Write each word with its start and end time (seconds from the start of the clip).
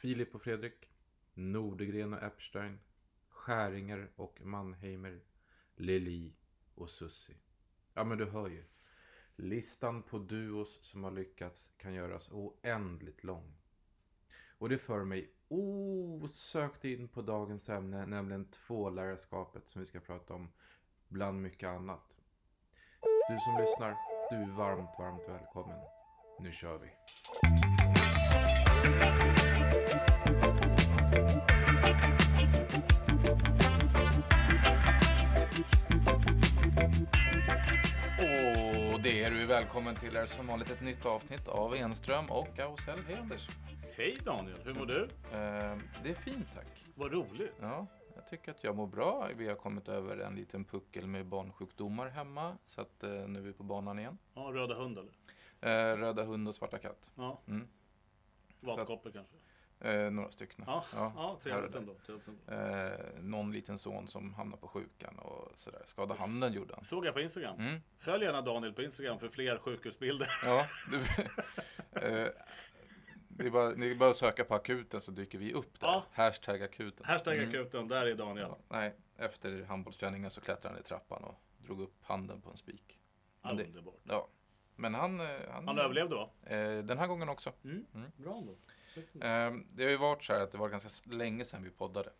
Filip 0.00 0.34
och 0.34 0.42
Fredrik, 0.42 0.88
Nordegren 1.34 2.14
och 2.14 2.22
Epstein, 2.22 2.80
Skäringer 3.28 4.10
och 4.16 4.40
Mannheimer, 4.40 5.20
Lili 5.76 6.34
och 6.74 6.90
Sussi. 6.90 7.36
Ja, 7.94 8.04
men 8.04 8.18
du 8.18 8.24
hör 8.24 8.48
ju. 8.48 8.64
Listan 9.36 10.02
på 10.02 10.18
duos 10.18 10.78
som 10.82 11.04
har 11.04 11.10
lyckats 11.10 11.70
kan 11.76 11.94
göras 11.94 12.30
oändligt 12.32 13.24
lång. 13.24 13.54
Och 14.58 14.68
det 14.68 14.78
för 14.78 15.04
mig 15.04 15.32
osökt 15.48 16.84
in 16.84 17.08
på 17.08 17.22
dagens 17.22 17.68
ämne, 17.68 18.06
nämligen 18.06 18.50
tvålärarskapet 18.50 19.68
som 19.68 19.80
vi 19.80 19.86
ska 19.86 20.00
prata 20.00 20.34
om 20.34 20.52
bland 21.08 21.42
mycket 21.42 21.68
annat. 21.68 22.16
Du 23.28 23.38
som 23.38 23.60
lyssnar, 23.60 23.96
du 24.30 24.36
är 24.36 24.56
varmt, 24.56 24.94
varmt 24.98 25.28
välkommen. 25.28 25.80
Nu 26.40 26.52
kör 26.52 26.78
vi. 26.78 26.88
Välkommen 39.58 39.96
till 39.96 40.16
är 40.16 40.26
som 40.26 40.46
vanligt 40.46 40.70
ett 40.70 40.80
nytt 40.80 41.06
avsnitt 41.06 41.48
av 41.48 41.74
Enström 41.74 42.30
och 42.30 42.58
Ausell. 42.58 42.98
Hej 43.06 43.16
Anders! 43.16 43.48
Hej 43.96 44.18
Daniel, 44.24 44.56
hur 44.64 44.74
mår 44.74 44.86
du? 44.86 45.02
Eh, 45.02 45.78
det 46.02 46.10
är 46.10 46.14
fint 46.14 46.46
tack. 46.54 46.86
Vad 46.94 47.12
roligt. 47.12 47.54
Ja, 47.60 47.86
jag 48.14 48.26
tycker 48.26 48.50
att 48.50 48.64
jag 48.64 48.76
mår 48.76 48.86
bra. 48.86 49.28
Vi 49.36 49.48
har 49.48 49.54
kommit 49.54 49.88
över 49.88 50.18
en 50.18 50.34
liten 50.34 50.64
puckel 50.64 51.06
med 51.06 51.26
barnsjukdomar 51.26 52.08
hemma. 52.08 52.56
Så 52.66 52.80
att 52.80 53.02
eh, 53.02 53.10
nu 53.10 53.38
är 53.38 53.42
vi 53.42 53.52
på 53.52 53.62
banan 53.62 53.98
igen. 53.98 54.18
Ja, 54.34 54.40
röda 54.40 54.74
hund 54.74 54.98
eller? 54.98 55.92
Eh, 55.92 55.96
röda 55.96 56.24
hund 56.24 56.48
och 56.48 56.54
svarta 56.54 56.78
katt. 56.78 57.12
Ja. 57.14 57.40
Mm. 57.46 57.68
Valpkoppor 58.60 59.10
kanske? 59.10 59.36
Eh, 59.80 60.10
några 60.10 60.30
stycken. 60.30 60.64
Ja, 60.66 60.84
ja, 60.92 61.08
här 61.16 61.36
trevligt 61.42 61.74
ändå. 61.74 61.94
Eh, 62.48 63.20
någon 63.20 63.52
liten 63.52 63.78
son 63.78 64.08
som 64.08 64.34
hamnar 64.34 64.56
på 64.56 64.68
sjukan 64.68 65.18
och 65.18 65.52
sådär. 65.54 65.82
Skada 65.86 66.14
handen 66.18 66.52
gjorde 66.52 66.74
han. 66.74 66.84
Såg 66.84 67.06
jag 67.06 67.14
på 67.14 67.20
Instagram. 67.20 67.58
Mm. 67.58 67.80
Följ 67.98 68.24
gärna 68.24 68.42
Daniel 68.42 68.72
på 68.72 68.82
Instagram 68.82 69.18
för 69.18 69.28
fler 69.28 69.58
sjukhusbilder. 69.58 70.28
Ja, 70.44 70.60
eh, 71.92 72.26
det, 73.28 73.46
är 73.46 73.50
bara, 73.50 73.72
det 73.74 73.90
är 73.90 73.94
bara 73.94 74.10
att 74.10 74.16
söka 74.16 74.44
på 74.44 74.54
akuten 74.54 75.00
så 75.00 75.10
dyker 75.12 75.38
vi 75.38 75.52
upp 75.52 75.80
där. 75.80 75.86
Ja. 75.88 76.04
Hashtag 76.12 76.62
akuten. 76.62 77.06
Hashtag 77.06 77.36
Mm. 77.36 77.48
akuten, 77.48 77.88
där 77.88 78.06
är 78.06 78.14
Daniel. 78.14 78.46
Ja, 78.50 78.58
nej, 78.68 78.94
efter 79.16 79.64
handbollsträningen 79.64 80.30
så 80.30 80.40
klättrade 80.40 80.74
han 80.74 80.80
i 80.84 80.86
trappan 80.88 81.24
och 81.24 81.34
drog 81.58 81.80
upp 81.80 81.94
handen 82.02 82.40
på 82.40 82.50
en 82.50 82.56
spik. 82.56 82.98
Det- 83.42 83.50
Underbart. 83.64 83.94
Ja, 84.04 84.28
men 84.76 84.94
han... 84.94 85.20
eh, 85.20 85.26
Han, 85.50 85.68
Han 85.68 85.78
överlevde 85.78 86.14
va? 86.14 86.30
Eh, 86.42 86.78
den 86.84 86.98
här 86.98 87.06
gången 87.06 87.28
också. 87.28 87.52
Mm. 87.64 87.86
Mm. 87.94 88.10
Bra 88.16 88.38
ändå. 88.38 88.56
Snyggt. 89.10 89.24
Eh, 89.24 89.52
det 89.74 89.82
har 89.84 89.90
ju 89.90 89.96
varit 89.96 90.24
så 90.24 90.32
här 90.32 90.40
att 90.40 90.52
det 90.52 90.58
var 90.58 90.68
ganska 90.68 91.10
länge 91.14 91.44
sedan 91.44 91.64
vi 91.64 91.70
poddade. 91.70 92.10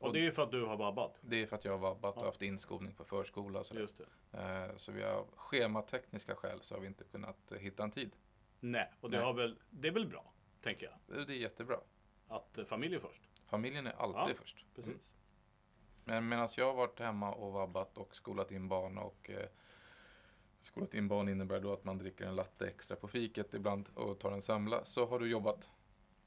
Och 0.00 0.12
det 0.12 0.18
är 0.18 0.22
ju 0.22 0.32
för 0.32 0.42
att 0.42 0.50
du 0.50 0.64
har 0.64 0.76
vabbat. 0.76 1.18
Det 1.20 1.42
är 1.42 1.46
för 1.46 1.56
att 1.56 1.64
jag 1.64 1.72
har 1.72 1.78
vabbat 1.78 2.16
och 2.16 2.24
haft 2.24 2.42
inskolning 2.42 2.92
på 2.94 3.04
förskola 3.04 3.60
och 3.60 3.66
sådär. 3.66 3.80
Just 3.80 4.00
det. 4.30 4.38
Eh, 4.38 4.76
så 4.76 4.92
vi 4.92 5.02
har 5.02 5.24
schematekniska 5.36 6.34
skäl 6.34 6.60
så 6.62 6.74
har 6.74 6.80
vi 6.80 6.86
inte 6.86 7.04
kunnat 7.04 7.52
eh, 7.52 7.58
hitta 7.58 7.82
en 7.82 7.90
tid. 7.90 8.16
Nej, 8.60 8.92
och 9.00 9.10
det, 9.10 9.16
Nej. 9.16 9.26
Har 9.26 9.32
väl, 9.32 9.58
det 9.70 9.88
är 9.88 9.92
väl 9.92 10.06
bra, 10.06 10.32
tänker 10.60 10.86
jag. 11.06 11.18
Eh, 11.18 11.26
Det 11.26 11.32
är 11.32 11.36
jättebra. 11.36 11.76
Att 12.28 12.58
eh, 12.58 12.64
familj 12.64 12.94
är 12.94 13.00
först. 13.00 13.22
Familjen 13.46 13.86
är 13.86 13.92
alltid 13.92 14.34
Ja, 14.36 14.40
först. 14.42 14.66
Precis. 14.74 14.92
Mm. 14.92 15.00
Men 16.04 16.28
medan 16.28 16.48
jag 16.56 16.66
har 16.66 16.74
varit 16.74 16.98
hemma 17.00 17.32
och 17.32 17.52
vabbat 17.52 17.98
och 17.98 18.16
skolat 18.16 18.50
in 18.50 18.68
barn 18.68 18.98
och 18.98 19.30
eh, 19.30 19.48
skolat 20.60 20.94
in 20.94 21.08
barn 21.08 21.28
innebär 21.28 21.60
då 21.60 21.72
att 21.72 21.84
man 21.84 21.98
dricker 21.98 22.26
en 22.26 22.36
latte 22.36 22.66
extra 22.68 22.96
på 22.96 23.08
fiket 23.08 23.54
ibland 23.54 23.88
och 23.94 24.18
tar 24.18 24.32
en 24.32 24.42
semla. 24.42 24.84
Så 24.84 25.06
har 25.06 25.18
du 25.18 25.30
jobbat. 25.30 25.70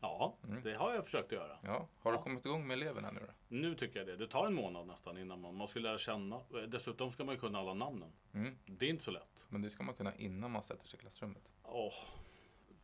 Ja, 0.03 0.35
Mm. 0.43 0.63
det 0.63 0.73
har 0.73 0.93
jag 0.93 1.05
försökt 1.05 1.25
att 1.25 1.31
göra. 1.31 1.57
Ja, 1.63 1.87
har 1.99 2.11
du 2.11 2.17
Ja. 2.17 2.21
kommit 2.23 2.45
igång 2.45 2.67
med 2.67 2.75
eleverna 2.77 3.11
nu 3.11 3.19
då? 3.19 3.33
Nu 3.47 3.75
tycker 3.75 3.99
jag 3.99 4.07
det. 4.07 4.15
Det 4.15 4.27
tar 4.27 4.47
en 4.47 4.53
månad 4.53 4.87
nästan 4.87 5.17
innan 5.17 5.41
man, 5.41 5.55
man 5.55 5.67
ska 5.67 5.79
lära 5.79 5.97
känna. 5.97 6.35
Eh, 6.35 6.61
Dessutom 6.67 7.11
ska 7.11 7.23
man 7.23 7.35
ju 7.35 7.39
kunna 7.41 7.59
alla 7.59 7.73
namnen. 7.73 8.11
Mm. 8.33 8.57
Det 8.65 8.85
är 8.85 8.89
inte 8.89 9.03
så 9.03 9.11
lätt. 9.11 9.45
Men 9.49 9.61
det 9.61 9.69
ska 9.69 9.83
man 9.83 9.95
kunna 9.95 10.15
innan 10.15 10.51
man 10.51 10.63
sätter 10.63 10.87
sig 10.87 10.97
i 10.99 11.01
klassrummet. 11.01 11.43
Åh, 11.63 11.93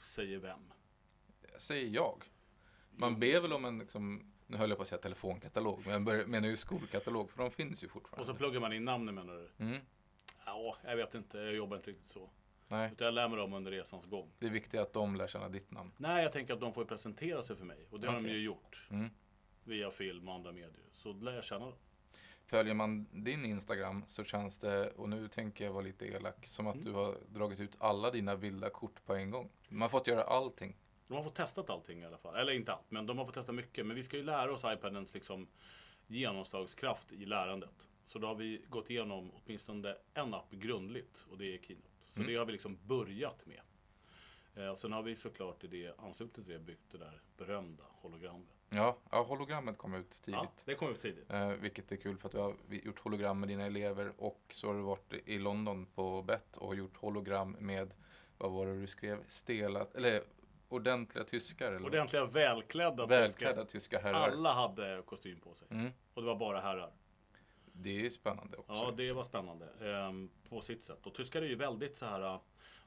säger 0.03 0.37
vem? 0.39 0.73
Säger 1.57 1.87
jag. 1.89 2.23
Man 2.91 3.19
ber 3.19 3.39
väl 3.39 3.53
om 3.53 3.65
en, 3.65 3.79
liksom, 3.79 4.31
nu 4.47 4.57
höll 4.57 4.69
jag 4.69 4.77
på 4.77 4.81
att 4.81 4.87
säga 4.87 5.01
telefonkatalog, 5.01 5.81
men 5.85 6.07
jag 6.07 6.29
menar 6.29 6.47
ju 6.47 6.57
skolkatalog, 6.57 7.31
för 7.31 7.37
de 7.37 7.51
finns 7.51 7.83
ju 7.83 7.87
Och 7.87 7.93
fortfarande. 7.93 8.25
så 8.25 8.33
pluggar 8.33 8.59
man 8.59 8.73
in 8.73 8.85
namnen 8.85 9.15
menar 9.15 9.33
du? 9.33 9.65
Mm. 9.65 9.81
Ja, 10.45 10.77
jag 10.83 10.95
vet 10.95 11.13
inte. 11.15 11.37
Jag 11.37 11.53
jobbar 11.55 11.77
inte 11.77 11.89
riktigt 11.89 12.07
så. 12.07 12.29
Nej, 12.71 12.89
Utan 12.93 13.05
jag 13.05 13.13
lär 13.13 13.27
mig 13.27 13.37
dem 13.37 13.53
under 13.53 13.71
resans 13.71 14.05
gång. 14.05 14.31
det 14.39 14.45
är 14.45 14.49
viktigt 14.51 14.79
att 14.79 14.93
de 14.93 15.15
lär 15.15 15.27
känna 15.27 15.49
ditt 15.49 15.71
namn. 15.71 15.91
Nej, 15.97 16.23
jag 16.23 16.33
tänker 16.33 16.53
att 16.53 16.59
de 16.59 16.73
får 16.73 16.85
presentera 16.85 17.41
sig 17.41 17.55
för 17.55 17.65
mig. 17.65 17.87
Och 17.89 17.99
det 17.99 18.07
har 18.07 18.15
de 18.15 18.27
ju 18.29 18.37
gjort. 18.43 18.87
Mm. 18.91 19.09
Via 19.63 19.91
film 19.91 20.27
och 20.29 20.35
andra 20.35 20.51
medier. 20.51 20.83
Så 20.93 21.13
lär 21.13 21.33
jag 21.35 21.43
känna 21.43 21.65
dem. 21.65 21.75
Följer 22.45 22.73
man 22.73 23.07
din 23.23 23.45
Instagram 23.45 24.03
så 24.07 24.23
känns 24.23 24.57
det, 24.57 24.91
och 24.91 25.09
nu 25.09 25.27
tänker 25.27 25.65
jag 25.65 25.71
vara 25.71 25.83
lite 25.83 26.05
elak, 26.05 26.47
som 26.47 26.67
att 26.67 26.75
Mm. 26.75 26.85
du 26.85 26.91
har 26.91 27.17
dragit 27.27 27.59
ut 27.59 27.75
alla 27.79 28.11
dina 28.11 28.35
vilda 28.35 28.69
kort 28.69 29.05
på 29.05 29.13
en 29.15 29.31
gång. 29.31 29.49
Man 29.69 29.81
har 29.81 29.89
fått 29.89 30.07
göra 30.07 30.23
allting. 30.23 30.75
De 31.07 31.13
har 31.13 31.23
fått 31.23 31.35
testat 31.35 31.69
allting 31.69 32.01
i 32.01 32.05
alla 32.05 32.17
fall. 32.17 32.35
Eller 32.35 32.53
inte 32.53 32.73
allt, 32.73 32.91
men 32.91 33.05
de 33.05 33.17
har 33.17 33.25
fått 33.25 33.33
testa 33.33 33.51
mycket. 33.51 33.85
Men 33.85 33.95
vi 33.95 34.03
ska 34.03 34.17
ju 34.17 34.23
lära 34.23 34.51
oss 34.53 34.63
iPadens 34.65 35.13
liksom 35.13 35.47
genomslagskraft 36.07 37.11
i 37.11 37.25
lärandet. 37.25 37.87
Så 38.07 38.19
då 38.19 38.27
har 38.27 38.35
vi 38.35 38.61
gått 38.69 38.89
igenom 38.89 39.31
åtminstone 39.35 39.95
en 40.13 40.33
app 40.33 40.51
grundligt 40.51 41.25
och 41.29 41.37
det 41.37 41.53
är 41.53 41.57
Keynote. 41.57 41.88
Så 42.09 42.19
Mm. 42.19 42.31
det 42.31 42.37
har 42.39 42.45
vi 42.45 42.51
liksom 42.51 42.77
börjat 42.87 43.45
med. 43.45 43.61
Eh, 44.55 44.75
sen 44.75 44.91
har 44.91 45.03
vi 45.03 45.15
såklart 45.15 45.63
i 45.63 45.67
det 45.67 45.93
anslutning 45.99 46.45
till 46.45 46.53
det 46.53 46.59
byggt 46.59 46.91
det 46.91 46.97
där 46.97 47.21
berömda 47.37 47.83
hologrammet. 47.89 48.47
Ja, 48.69 48.97
ja 49.11 49.23
hologrammet 49.23 49.77
kom 49.77 49.93
ut 49.93 50.19
Ja, 50.25 50.39
tidigt. 50.41 50.65
det 50.65 50.75
kom 50.75 50.87
upp 50.89 51.01
tidigt. 51.01 51.31
Eh, 51.31 51.47
vilket 51.49 51.91
är 51.91 51.95
kul 51.95 52.17
för 52.17 52.27
att 52.27 52.31
du 52.31 52.37
har 52.37 52.55
gjort 52.69 52.99
hologram 52.99 53.39
med 53.39 53.49
dina 53.49 53.65
elever 53.65 54.13
och 54.17 54.41
så 54.49 54.67
har 54.67 54.73
du 54.73 54.81
varit 54.81 55.13
i 55.25 55.37
London 55.39 55.85
på 55.85 56.21
BET 56.21 56.57
och 56.57 56.75
gjort 56.75 56.97
hologram 56.97 57.51
med, 57.59 57.93
vad 58.37 58.51
var 58.51 58.65
det 58.65 58.79
du 58.81 58.87
skrev, 58.87 59.23
stela, 59.27 59.87
eller 59.95 60.23
ordentliga 60.69 61.23
tyskar? 61.23 61.71
Eller 61.71 61.85
Ordentliga 61.87 62.25
välklädda, 62.25 63.05
Välklädda 63.05 63.65
tyskar. 63.65 63.65
tyska 63.65 63.99
herrar. 63.99 64.31
Alla 64.31 64.53
hade 64.53 65.01
kostym 65.05 65.39
på 65.39 65.55
sig. 65.55 65.67
Mm. 65.71 65.91
Och 66.13 66.21
det 66.21 66.27
var 66.27 66.35
bara 66.35 66.59
herrar. 66.61 66.91
Det 67.81 68.05
är 68.05 68.09
spännande 68.09 68.57
också. 68.57 68.73
Ja, 68.73 68.91
det 68.97 69.11
var 69.13 69.23
spännande 69.23 69.67
ehm, 69.81 70.29
på 70.49 70.61
sitt 70.61 70.83
sätt. 70.83 71.05
Och 71.05 71.13
tyskar 71.13 71.41
är 71.41 71.45
ju 71.45 71.55
väldigt 71.55 71.97
så 71.97 72.05
här. 72.05 72.39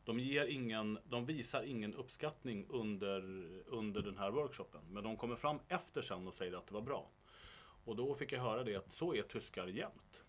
De 0.04 0.18
ger 0.20 0.46
ingen, 0.46 0.98
de 1.04 1.26
visar 1.26 1.62
ingen 1.62 1.94
uppskattning 1.94 2.66
under, 2.68 3.20
under 3.66 4.02
den 4.02 4.18
här 4.18 4.30
workshopen. 4.30 4.80
Men 4.88 5.04
de 5.04 5.16
kommer 5.16 5.36
fram 5.36 5.58
efter 5.68 6.02
sen 6.02 6.26
och 6.26 6.34
säger 6.34 6.52
att 6.56 6.66
det 6.66 6.74
var 6.74 6.80
bra. 6.80 7.10
Och 7.84 7.96
då 7.96 8.14
fick 8.14 8.32
jag 8.32 8.40
höra 8.40 8.64
det 8.64 8.76
att 8.76 8.92
så 8.92 9.14
är 9.14 9.22
tyskar 9.22 9.66
jämt. 9.66 10.24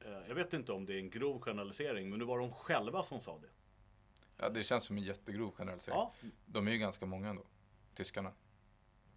Eh, 0.00 0.28
Jag 0.28 0.34
vet 0.34 0.52
inte 0.52 0.72
om 0.72 0.84
det 0.86 0.94
är 0.94 0.98
en 0.98 1.10
grov 1.10 1.40
generalisering, 1.40 2.10
men 2.10 2.18
det 2.18 2.24
var 2.24 2.38
de 2.38 2.52
själva 2.52 3.02
som 3.02 3.20
sa 3.20 3.38
det. 3.38 3.48
Ja, 4.36 4.48
det 4.48 4.64
känns 4.64 4.84
som 4.84 4.96
en 4.96 5.02
jättegrov 5.02 5.50
generalisering. 5.52 5.98
Ja, 5.98 6.12
De 6.46 6.68
är 6.68 6.72
ju 6.72 6.78
ganska 6.78 7.06
många 7.06 7.28
ändå, 7.28 7.44
tyskarna. 7.94 8.32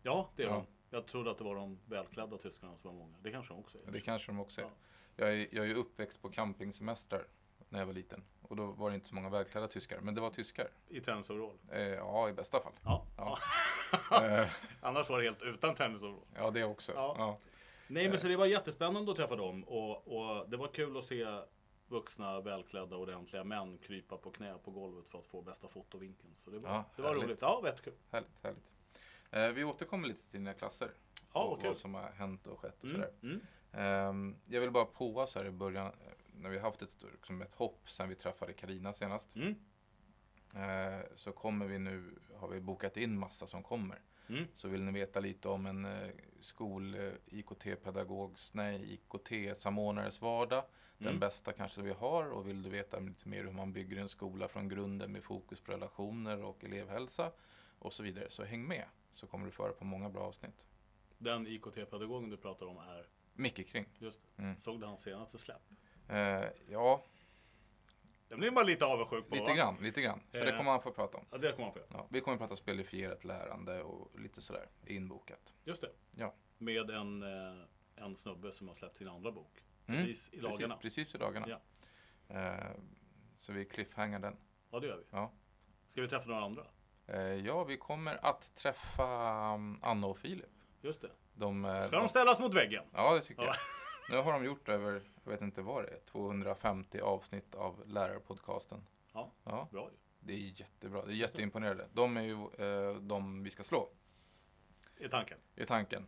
ja 0.03 0.29
det 0.35 0.43
är 0.43 0.47
Ja. 0.47 0.53
de. 0.53 0.65
Jag 0.95 1.05
trodde 1.05 1.31
att 1.31 1.37
det 1.37 1.43
var 1.43 1.55
de 1.55 1.79
välklädda 1.85 2.37
tyskarna 2.37 2.77
som 2.77 2.91
var 2.91 3.05
många. 3.05 3.17
Det 3.21 3.31
kanske 3.31 3.53
de 3.53 3.59
också 3.59 3.77
är. 3.87 3.91
Det 3.91 3.99
kanske 4.01 4.31
de 4.31 4.39
också 4.39 4.61
är. 4.61 4.65
Ja. 4.65 4.71
Jag 5.15 5.33
är, 5.33 5.47
jag 5.51 5.69
är 5.69 5.75
uppväxt 5.75 6.21
på 6.21 6.29
campingsemestrar 6.29 7.27
när 7.69 7.79
jag 7.79 7.85
var 7.85 7.93
liten. 7.93 8.23
Och 8.41 8.55
då 8.55 8.65
var 8.65 8.89
det 8.89 8.95
inte 8.95 9.07
så 9.07 9.15
många 9.15 9.29
välklädda 9.29 9.67
tyskar. 9.67 9.99
Men 10.01 10.15
det 10.15 10.21
var 10.21 10.29
tyskar. 10.29 10.67
I 10.87 11.01
tennisoverall. 11.01 11.57
Eh, 11.71 11.81
ja, 11.81 12.29
i 12.29 12.33
bästa 12.33 12.59
fall. 12.59 12.73
Ja. 12.83 13.05
Ja. 13.17 13.37
Eh, 14.11 14.47
Annars 14.81 15.09
var 15.09 15.17
det 15.19 15.23
helt 15.23 15.41
utan 15.43 15.75
tennisoverall. 15.75 16.23
ja, 16.35 16.51
det 16.51 16.63
också. 16.63 16.91
Ja. 16.95 17.37
Nej 17.87 18.09
men 18.09 18.17
så 18.17 18.27
det 18.27 18.35
var 18.35 18.45
jättespännande 18.45 19.11
att 19.11 19.17
träffa 19.17 19.35
dem 19.35 19.63
och, 19.63 20.07
och 20.17 20.49
det 20.49 20.57
var 20.57 20.67
kul 20.67 20.97
att 20.97 21.03
se 21.03 21.25
vuxna, 21.87 22.41
välklädda, 22.41 22.95
ordentliga 22.97 23.43
män 23.43 23.77
krypa 23.77 24.17
på 24.17 24.31
knä 24.31 24.55
på 24.63 24.71
golvet 24.71 25.07
för 25.07 25.19
att 25.19 25.25
få 25.25 25.41
bästa 25.41 25.67
fotovinkeln. 25.67 26.35
Så 26.43 26.49
det 26.51 26.59
var, 26.59 26.69
Ja, 26.69 26.83
det 26.95 27.01
var 27.01 27.09
härligt. 27.09 27.23
roligt. 27.25 27.41
Ja, 27.41 27.61
vet 27.61 27.81
kul. 27.81 27.93
Härligt, 28.11 28.29
härligt. 28.43 28.63
Eh, 29.31 29.47
vi 29.49 29.63
återkommer 29.63 30.07
lite 30.07 30.21
till 30.31 30.39
dina 30.39 30.53
klasser. 30.53 30.91
Ja, 31.33 31.43
och 31.43 31.57
kul. 31.59 31.67
vad 31.67 31.77
som 31.77 31.93
har 31.93 32.09
hänt 32.11 32.47
och 32.47 32.59
skett 32.59 32.77
och 32.83 32.89
Mm, 32.89 32.95
sådär. 33.01 33.13
mm. 33.23 33.41
Ehm, 33.71 34.35
jag 34.45 34.61
vill 34.61 34.71
bara 34.71 34.85
påa 34.85 35.27
så 35.27 35.39
här 35.39 35.45
i 35.45 35.51
början, 35.51 35.91
när 36.37 36.49
vi 36.49 36.57
har 36.57 36.65
haft 36.69 36.81
ett, 36.81 37.03
liksom 37.11 37.41
ett 37.41 37.53
hopp 37.53 37.89
sen 37.89 38.09
vi 38.09 38.15
träffade 38.15 38.53
Karina 38.53 38.93
senast. 38.93 39.35
Mm. 39.35 39.55
Eh, 40.55 40.99
så 41.15 41.31
kommer 41.31 41.65
vi 41.65 41.79
nu, 41.79 42.19
har 42.35 42.47
vi 42.47 42.59
bokat 42.61 42.97
in 42.97 43.19
massa 43.19 43.47
som 43.47 43.63
kommer. 43.63 43.99
Mm. 44.29 44.45
Så 44.53 44.67
vill 44.67 44.83
ni 44.83 44.91
veta 44.91 45.19
lite 45.19 45.47
om 45.49 45.65
en 45.65 45.85
eh, 45.85 46.09
skol 46.39 46.95
eh, 46.95 47.11
IKT-pedagogs, 47.25 48.53
nej 48.53 48.93
IKT-samordnares 48.93 50.21
vardag. 50.21 50.63
Den 50.97 51.07
Mm. 51.07 51.19
bästa 51.19 51.53
kanske 51.53 51.81
vi 51.81 51.93
har 51.93 52.29
och 52.29 52.47
vill 52.47 52.61
du 52.63 52.69
veta 52.69 52.99
lite 52.99 53.29
mer 53.29 53.43
hur 53.43 53.51
man 53.51 53.73
bygger 53.73 53.97
en 53.97 54.09
skola 54.09 54.47
från 54.47 54.69
grunden 54.69 55.11
med 55.11 55.23
fokus 55.23 55.59
på 55.61 55.71
relationer 55.71 56.43
och 56.43 56.63
elevhälsa 56.63 57.31
och 57.79 57.93
så 57.93 58.03
vidare. 58.03 58.29
Så 58.29 58.43
häng 58.43 58.67
med 58.67 58.85
så 59.15 59.27
kommer 59.27 59.45
du 59.45 59.51
föra 59.51 59.71
på 59.73 59.85
många 59.85 60.09
bra 60.09 60.21
avsnitt. 60.23 60.65
Den 61.17 61.47
IKT-pedagogen 61.47 62.29
du 62.29 62.37
pratar 62.37 62.65
om 62.65 62.77
är, 62.77 63.07
Mycket 63.33 63.67
kring. 63.67 63.85
just 63.99 64.21
det, 64.35 64.41
Mm. 64.43 64.59
såg 64.59 64.79
du 64.79 64.85
hans 64.85 65.01
senaste 65.01 65.37
släpp? 65.37 65.61
Eh, 66.09 66.43
ja, 66.69 67.03
Jag 68.29 68.39
blir 68.39 68.51
bara 68.51 68.65
lite 68.65 68.85
avundsjuk 68.85 69.29
på. 69.29 69.35
Lite 69.35 69.53
grann, 69.53 69.75
lite 69.81 70.01
grann. 70.01 70.19
Så 70.31 70.43
det 70.43 70.49
Eh. 70.51 70.57
kommer 70.57 70.71
man 70.71 70.81
få 70.81 70.91
prata 70.91 71.17
om. 71.17 71.25
Ja, 71.31 71.37
det 71.37 71.51
kommer 71.51 71.65
man 71.65 71.73
få 71.73 71.79
göra. 71.79 71.89
Ja, 71.91 72.07
vi 72.09 72.21
kommer 72.21 72.37
prata 72.37 72.55
spelifierat 72.55 73.23
lärande 73.23 73.83
och 73.83 74.19
lite 74.19 74.41
sådär 74.41 74.69
inbokat. 74.85 75.53
Just 75.63 75.81
det. 75.81 75.91
Ja. 76.15 76.33
Med 76.57 76.89
en, 76.89 77.23
eh, 77.23 77.63
en 77.95 78.15
snubbe 78.17 78.51
som 78.51 78.67
har 78.67 78.75
släppt 78.75 78.97
sin 78.97 79.07
andra 79.07 79.31
bok. 79.31 79.63
Mm, 79.87 80.01
Precis 80.05 80.33
i 80.33 80.39
dagarna. 80.39 80.77
Precis, 80.77 80.95
precis 80.95 81.15
i 81.15 81.17
dagarna. 81.17 81.47
Ja. 81.49 81.59
Eh, 82.35 82.71
så 83.37 83.53
vi 83.53 83.65
cliffhangar 83.65 84.19
den. 84.19 84.37
Ja, 84.71 84.79
det 84.79 84.87
gör 84.87 84.97
vi. 84.97 85.03
Ja. 85.11 85.31
Ska 85.87 86.01
vi 86.01 86.07
träffa 86.07 86.29
några 86.29 86.43
andra? 86.45 86.67
Eh, 87.07 87.19
ja, 87.21 87.63
vi 87.63 87.77
kommer 87.77 88.25
att 88.25 88.55
träffa 88.55 89.53
um, 89.53 89.79
Anna 89.81 90.07
och 90.07 90.17
Filip. 90.17 90.49
Just 90.81 91.01
det. 91.01 91.09
De, 91.33 91.65
eh, 91.65 91.81
Ska 91.81 91.99
de 91.99 92.07
ställas 92.07 92.39
mot 92.39 92.53
väggen? 92.53 92.83
Ja, 92.93 93.13
det 93.13 93.21
tycker 93.21 93.43
Ja. 93.43 93.47
jag. 93.47 93.55
Nu 94.17 94.23
har 94.23 94.33
de 94.33 94.45
gjort 94.45 94.69
över, 94.69 95.01
jag 95.23 95.31
vet 95.31 95.41
inte 95.41 95.61
vad 95.61 95.83
det 95.83 95.89
är, 95.89 95.99
250 95.99 96.99
avsnitt 96.99 97.55
av 97.55 97.83
lärarpodcasten. 97.87 98.85
Ja. 99.13 99.31
Ja, 99.43 99.67
Bra 99.71 99.89
det 100.19 100.33
är 100.33 100.37
jättebra. 100.59 101.05
Det 101.05 101.11
är 101.11 101.15
jätteimponerande. 101.15 101.87
De 101.93 102.17
är 102.17 102.21
ju 102.21 102.33
eh, 102.33 102.95
de 102.95 103.43
vi 103.43 103.51
ska 103.51 103.63
slå, 103.63 103.89
I 104.97 105.09
tanken. 105.09 105.37
i 105.55 105.65
tanken. 105.65 106.07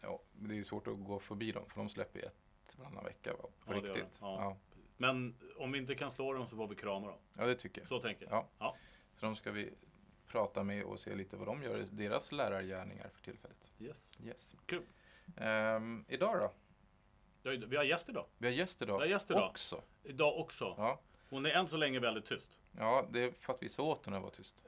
Ja, 0.00 0.20
det 0.32 0.58
är 0.58 0.62
svårt 0.62 0.86
att 0.86 1.04
gå 1.04 1.18
förbi 1.18 1.52
dem, 1.52 1.64
för 1.68 1.76
de 1.80 1.88
släpper 1.88 2.18
ett 2.20 2.78
varannan 2.78 3.04
vecka 3.04 3.32
va, 3.32 3.38
på 3.64 3.74
Ja, 3.74 3.80
de. 3.80 3.80
riktigt. 3.88 4.18
Ja. 4.20 4.36
Ja. 4.40 4.56
Men 4.96 5.36
om 5.56 5.72
vi 5.72 5.78
inte 5.78 5.94
kan 5.94 6.10
slå 6.10 6.32
dem 6.32 6.46
så 6.46 6.56
får 6.56 6.68
vi 6.68 6.74
krama 6.74 7.06
dem. 7.06 7.18
ja, 7.34 7.46
det 7.46 7.54
tycker 7.54 7.80
jag. 7.80 7.88
Så 7.88 7.98
tänker 8.00 8.24
jag. 8.24 8.32
Ja. 8.32 8.46
Ja. 8.58 8.76
Så 9.14 9.26
de 9.26 9.36
ska 9.36 9.50
vi 9.52 9.74
prata 10.36 10.64
med 10.64 10.84
och 10.84 11.00
se 11.00 11.14
lite 11.14 11.36
vad 11.36 11.46
de 11.46 11.62
gör 11.62 11.78
i 11.78 11.84
deras 11.90 12.32
lärargärningar 12.32 13.08
för 13.14 13.22
tillfället. 13.22 13.56
Yes. 13.78 14.18
Yes. 14.24 14.50
Kul. 14.66 14.82
Ehm, 15.36 16.04
idag 16.08 16.38
då? 16.40 16.52
Ja, 17.50 17.58
Vi 17.66 17.76
har 17.76 17.84
gäst 17.84 18.08
idag. 18.08 18.26
Vi 18.38 18.46
har 18.46 18.54
gäst 18.54 18.82
idag, 18.82 18.98
Vi 18.98 19.04
har 19.04 19.10
gäst 19.10 19.30
idag. 19.30 19.50
också. 19.50 19.82
Idag 20.02 20.38
också. 20.38 20.74
Ja. 20.78 21.00
Hon 21.30 21.46
är 21.46 21.50
än 21.50 21.68
så 21.68 21.76
länge 21.76 22.00
väldigt 22.00 22.24
tyst. 22.26 22.58
ja, 22.78 23.06
det 23.10 23.20
är 23.20 23.32
för 23.40 23.52
att 23.52 23.62
vi 23.62 23.68
sa 23.68 23.82
åt 23.82 24.06
henne 24.06 24.16
att 24.16 24.22
vara 24.22 24.32
tyst. 24.32 24.64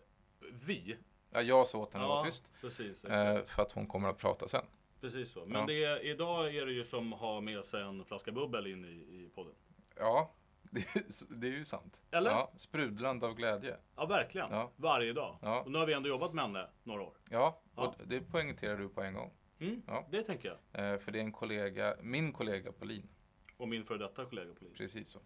Vi. 0.67 0.97
Ja, 1.31 1.43
jag 1.43 1.67
sa 1.67 1.79
åt 1.79 1.93
henne 1.93 2.05
att 2.05 2.09
vara 2.11 2.25
tyst. 2.25 2.53
precis. 2.61 3.05
Exakt. 3.05 3.39
Eh, 3.41 3.45
för 3.45 3.63
att 3.63 3.73
hon 3.73 3.87
kommer 3.87 4.09
att 4.09 4.19
prata 4.19 4.49
sen. 4.49 4.65
Precis 5.01 5.33
så. 5.33 5.47
Men 5.47 5.61
ja. 5.61 5.67
det 5.67 5.85
är, 5.85 6.05
idag 6.05 6.55
är 6.55 6.67
det 6.67 6.73
ju 6.73 6.85
som 6.85 7.13
att 7.13 7.21
ha 7.21 7.41
med 7.41 7.65
sig 7.65 7.83
en 7.83 8.05
flaska 8.05 8.33
bubbel 8.33 8.67
in 8.67 8.85
i, 8.85 8.89
i 8.89 9.31
podden. 9.35 9.55
Ja, 9.97 10.33
det, 10.75 10.97
är- 10.97 11.35
det 11.35 11.47
är 11.47 11.51
ju 11.51 11.65
sant. 11.65 12.03
Eller? 12.11 12.31
Ja, 12.31 12.53
sprudlande 12.57 13.27
av 13.27 13.35
glädje. 13.35 13.77
Ja, 13.97 14.07
verkligen. 14.07 14.51
Ja. 14.51 14.73
Varje 14.77 15.13
dag. 15.13 15.39
Ja. 15.43 15.61
Och 15.63 15.71
nu 15.71 15.79
har 15.79 15.87
vi 15.87 15.93
ändå 15.93 16.09
jobbat 16.09 16.35
med 16.35 16.45
henne 16.45 16.69
några 16.83 17.03
år. 17.03 17.15
Ja, 17.31 17.63
Ja. 17.77 17.83
och 17.87 17.95
det 18.07 18.21
poängterar 18.21 18.77
du 18.77 18.89
på 18.89 19.03
en 19.03 19.15
gång. 19.15 19.33
Mm, 19.61 19.83
Ja. 19.87 20.07
Det 20.11 20.23
tänker 20.23 20.49
jag. 20.73 20.93
Eh, 20.93 20.99
för 20.99 21.13
det 21.13 21.19
är 21.19 21.23
en 21.23 21.33
kollega, 21.33 21.95
min 22.03 22.33
kollega 22.33 22.73
Pauline. 22.73 23.09
Och 23.57 23.69
min 23.69 23.85
före 23.85 23.99
detta 23.99 24.25
kollega 24.25 24.51
liv. 24.61 24.71
Precis 24.77 25.09
så. 25.11 25.21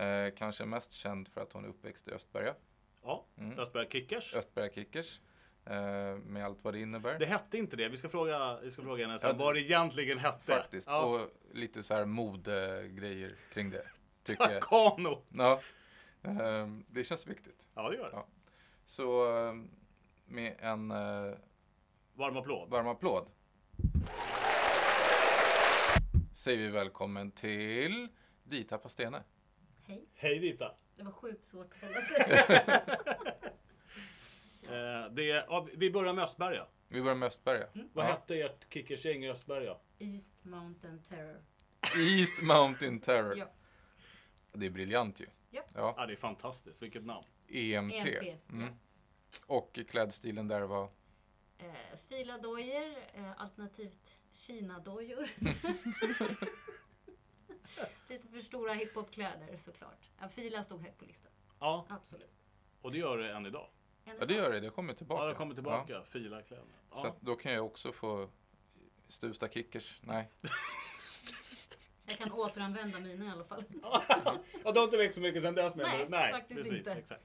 Eh, 0.00 0.34
kanske 0.36 0.64
mest 0.64 0.92
känd 0.92 1.28
för 1.28 1.40
att 1.40 1.52
hon 1.52 1.64
är 1.64 1.68
uppväxt 1.68 2.08
i 2.08 2.12
Östberga. 2.12 2.54
Ja, 3.02 3.24
Mm. 3.36 3.58
Östberga 3.58 3.88
Kickers. 3.90 4.34
Östberga 4.34 4.72
Kickers. 4.72 5.20
Eh, 5.66 5.74
med 6.16 6.44
allt 6.44 6.64
vad 6.64 6.74
det 6.74 6.80
innebär. 6.80 7.18
Det 7.18 7.26
hette 7.26 7.58
inte 7.58 7.76
det. 7.76 7.88
Vi 7.88 7.96
ska 7.96 8.08
fråga, 8.08 8.60
vi 8.60 8.70
ska 8.70 8.82
fråga 8.82 9.06
henne 9.06 9.18
sen 9.18 9.30
Ja, 9.30 9.44
vad 9.44 9.54
det 9.54 9.60
egentligen 9.60 10.18
hette. 10.18 10.52
Faktiskt. 10.52 10.88
Ja. 10.88 11.04
Och 11.04 11.30
lite 11.52 11.82
så 11.82 11.94
här 11.94 12.04
modegrejer 12.04 13.36
kring 13.52 13.70
det. 13.70 13.86
Tycker 14.24 14.50
jag. 14.50 14.62
Takano. 14.62 15.22
Ja. 15.28 15.60
Ehm, 16.22 16.84
det 16.88 17.04
känns 17.04 17.26
viktigt. 17.26 17.64
Ja, 17.74 17.88
det 17.90 17.96
gör 17.96 18.04
det. 18.10 18.16
Ja. 18.16 18.26
Så 18.84 19.36
ehm, 19.36 19.70
med 20.26 20.56
en 20.58 20.90
eh, 20.90 21.34
Varm 22.14 22.36
applåd. 22.36 22.70
varm 22.70 22.86
applåd. 22.88 23.30
Säger 26.34 26.58
vi 26.58 26.68
välkommen 26.68 27.30
till 27.30 28.08
Dita 28.44 28.78
Pastene. 28.78 29.22
Hej. 29.86 30.04
Hej 30.14 30.38
Dita. 30.38 30.74
Det 30.96 31.02
var 31.02 31.12
sjukt 31.12 31.44
svårt 31.46 31.74
att 31.74 31.80
hålla 31.80 32.00
sig. 32.00 32.80
Eh, 34.62 35.10
det 35.10 35.30
är, 35.30 35.44
ja, 35.48 35.66
vi 35.74 35.90
börjar 35.90 36.12
med 36.12 36.24
Östberga. 36.24 36.66
Vi 36.88 37.02
börjar 37.02 37.16
med 37.16 37.26
Östberga. 37.26 37.66
Vad 37.92 38.04
Ja. 38.04 38.10
hette 38.10 38.34
ert 38.40 38.72
Kickersgäng 38.72 39.24
i 39.24 39.30
Östberga? 39.30 39.76
East 39.98 40.44
Mountain 40.44 41.02
Terror. 41.08 41.36
East 41.98 42.42
Mountain 42.42 43.00
Terror. 43.00 43.34
Ja. 43.38 43.46
Det 44.54 44.66
är 44.66 44.70
briljant 44.70 45.20
ju. 45.20 45.26
Ja. 45.50 45.62
Ja. 45.74 45.94
Ja, 45.96 46.06
det 46.06 46.12
är 46.12 46.16
fantastiskt. 46.16 46.82
Vilket 46.82 47.04
namn. 47.04 47.26
EMT. 47.48 47.94
EMT, 47.94 48.38
Mm. 48.50 48.64
ja. 48.66 48.68
Och 49.46 49.78
klädstilen 49.88 50.48
där 50.48 50.60
var 50.62 50.88
Eh, 51.58 51.72
filadojor, 52.08 52.94
eh, 53.14 53.40
alternativt 53.40 54.14
Kina-dojor. 54.32 55.28
Lite 58.08 58.28
för 58.28 58.40
stora 58.40 58.72
hiphopkläder 58.72 59.56
såklart. 59.56 60.10
Ja, 60.20 60.28
fila 60.28 60.62
stod 60.62 60.80
högt 60.82 60.98
på 60.98 61.04
listan. 61.04 61.32
Ja, 61.60 61.86
Absolut. 61.88 62.30
och 62.82 62.92
det 62.92 62.98
gör 62.98 63.18
det 63.18 63.32
än 63.32 63.46
idag. 63.46 63.68
En 64.04 64.16
Ja 64.20 64.26
det 64.26 64.34
gör 64.34 64.52
det, 64.52 64.60
det 64.60 64.70
kommer 64.70 64.94
tillbaka. 64.94 65.22
Ja, 65.22 65.28
jag 65.28 65.36
kommer 65.36 65.54
tillbaka. 65.54 66.02
Fila 66.04 66.42
kläderna. 66.42 66.68
Ja. 66.90 66.96
Så 66.96 67.06
Ja. 67.06 67.10
att 67.10 67.20
då 67.20 67.36
kan 67.36 67.52
jag 67.52 67.66
också 67.66 67.92
få 67.92 68.28
Stuvsta 69.08 69.48
Kickers. 69.48 70.00
Nej. 70.02 70.28
Jag 72.06 72.18
kan 72.18 72.32
återanvända 72.32 73.00
mina 73.00 73.24
i 73.24 73.28
alla 73.28 73.44
fall. 73.44 73.64
ja, 74.64 74.72
du 74.72 74.78
har 74.78 74.84
inte 74.84 74.96
växt 74.96 75.14
så 75.14 75.20
mycket 75.20 75.42
sedan 75.42 75.54
dess 75.54 75.74
Nej, 75.74 76.06
Nej, 76.08 76.32
faktiskt 76.32 76.58
precis, 76.58 76.78
inte. 76.78 76.92
Exakt. 76.92 77.22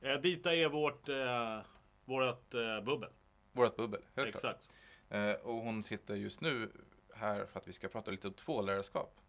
Eh, 0.00 0.14
Dita 0.14 0.54
är 0.54 0.68
vårt, 0.68 1.08
eh, 1.08 1.60
vårt 2.04 2.54
eh, 2.54 2.80
bubbel. 2.80 3.10
Vårat 3.52 3.76
bubbel. 3.76 4.00
Helt 4.16 4.40
klart. 4.40 4.56
Exakt. 4.56 4.74
Eh, 5.08 5.32
och 5.32 5.54
hon 5.54 5.82
sitter 5.82 6.14
just 6.14 6.40
nu 6.40 6.72
här 7.14 7.46
för 7.46 7.60
att 7.60 7.68
vi 7.68 7.72
ska 7.72 7.88
prata 7.88 8.10
lite 8.10 8.28
om 8.28 8.34
tvålärarskap. 8.34 9.20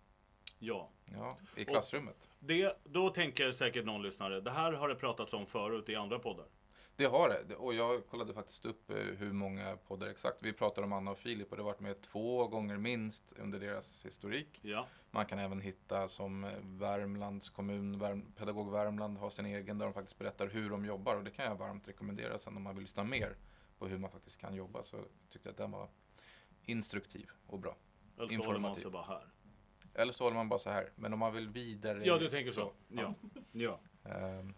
Ja. 0.60 0.90
Ja, 1.06 1.38
i 1.56 1.66
klassrummet. 1.66 2.30
Det, 2.40 2.78
då 2.84 3.10
tänker 3.10 3.52
säkert 3.52 3.86
någon 3.86 4.02
lyssnare, 4.04 4.42
det 4.42 4.52
här 4.52 4.72
har 4.72 4.90
det 4.90 4.96
pratats 4.96 5.34
om 5.34 5.46
förut 5.46 5.90
i 5.90 5.96
andra 5.96 6.20
poddar. 6.20 6.46
Det 7.00 7.06
har 7.06 7.30
det. 7.30 7.56
Och 7.56 7.74
jag 7.74 8.08
kollade 8.08 8.34
faktiskt 8.34 8.66
upp 8.66 8.90
eh, 8.90 8.96
hur 8.98 9.34
många 9.34 9.78
poddar 9.78 10.08
exakt. 10.08 10.44
Vi 10.44 10.54
pratar 10.54 10.84
om 10.84 10.94
Anna 10.94 11.12
och 11.12 11.18
Filip 11.18 11.52
och 11.52 11.58
det 11.58 11.64
har 11.64 11.70
varit 11.70 11.80
med 11.80 12.02
två 12.02 12.48
gånger 12.48 12.78
minst 12.78 13.34
under 13.38 13.60
deras 13.60 14.06
historik. 14.06 14.60
Ja, 14.62 14.88
Man 15.12 15.26
kan 15.26 15.40
även 15.40 15.62
hitta 15.62 16.08
som 16.08 16.44
eh, 16.44 16.50
Värmlands 16.62 17.50
kommun, 17.50 18.00
Värm, 18.00 18.32
Pedagog 18.32 18.72
Värmland 18.72 19.18
har 19.18 19.30
sin 19.30 19.46
egen 19.46 19.78
där 19.78 19.86
de 19.86 19.94
faktiskt 19.94 20.20
berättar 20.20 20.48
hur 20.48 20.70
de 20.70 20.86
jobbar 20.86 21.16
och 21.16 21.24
det 21.24 21.32
kan 21.32 21.46
jag 21.46 21.56
varmt 21.56 21.88
rekommendera 21.88 22.40
sen 22.40 22.58
om 22.58 22.64
man 22.64 22.76
vill 22.76 22.82
lyssna 22.82 23.04
mer 23.04 23.36
på 23.78 23.88
hur 23.88 23.98
man 23.98 24.12
faktiskt 24.12 24.38
kan 24.38 24.56
jobba 24.56 24.84
så 24.84 24.98
tyckte 25.30 25.50
jag 25.50 25.52
att 25.54 25.58
den 25.58 25.72
var 25.72 25.90
instruktiv 26.62 27.30
och 27.48 27.60
bra. 27.60 27.76
eller 28.18 28.30
så 28.30 28.44
håller 28.44 28.60
man 28.60 28.76
sig 28.76 28.92
bara 28.92 29.04
här. 29.04 29.24
Eller 29.94 30.14
så 30.14 30.24
håller 30.24 30.36
man 30.36 30.50
bara 30.50 30.60
så 30.60 30.70
här. 30.70 30.90
Men 30.96 31.14
om 31.14 31.20
man 31.20 31.34
vill 31.34 31.50
vidare. 31.50 32.06
Ja, 32.06 32.18
du 32.18 32.30
tänker 32.30 32.52
så. 32.52 32.72
Ja. 32.88 33.14
ja. 33.52 33.80
Ehm, 34.04 34.54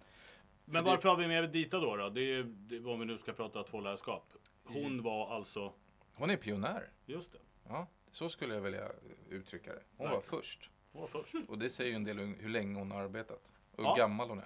Men 0.66 0.84
varför 0.84 1.10
har 1.10 1.16
vi 1.18 1.28
med 1.28 1.50
Dita 1.50 1.80
då? 1.80 1.96
då? 1.96 2.10
Det 2.10 2.22
är, 2.22 2.44
det, 2.44 2.80
om 2.86 3.00
vi 3.00 3.06
nu 3.06 3.18
ska 3.18 3.34
prata 3.34 3.63
tvålärarskap. 3.63 4.34
Hon 4.63 5.04
var 5.04 5.36
alltså, 5.36 5.74
hon 6.13 6.30
är 6.30 6.38
pionjär. 6.38 6.90
just 7.06 7.31
det, 7.31 7.38
Ja, 7.68 7.88
så 8.12 8.30
skulle 8.30 8.54
jag 8.54 8.62
vilja 8.62 8.92
uttrycka 9.30 9.74
det. 9.74 9.81
Hon 9.97 10.09
var 10.09 10.16
Verkligen. 10.16 10.42
först. 10.42 10.69
hon 10.92 11.02
var 11.02 11.07
först. 11.07 11.35
Och 11.47 11.57
det 11.57 11.69
säger 11.69 11.90
ju 11.90 11.95
en 11.95 12.04
del 12.04 12.19
om 12.19 12.35
hur 12.40 12.50
länge 12.50 12.80
hon 12.80 12.92
har 12.92 13.02
arbetat. 13.02 13.42
Och 13.71 13.78
hur 13.78 13.83
Ja. 13.83 13.95
gammal 13.95 14.30
hon 14.30 14.40
är. 14.40 14.45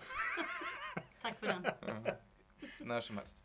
Tack 1.21 1.39
för 1.39 1.47
den. 1.47 1.65
När 2.79 3.01
som 3.01 3.17
helst. 3.17 3.35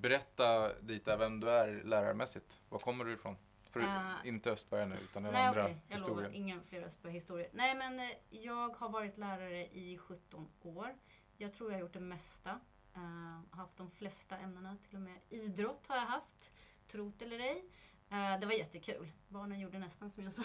Berätta 0.00 0.72
Dita 0.80 1.16
vem 1.16 1.40
du 1.40 1.50
är 1.50 1.82
lärarmässigt. 1.84 2.60
Var 2.68 2.78
kommer 2.78 3.04
du 3.04 3.12
ifrån? 3.12 3.36
För, 3.70 3.80
Eh, 3.80 4.10
inte 4.24 4.50
Östberga 4.52 4.86
nu, 4.86 4.96
utan 5.04 5.22
den 5.22 5.32
Nej 5.32 5.46
andra 5.46 5.64
okej, 5.64 5.76
jag 5.88 6.00
lovar. 6.00 6.10
historien. 6.22 6.34
Inga 6.34 6.60
fler 6.68 6.82
Östberg-historier. 6.82 7.48
Nej 7.52 7.74
men 7.74 8.00
eh, 8.00 8.10
jag 8.30 8.68
har 8.76 8.88
varit 8.88 9.18
lärare 9.18 9.66
i 9.66 9.98
17 9.98 10.48
år. 10.62 10.94
Jag 11.42 11.52
tror 11.52 11.70
jag 11.70 11.76
har 11.76 11.80
gjort 11.80 11.92
det 11.92 12.00
mesta. 12.00 12.60
Uh, 12.96 13.40
haft 13.50 13.76
de 13.76 13.90
flesta 13.90 14.38
ämnena, 14.38 14.76
till 14.88 14.96
och 14.96 15.02
med 15.02 15.20
idrott 15.28 15.86
har 15.86 15.96
jag 15.96 16.06
haft. 16.06 16.50
Trot 16.86 17.22
eller 17.22 17.38
ej. 17.38 17.64
Eh, 18.10 18.40
det 18.40 18.46
var 18.46 18.52
jättekul. 18.52 19.12
Barnen 19.28 19.60
gjorde 19.60 19.78
nästan 19.78 20.10
som 20.10 20.24
jag 20.24 20.32
sa. 20.32 20.42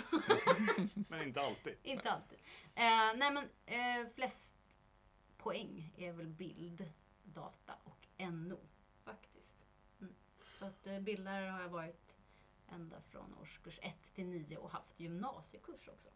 Men 1.10 1.22
inte 1.22 1.42
alltid. 1.42 1.76
Inte 1.84 2.12
alltid. 2.12 2.38
Eh, 2.76 3.18
nej 3.18 3.32
men 3.32 3.50
eh, 3.66 4.10
flest 4.16 4.80
poäng 5.38 5.94
är 5.98 6.12
väl 6.12 6.28
bild, 6.28 6.92
data 7.24 7.74
och 7.84 8.08
NO 8.32 8.60
faktiskt. 9.04 9.66
Mm. 10.02 10.16
Så 10.60 10.66
att 10.66 10.88
eh, 10.88 11.00
bildlärare 11.00 11.52
har 11.52 11.62
jag 11.62 11.70
varit 11.70 12.16
ända 12.70 13.02
från 13.02 13.36
årskurs 13.42 13.80
1 13.82 14.14
till 14.14 14.28
9 14.28 14.58
och 14.58 14.72
haft 14.72 15.00
gymnasiekurs 15.00 15.88
också. 15.88 16.10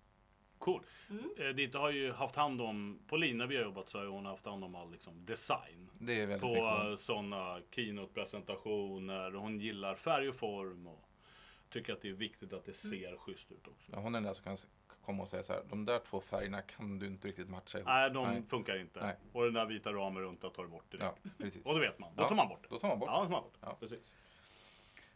Cool. 0.62 0.84
Mm. 1.10 1.30
Eh, 1.38 1.48
Dita 1.48 1.80
har 1.80 1.90
ju 1.92 2.12
haft 2.12 2.36
hand 2.36 2.62
om, 2.62 3.00
på 3.08 3.18
Lina 3.18 3.38
när 3.38 3.48
vi 3.48 3.56
har 3.58 3.64
jobbat 3.64 3.90
så 3.90 3.98
har 4.00 4.06
hon 4.06 4.26
haft 4.26 4.46
hand 4.46 4.64
om 4.64 4.76
all 4.76 4.92
liksom, 4.92 5.26
design. 5.26 5.90
Det 6.00 6.22
är 6.22 6.26
väldigt 6.26 6.42
På 6.42 6.56
eh, 6.90 6.96
sådana 6.96 7.60
keynote-presentationer. 7.72 9.32
Hon 9.32 9.60
gillar 9.60 9.96
färg 9.96 10.30
och 10.30 10.36
form. 10.36 10.88
Och 10.88 11.08
tycker 11.70 11.94
att 11.94 12.02
det 12.02 12.10
är 12.10 12.14
viktigt 12.14 12.54
att 12.54 12.66
det 12.66 12.86
Mm. 12.86 13.00
ser 13.00 13.18
schysst 13.18 13.52
ut 13.52 13.68
också. 13.68 13.92
Ja, 13.92 14.00
hon 14.00 14.16
är 14.16 14.20
den 14.20 14.24
där 14.24 14.34
som 14.34 14.44
kan 14.44 14.58
komma 15.06 15.24
och 15.24 15.30
säga 15.30 15.44
så 15.44 15.54
här. 15.54 15.64
De 15.70 15.86
där 15.86 16.00
två 16.00 16.22
färgerna 16.22 16.62
kan 16.62 17.00
du 17.00 17.08
inte 17.08 17.28
riktigt 17.28 17.50
matcha 17.50 17.78
ihop. 17.78 17.88
Nej, 17.88 18.10
de 18.10 18.28
Nej. 18.28 18.44
funkar 18.50 18.80
inte. 18.80 19.00
Nej. 19.06 19.16
Och 19.34 19.44
den 19.44 19.54
där 19.54 19.66
vita 19.66 19.94
ramen 19.94 20.24
runt, 20.24 20.42
tar 20.42 20.64
du 20.64 20.70
bort 20.70 20.92
direkt. 20.92 21.16
Ja, 21.24 21.30
precis. 21.38 21.66
Och 21.66 21.74
då 21.74 21.80
vet 21.80 22.00
man. 22.00 22.16
Då 22.16 22.24
Ja. 22.24 22.28
tar 22.28 22.36
man 22.36 22.48
bort 22.48 22.62
det. 22.64 22.68
Då 22.70 22.80
tar 22.80 22.88
man 22.88 23.00
bort. 23.00 23.10
Ja, 23.12 23.18
då 23.18 23.24
tar 23.24 23.32
man 23.32 23.44
bort 23.44 23.54
det. 23.54 23.68
Ja. 23.68 23.78
Precis. 23.80 24.14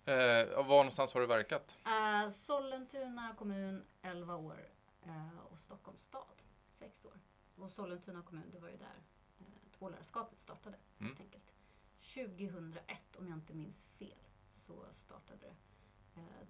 Eh, 0.05 0.65
var 0.65 0.77
någonstans 0.77 1.13
har 1.13 1.21
du 1.21 1.27
verkat? 1.27 1.77
Eh, 1.85 2.29
Sollentuna 2.29 3.35
kommun 3.37 3.83
11 4.01 4.35
år 4.35 4.55
och 5.49 5.59
Stockholms 5.59 6.03
stad 6.03 6.41
6 6.69 7.05
år. 7.05 7.19
och 7.55 7.69
Sollentuna 7.71 8.21
kommun, 8.21 8.49
det 8.51 8.59
var 8.59 8.69
ju 8.69 8.77
där 8.77 9.03
eh, 9.39 9.45
tvålärarskapet 9.77 10.39
startade 10.39 10.77
Mm. 10.99 11.07
helt 11.07 11.19
enkelt. 11.19 11.53
2001, 12.13 13.15
om 13.15 13.27
jag 13.27 13.37
inte 13.37 13.53
minns 13.53 13.81
fel, 13.83 14.27
så 14.57 14.85
startade 14.93 15.39
det. 15.39 15.55
Eh, 16.21 16.47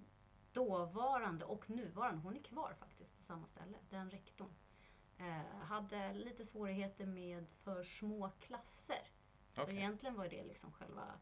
dåvarande 0.54 1.46
och 1.46 1.70
nuvarande, 1.70 2.22
hon 2.22 2.36
är 2.36 2.44
kvar 2.44 2.74
faktiskt 2.80 3.18
på 3.18 3.24
samma 3.24 3.48
ställe, 3.48 3.78
den 3.90 4.10
rektorn. 4.12 4.54
Eh, 5.18 5.58
hade 5.62 6.14
lite 6.14 6.46
svårigheter 6.46 7.06
med 7.06 7.48
för 7.50 7.84
små 7.84 8.30
klasser. 8.40 9.08
Så 9.56 9.62
Okej. 9.62 9.78
egentligen 9.78 10.16
var 10.16 10.28
det 10.28 10.44
liksom 10.44 10.72
själva 10.72 11.02
eh, 11.04 11.16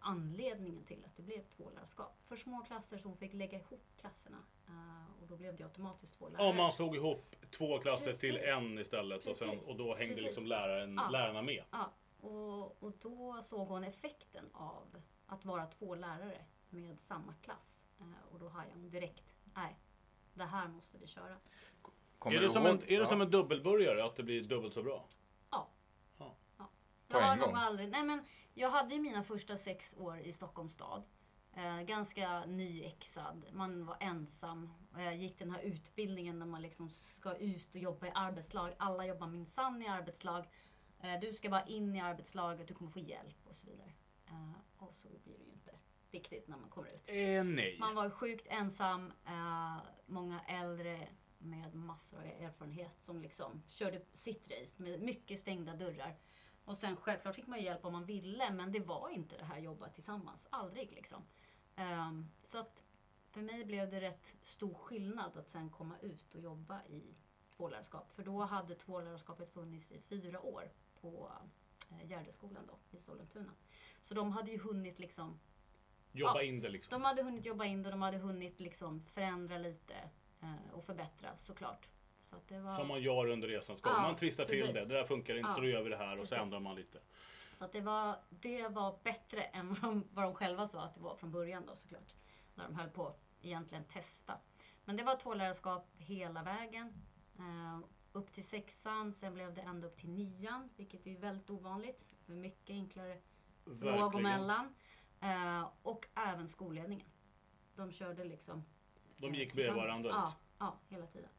anledningen 0.00 0.84
till 0.84 1.04
att 1.04 1.16
det 1.16 1.22
blev 1.22 1.42
tvålärarskap. 1.56 2.22
För 2.22 2.36
små 2.36 2.62
klasser 2.62 2.98
så 2.98 3.08
hon 3.08 3.16
fick 3.16 3.32
lägga 3.34 3.58
ihop 3.58 3.84
klasserna. 4.00 4.38
Eh, 4.68 5.22
och 5.22 5.28
då 5.28 5.36
blev 5.36 5.56
det 5.56 5.64
automatiskt 5.64 6.14
två 6.18 6.28
lärare. 6.28 6.48
Om 6.48 6.56
man 6.56 6.72
slog 6.72 6.96
ihop 6.96 7.36
två 7.50 7.78
klasser 7.78 8.12
till 8.12 8.34
Precis. 8.34 8.48
en 8.52 8.78
istället 8.78 9.26
och, 9.26 9.36
sen, 9.36 9.58
och 9.66 9.76
då 9.76 9.94
hängde 9.94 10.06
Precis. 10.14 10.24
liksom 10.24 10.46
läraren, 10.46 10.94
Ja. 10.94 11.08
lärarna 11.08 11.42
med. 11.42 11.64
Ja, 11.70 11.92
och, 12.20 12.82
och 12.82 12.92
då 13.02 13.42
såg 13.42 13.68
hon 13.68 13.84
effekten 13.84 14.44
av 14.52 14.96
att 15.26 15.44
vara 15.44 15.66
två 15.66 15.94
lärare 15.94 16.44
med 16.70 17.00
samma 17.00 17.34
klass. 17.42 17.80
Eh, 18.00 18.32
och 18.32 18.38
då 18.40 18.48
hajade 18.48 18.74
hon 18.80 18.90
direkt, 18.90 19.34
nej, 19.54 19.76
det 20.34 20.44
här 20.44 20.68
måste 20.68 20.98
vi 20.98 21.06
köra. 21.06 21.36
Kommer 22.18 22.36
Är 22.36 22.40
det, 22.40 22.50
som 22.50 22.66
en, 22.66 22.76
är 22.82 22.86
det 22.86 22.94
ja. 22.94 23.06
som 23.06 23.20
en 23.20 23.30
dubbelburgare, 23.30 24.04
att 24.04 24.16
det 24.16 24.22
blir 24.22 24.42
dubbelt 24.42 24.74
så 24.74 24.82
bra? 24.82 25.06
På 27.08 27.18
Jag 27.18 27.20
har 27.20 27.32
en 27.32 27.38
nog 27.38 27.48
gång? 27.48 27.56
aldrig, 27.56 27.88
nej 27.88 28.02
men 28.04 28.24
jag 28.58 28.70
hade 28.70 28.94
ju 28.94 29.00
mina 29.00 29.22
första 29.22 29.56
sex 29.56 29.94
år 29.98 30.18
i 30.18 30.32
Stockholms 30.32 30.72
stad. 30.72 31.02
Eh, 31.56 31.82
ganska 31.82 32.44
nyexad, 32.46 33.46
man 33.52 33.86
var 33.86 33.96
ensam. 34.00 34.70
Jag 34.96 35.16
gick 35.16 35.38
den 35.38 35.50
här 35.50 35.62
utbildningen 35.62 36.38
där 36.38 36.46
man 36.46 36.62
liksom 36.62 36.90
ska 36.90 37.34
ut 37.34 37.74
och 37.74 37.80
jobba 37.80 38.06
i 38.06 38.12
arbetslag. 38.14 38.74
Alla 38.78 39.06
jobbar 39.06 39.26
minsann 39.26 39.82
i 39.82 39.88
arbetslag. 39.88 40.44
Eh, 41.00 41.20
du 41.20 41.34
ska 41.34 41.50
bara 41.50 41.66
in 41.66 41.96
i 41.96 42.00
arbetslaget, 42.00 42.68
du 42.68 42.74
kommer 42.74 42.90
få 42.90 42.98
hjälp 42.98 43.36
och 43.44 43.56
så 43.56 43.66
vidare. 43.66 43.92
Eh, 44.26 44.52
och 44.76 44.94
så 44.94 45.08
blir 45.24 45.38
det 45.38 45.44
ju 45.44 45.52
inte 45.52 45.70
riktigt 46.10 46.48
när 46.48 46.56
man 46.56 46.70
kommer 46.70 46.88
ut. 46.88 47.02
Eh, 47.06 47.44
nej. 47.44 47.76
Man 47.80 47.94
var 47.94 48.10
sjukt 48.10 48.46
ensam, 48.50 49.12
eh, 49.26 49.76
många 50.06 50.40
äldre 50.40 51.08
med 51.38 51.74
massor 51.74 52.18
av 52.18 52.24
erfarenhet 52.24 53.00
som 53.00 53.22
liksom 53.22 53.62
körde 53.68 54.00
sitt 54.12 54.50
race 54.50 54.82
med 54.82 55.02
mycket 55.02 55.38
stängda 55.38 55.74
dörrar. 55.74 56.16
Och 56.66 56.76
sen 56.76 56.96
självklart 56.96 57.34
fick 57.34 57.46
man 57.46 57.58
ju 57.58 57.64
hjälp 57.64 57.84
om 57.84 57.92
man 57.92 58.04
ville, 58.04 58.50
men 58.52 58.72
det 58.72 58.80
var 58.80 59.08
inte 59.10 59.36
det 59.36 59.44
här 59.44 59.58
jobba 59.58 59.88
tillsammans. 59.88 60.46
Aldrig 60.50 60.92
liksom. 60.92 61.22
Ehm, 61.76 62.28
så 62.42 62.58
att 62.58 62.84
för 63.30 63.40
mig 63.40 63.64
blev 63.64 63.90
det 63.90 64.00
rätt 64.00 64.36
stor 64.42 64.74
skillnad 64.74 65.36
att 65.36 65.48
sen 65.48 65.70
komma 65.70 65.98
ut 65.98 66.34
och 66.34 66.40
jobba 66.40 66.84
i 66.84 67.14
tvålärarskap. 67.56 68.12
För 68.12 68.22
då 68.22 68.42
hade 68.42 68.74
tvålärarskapet 68.74 69.50
funnits 69.50 69.92
i 69.92 70.00
fyra 70.00 70.40
år 70.40 70.70
på 71.00 71.32
eh, 71.90 72.10
Gärdeskolan 72.10 72.66
då, 72.66 72.98
i 72.98 73.00
Sollentuna. 73.00 73.52
Så 74.02 74.14
de 74.14 74.32
hade 74.32 74.50
ju 74.50 74.58
hunnit 74.58 74.98
liksom 74.98 75.38
Jobba 76.12 76.34
Ja. 76.34 76.42
in 76.42 76.60
det 76.60 76.68
liksom. 76.68 76.90
de 77.02 77.06
hade 77.06 77.22
hunnit 77.22 77.44
jobba 77.44 77.64
in 77.64 77.82
det, 77.82 77.90
de 77.90 78.02
hade 78.02 78.18
hunnit 78.18 78.60
liksom 78.60 79.02
förändra 79.02 79.58
lite 79.58 79.94
eh, 80.40 80.72
och 80.72 80.84
förbättra 80.84 81.36
såklart. 81.36 81.88
Så 82.30 82.36
det 82.48 82.58
var, 82.60 82.74
Som 82.76 82.88
man 82.88 83.00
gör 83.02 83.26
under 83.26 83.48
resans 83.48 83.80
gång. 83.80 83.92
Ja, 83.96 84.02
man 84.02 84.16
twistar 84.16 84.44
till 84.44 84.66
det. 84.66 84.72
Det 84.84 84.94
där 84.94 85.04
funkar 85.04 85.36
inte, 85.36 85.48
Ja, 85.48 85.54
så 85.54 85.60
då 85.60 85.66
gör 85.66 85.82
vi 85.82 85.90
det 85.90 85.96
här 85.96 86.18
och 86.18 86.28
så 86.28 86.34
precis. 86.34 86.38
ändrar 86.42 86.60
man 86.60 86.76
lite. 86.76 86.98
så 87.58 87.66
det, 87.72 87.80
var, 87.80 88.16
det 88.30 88.68
var 88.68 88.98
bättre 89.02 89.40
än 89.42 89.68
vad 89.68 89.80
de, 89.80 90.04
vad 90.12 90.24
de 90.24 90.34
själva 90.34 90.66
sa 90.66 90.82
att 90.82 90.94
det 90.94 91.00
var 91.00 91.16
från 91.16 91.30
början 91.32 91.66
då 91.66 91.76
såklart. 91.76 92.14
När 92.54 92.64
de 92.64 92.74
höll 92.76 92.88
på 92.90 93.14
egentligen 93.40 93.84
testa. 93.84 94.38
Men 94.84 94.96
det 94.96 95.02
var 95.04 95.16
tvålärarskap 95.16 95.88
hela 95.98 96.42
vägen. 96.42 96.92
Eh, 97.38 97.78
upp 98.12 98.32
till 98.32 98.46
sexan, 98.48 99.12
sen 99.12 99.34
blev 99.34 99.54
det 99.54 99.60
ända 99.60 99.86
upp 99.86 99.96
till 99.96 100.10
nian, 100.10 100.70
vilket 100.76 101.06
är 101.06 101.16
väldigt 101.18 101.50
ovanligt. 101.50 102.16
Det 102.26 102.32
är 102.32 102.36
mycket 102.36 102.70
enklare 102.70 103.18
låg 103.64 103.76
och 103.76 103.82
Verkligen. 103.84 104.22
mellan. 104.22 104.74
Eh, 105.20 105.68
och 105.82 106.06
även 106.14 106.48
skolledningen. 106.48 107.06
De 107.74 107.92
körde 107.92 108.24
liksom 108.24 108.64
De 109.16 109.26
eh, 109.26 109.38
gick 109.38 109.48
med 109.48 109.54
tillsammans. 109.54 109.82
varandra. 109.86 110.10
Ja, 110.10 110.32
ja 110.58 110.78
hela 110.88 111.06
tiden. 111.06 111.30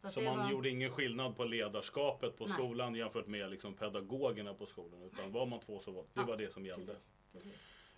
Så 0.00 0.20
det 0.20 0.26
man 0.26 0.38
var- 0.38 0.50
gjorde 0.50 0.68
ingen 0.68 0.90
skillnad 0.90 1.36
på 1.36 1.44
ledarskapet 1.44 2.36
på 2.38 2.44
Nej. 2.44 2.52
skolan 2.54 2.94
jämfört 2.94 3.26
med 3.26 3.50
liksom 3.50 3.74
pedagogerna 3.74 4.54
på 4.54 4.66
skolan. 4.66 5.02
Utan 5.02 5.32
var 5.32 5.46
man 5.46 5.60
två 5.60 5.80
så 5.80 5.90
var 5.90 6.02
det 6.02 6.08
Ja, 6.20 6.22
var 6.26 6.36
det 6.36 6.52
som 6.52 6.66
gällde. 6.66 6.92
Precis, 6.92 7.08
precis. 7.32 7.52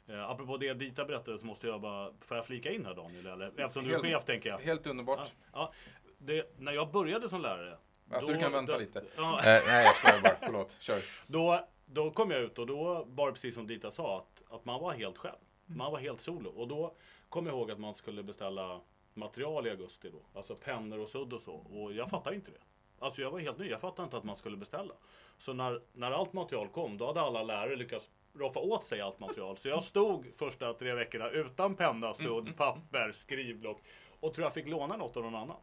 Eh, 0.09 0.31
apropå 0.31 0.57
det 0.57 0.75
Dita 0.75 1.05
berättade 1.05 1.39
så 1.39 1.47
måste 1.47 1.67
jag 1.67 1.81
bara, 1.81 2.13
får 2.21 2.37
jag 2.37 2.47
flika 2.47 2.73
in 2.73 2.87
här 2.87 2.95
Daniel? 2.95 3.27
Eller? 3.27 3.47
Eftersom 3.61 3.85
du 3.89 3.95
är 3.95 3.99
chef 3.99 4.25
tänker 4.25 4.49
jag. 4.49 4.59
Helt 4.59 4.87
underbart. 4.87 5.19
Ja, 5.19 5.33
ja, 5.53 5.73
det, 6.19 6.55
när 6.59 6.73
jag 6.73 6.91
började 6.93 7.29
som 7.29 7.41
lärare. 7.41 7.77
Alltså, 8.13 8.33
du 8.33 8.39
kan 8.39 8.53
vänta 8.53 8.77
lite. 8.79 9.05
Ja, 9.17 9.39
Eh, 9.39 9.45
nej, 9.67 9.85
jag 9.85 9.97
skojar 9.97 10.21
bara. 10.23 10.37
Förlåt. 10.43 10.77
Kör. 10.81 10.99
Då, 11.27 11.61
då 11.87 12.11
kom 12.11 12.31
jag 12.31 12.41
ut 12.41 12.59
och 12.59 12.67
då 12.67 13.05
var 13.09 13.27
det 13.27 13.33
precis 13.33 13.55
som 13.55 13.67
Dita 13.67 13.91
sa 13.91 14.19
att, 14.19 14.55
att 14.55 14.65
man 14.65 14.81
var 14.81 14.93
helt 14.93 15.19
själv. 15.19 15.37
Man 15.67 15.93
var 15.93 15.99
helt 15.99 16.21
solo. 16.21 16.51
Och 16.51 16.69
då 16.69 16.95
kom 17.29 17.47
jag 17.47 17.55
ihåg 17.57 17.71
att 17.71 17.79
man 17.79 17.95
skulle 17.95 18.23
beställa 18.23 18.81
material 19.21 19.67
i 19.67 19.71
augusti 19.71 20.11
då. 20.11 20.39
Alltså 20.39 20.57
pennor 20.57 20.99
och 20.99 21.09
sudd 21.09 21.33
och 21.33 21.41
så. 21.41 21.55
Och 21.55 21.93
jag 21.93 22.11
fattade 22.11 22.37
inte 22.37 22.51
det. 22.51 22.61
Alltså 22.99 23.23
jag 23.23 23.31
var 23.31 23.39
helt 23.39 23.59
ny. 23.59 23.69
Jag 23.69 23.81
fattade 23.81 24.05
inte 24.05 24.17
att 24.17 24.25
man 24.25 24.37
skulle 24.37 24.57
beställa. 24.57 24.95
Så 25.39 25.53
när, 25.53 25.83
när 25.93 26.11
allt 26.11 26.33
material 26.33 26.69
kom, 26.69 26.99
då 26.99 27.07
hade 27.07 27.21
alla 27.21 27.43
lärare 27.43 27.77
lyckats 27.77 28.11
roffa 28.33 28.61
åt 28.61 28.85
sig 28.85 29.01
allt 29.01 29.19
material. 29.21 29.57
Så 29.57 29.69
jag 29.69 29.83
stod 29.83 30.33
första 30.37 30.75
tre 30.75 30.95
veckorna 30.95 31.31
utan 31.31 31.77
penna, 31.77 32.15
sudd, 32.15 32.57
papper, 32.57 33.13
skrivblock. 33.13 33.83
Och 34.21 34.35
tror 34.35 34.45
jag 34.45 34.55
fick 34.55 34.69
låna 34.69 34.97
något 34.97 35.17
av 35.17 35.23
någon 35.23 35.35
annan. 35.35 35.57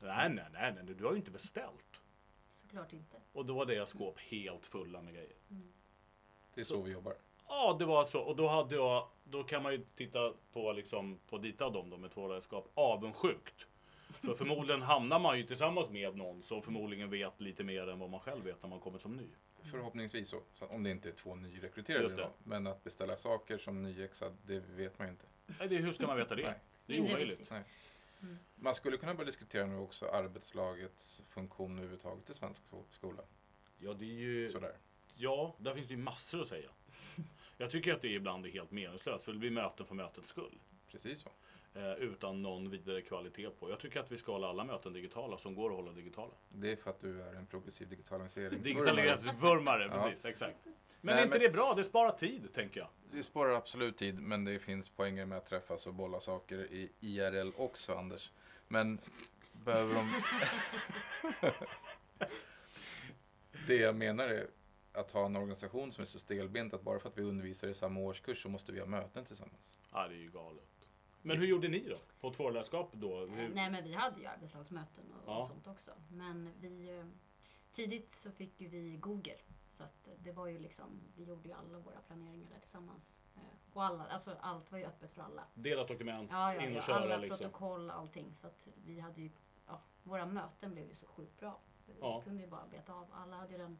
Nej, 0.00 0.30
nej, 0.30 0.44
nej, 0.52 0.72
nej, 0.74 0.94
du 0.94 1.04
har 1.04 1.10
ju 1.12 1.16
inte 1.16 1.30
beställt. 1.30 2.00
Såklart 2.54 2.92
inte. 2.92 3.16
Och 3.32 3.46
då 3.46 3.54
var 3.54 3.66
deras 3.66 3.90
skåp 3.90 4.18
helt 4.18 4.66
fulla 4.66 5.02
med 5.02 5.14
grejer. 5.14 5.36
Det 6.54 6.60
är 6.60 6.64
så 6.64 6.82
vi 6.82 6.92
jobbar. 6.92 7.14
Ja, 7.54 7.76
det 7.78 7.84
var 7.84 8.06
så. 8.06 8.20
Och 8.20 8.36
då 8.36 8.48
hade 8.48 8.74
jag, 8.74 9.08
då 9.24 9.44
kan 9.44 9.62
man 9.62 9.72
ju 9.72 9.84
titta 9.96 10.32
på 10.52 10.72
liksom, 10.72 11.18
på 11.28 11.38
Dita 11.38 11.66
och 11.66 11.72
dem 11.72 11.90
då 11.90 11.96
med 11.96 12.10
tvålärarskap, 12.10 12.70
avundsjukt. 12.74 13.66
För 14.08 14.34
förmodligen 14.34 14.82
hamnar 14.82 15.18
man 15.18 15.38
ju 15.38 15.44
tillsammans 15.44 15.90
med 15.90 16.16
någon 16.16 16.42
som 16.42 16.62
förmodligen 16.62 17.10
vet 17.10 17.40
lite 17.40 17.64
mer 17.64 17.88
än 17.88 17.98
vad 17.98 18.10
man 18.10 18.20
själv 18.20 18.44
vet 18.44 18.62
när 18.62 18.68
man 18.70 18.80
kommer 18.80 18.98
som 18.98 19.16
ny. 19.16 19.26
Förhoppningsvis 19.70 20.28
så. 20.28 20.40
så 20.54 20.66
om 20.66 20.82
det 20.82 20.90
inte 20.90 21.08
är 21.08 21.12
två 21.12 21.34
nyrekryterade. 21.34 22.02
Just 22.04 22.16
det. 22.16 22.22
Då. 22.22 22.30
Men 22.44 22.66
att 22.66 22.84
beställa 22.84 23.16
saker 23.16 23.58
som 23.58 23.82
nyexad, 23.82 24.36
det 24.46 24.58
vet 24.60 24.98
man 24.98 25.08
ju 25.08 25.12
inte. 25.12 25.26
Nej, 25.58 25.68
det, 25.68 25.76
hur 25.76 25.92
ska 25.92 26.06
man 26.06 26.16
veta 26.16 26.34
det? 26.34 26.42
Nej. 26.42 26.58
Det 26.86 26.96
är 26.96 27.00
omöjligt. 27.00 27.50
Nej. 27.50 27.62
Mm. 28.22 28.38
Man 28.54 28.74
skulle 28.74 28.96
kunna 28.96 29.14
börja 29.14 29.26
diskutera 29.26 29.66
nu 29.66 29.76
också 29.78 30.06
arbetslagets 30.06 31.22
funktion 31.28 31.72
överhuvudtaget 31.78 32.30
i 32.30 32.34
svensk 32.34 32.66
sko- 32.66 32.84
skola. 32.90 33.22
Ja, 33.78 33.92
det 33.92 34.04
är 34.04 34.08
ju, 34.08 34.52
Sådär. 34.52 34.76
ja, 35.14 35.54
där 35.58 35.74
finns 35.74 35.88
det 35.88 35.94
ju 35.94 36.00
massor 36.00 36.40
att 36.40 36.46
säga. 36.46 36.70
Jag 37.62 37.70
tycker 37.70 37.92
att 37.92 38.00
det 38.02 38.08
ibland 38.08 38.46
är 38.46 38.50
helt 38.50 38.70
meningslöst, 38.70 39.24
för 39.24 39.32
det 39.32 39.38
blir 39.38 39.50
möten 39.50 39.86
för 39.86 39.94
mötets 39.94 40.28
skull. 40.28 40.58
Precis 40.90 41.20
så. 41.20 41.28
Eh, 41.80 41.92
utan 41.92 42.42
någon 42.42 42.70
vidare 42.70 43.02
kvalitet 43.02 43.50
på. 43.50 43.70
Jag 43.70 43.78
tycker 43.80 44.00
att 44.00 44.12
vi 44.12 44.18
ska 44.18 44.32
hålla 44.32 44.48
alla 44.48 44.64
möten 44.64 44.92
digitala 44.92 45.38
som 45.38 45.54
går 45.54 45.70
att 45.70 45.76
hålla 45.76 45.92
digitala. 45.92 46.32
Det 46.48 46.72
är 46.72 46.76
för 46.76 46.90
att 46.90 47.00
du 47.00 47.22
är 47.22 47.34
en 47.34 47.46
progressiv 47.46 47.88
digitalisering. 47.88 48.62
Digitaliseringsvurmare, 48.62 49.84
Ja. 49.92 50.02
precis, 50.04 50.24
exakt. 50.24 50.56
Men 50.64 51.14
Nej, 51.14 51.14
är 51.14 51.26
inte 51.26 51.38
men- 51.38 51.46
det 51.46 51.52
bra? 51.52 51.74
Det 51.76 51.84
sparar 51.84 52.10
tid, 52.10 52.48
tänker 52.54 52.80
jag. 52.80 52.88
Det 53.12 53.22
sparar 53.22 53.52
absolut 53.52 53.96
tid, 53.96 54.20
men 54.20 54.44
det 54.44 54.58
finns 54.58 54.88
poänger 54.88 55.26
med 55.26 55.38
att 55.38 55.46
träffas 55.46 55.86
och 55.86 55.94
bolla 55.94 56.20
saker 56.20 56.58
i 56.72 56.90
IRL 57.00 57.52
också, 57.56 57.94
Anders. 57.94 58.30
Men 58.68 58.98
behöver 59.52 59.94
de... 59.94 60.22
det 63.66 63.76
jag 63.76 63.96
menar 63.96 64.28
är 64.28 64.46
att 64.94 65.12
ha 65.12 65.26
en 65.26 65.36
organisation 65.36 65.92
som 65.92 66.02
är 66.02 66.06
så 66.06 66.18
stelbent 66.18 66.74
att 66.74 66.82
bara 66.82 66.98
för 66.98 67.08
att 67.08 67.18
vi 67.18 67.22
undervisar 67.22 67.68
i 67.68 67.74
samma 67.74 68.00
årskurs 68.00 68.42
så 68.42 68.48
måste 68.48 68.72
vi 68.72 68.80
ha 68.80 68.86
möten 68.86 69.24
tillsammans. 69.24 69.78
Ja, 69.92 70.08
det 70.08 70.14
är 70.14 70.18
ju 70.18 70.30
galet. 70.30 70.88
Men 71.22 71.38
hur 71.38 71.46
gjorde 71.46 71.68
ni 71.68 71.88
då? 71.88 71.96
På 72.20 72.30
tvålärarskap 72.34 72.92
då? 72.92 73.22
Eh, 73.24 73.28
Hur... 73.30 73.48
Nej 73.54 73.70
men 73.70 73.84
vi 73.84 73.92
hade 73.94 74.20
ju 74.20 74.26
arbetslagsmöten 74.26 75.04
och, 75.12 75.22
Ja. 75.30 75.42
och 75.42 75.48
sånt 75.48 75.66
också. 75.66 75.90
Men 76.10 76.50
vi, 76.60 76.98
eh, 76.98 77.04
tidigt 77.72 78.10
så 78.10 78.30
fick 78.30 78.60
ju 78.60 78.68
vi 78.68 78.96
Google. 78.96 79.36
Så 79.70 79.84
att 79.84 80.08
det 80.18 80.32
var 80.32 80.46
ju 80.46 80.58
liksom, 80.58 81.00
vi 81.16 81.24
gjorde 81.24 81.48
ju 81.48 81.54
alla 81.54 81.78
våra 81.78 81.98
planeringar 82.06 82.50
där 82.50 82.58
tillsammans. 82.60 83.14
Eh, 83.36 83.40
Och 83.72 83.84
alla, 83.84 84.06
alltså 84.06 84.36
allt 84.40 84.72
var 84.72 84.78
ju 84.78 84.84
öppet 84.84 85.12
för 85.12 85.22
alla. 85.22 85.44
Delat 85.54 85.88
dokument, 85.88 86.30
Ja, 86.32 86.54
ja, 86.54 86.62
in 86.62 86.70
och 86.70 86.76
ja 86.76 86.82
köra 86.82 86.96
alla 86.96 87.16
liksom. 87.16 87.38
protokoll, 87.38 87.90
allting. 87.90 88.34
Så 88.34 88.46
att 88.46 88.68
vi 88.84 89.00
hade 89.00 89.20
ju, 89.20 89.30
ja, 89.66 89.80
våra 90.02 90.26
möten 90.26 90.72
blev 90.74 90.88
ju 90.88 90.94
så 90.94 91.06
sjukt 91.06 91.38
bra. 91.38 91.60
Vi 91.86 91.94
kunde 92.24 92.42
ju 92.42 92.48
bara 92.48 92.66
beta 92.70 92.94
av. 92.94 93.06
Alla 93.12 93.36
hade 93.36 93.52
ju 93.52 93.58
redan, 93.58 93.78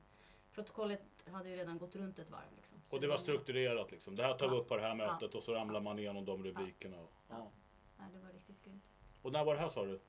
protokollet 0.55 1.03
hade 1.33 1.49
ju 1.51 1.57
redan 1.57 1.79
gått 1.79 1.97
runt 1.97 2.19
ett 2.19 2.31
varv 2.31 2.53
liksom. 2.57 2.79
Och 2.91 3.01
det 3.01 3.07
var 3.07 3.17
strukturerat 3.17 3.91
liksom. 3.91 4.15
Det 4.15 4.23
här 4.23 4.35
tar 4.39 4.49
vi 4.49 4.55
Ja. 4.57 4.61
upp 4.61 4.69
på 4.69 4.77
det 4.77 4.83
här 4.83 4.95
mötet 4.95 5.35
och 5.35 5.43
så 5.43 5.55
ramlar 5.55 5.81
man 5.81 5.99
igenom 5.99 6.25
de 6.25 6.45
rubrikerna. 6.45 7.01
Och, 7.01 7.13
ja. 7.29 7.51
Ja. 7.99 8.05
Det 8.13 8.19
var 8.19 8.33
riktigt 8.33 8.65
grymt. 8.65 8.83
och 9.23 9.33
när 9.33 9.45
var 9.45 9.55
det 9.55 9.61
här 9.61 9.69
sa 9.69 9.85
du? 9.85 10.01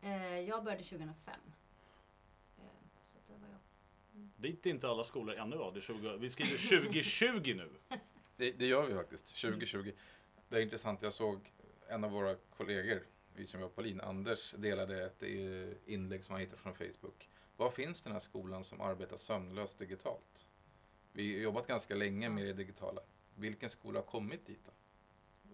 Eh, 0.00 0.40
jag 0.40 0.64
började 0.64 0.82
2005. 0.84 1.34
Eh, 2.58 2.64
så 3.02 3.18
det 3.26 3.32
var 3.40 3.48
jag. 3.48 3.58
Dit 4.36 4.66
är 4.66 4.70
inte 4.70 4.88
alla 4.88 5.04
skolor 5.04 5.34
ännu 5.34 5.56
va? 5.56 5.70
Det 5.70 5.78
är 5.78 5.82
20, 5.82 6.16
vi 6.16 6.30
skriver 6.30 6.80
2020 6.80 7.54
nu. 7.56 7.70
Det, 8.38 8.52
det 8.52 8.66
gör 8.66 8.86
vi 8.86 8.94
faktiskt, 8.94 9.26
2020. 9.40 9.92
Det 10.48 10.56
är 10.56 10.60
intressant, 10.62 11.02
jag 11.02 11.12
såg 11.12 11.52
en 11.88 12.04
av 12.04 12.10
våra 12.10 12.34
kollegor, 12.56 13.02
vi 13.34 13.46
som 13.46 13.60
var 13.60 13.68
på 13.68 13.80
LIN, 13.82 14.00
Anders, 14.00 14.52
delade 14.58 15.04
ett 15.06 15.22
eh, 15.22 15.92
inlägg 15.94 16.24
som 16.24 16.32
han 16.32 16.40
hittade 16.40 16.58
från 16.62 16.74
Facebook 16.74 17.28
Var 17.56 17.70
finns 17.70 18.02
den 18.02 18.12
här 18.12 18.20
skolan 18.20 18.64
som 18.64 18.80
arbetar 18.80 19.16
sömnlöst 19.16 19.78
digitalt? 19.78 20.46
Vi 21.12 21.34
har 21.34 21.40
jobbat 21.40 21.66
ganska 21.66 21.94
länge 21.94 22.28
med 22.28 22.44
det 22.46 22.52
digitala. 22.52 23.00
Vilken 23.34 23.70
skola 23.70 23.98
har 23.98 24.04
kommit 24.06 24.46
dit 24.46 24.60
då? 24.64 24.72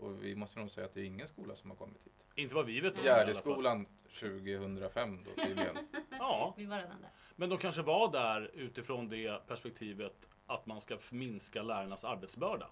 Och 0.07 0.25
vi 0.25 0.37
måste 0.37 0.59
nog 0.59 0.71
säga 0.71 0.87
att 0.87 0.95
det 0.95 1.01
är 1.01 1.05
ingen 1.05 1.29
skola 1.29 1.55
som 1.55 1.71
har 1.71 1.77
kommit 1.77 2.05
dit. 2.05 2.13
Inte 2.35 2.55
vad 2.55 2.67
vi 2.67 2.81
vet 2.81 2.99
om. 2.99 3.05
Gärdeskolan 3.05 3.87
2005 4.21 5.25
då 5.25 5.45
tydligen. 5.45 5.79
Ja, 6.11 6.55
Vi 6.57 6.67
var 6.67 6.77
redan 6.77 7.01
där. 7.01 7.11
men 7.37 7.49
de 7.49 7.59
kanske 7.59 7.83
var 7.83 8.13
där 8.13 8.51
utifrån 8.55 9.09
det 9.09 9.47
perspektivet 9.47 10.15
att 10.47 10.67
man 10.67 10.81
ska 10.81 10.99
minska 11.11 11.63
lärarnas 11.63 12.05
arbetsbörda. 12.05 12.71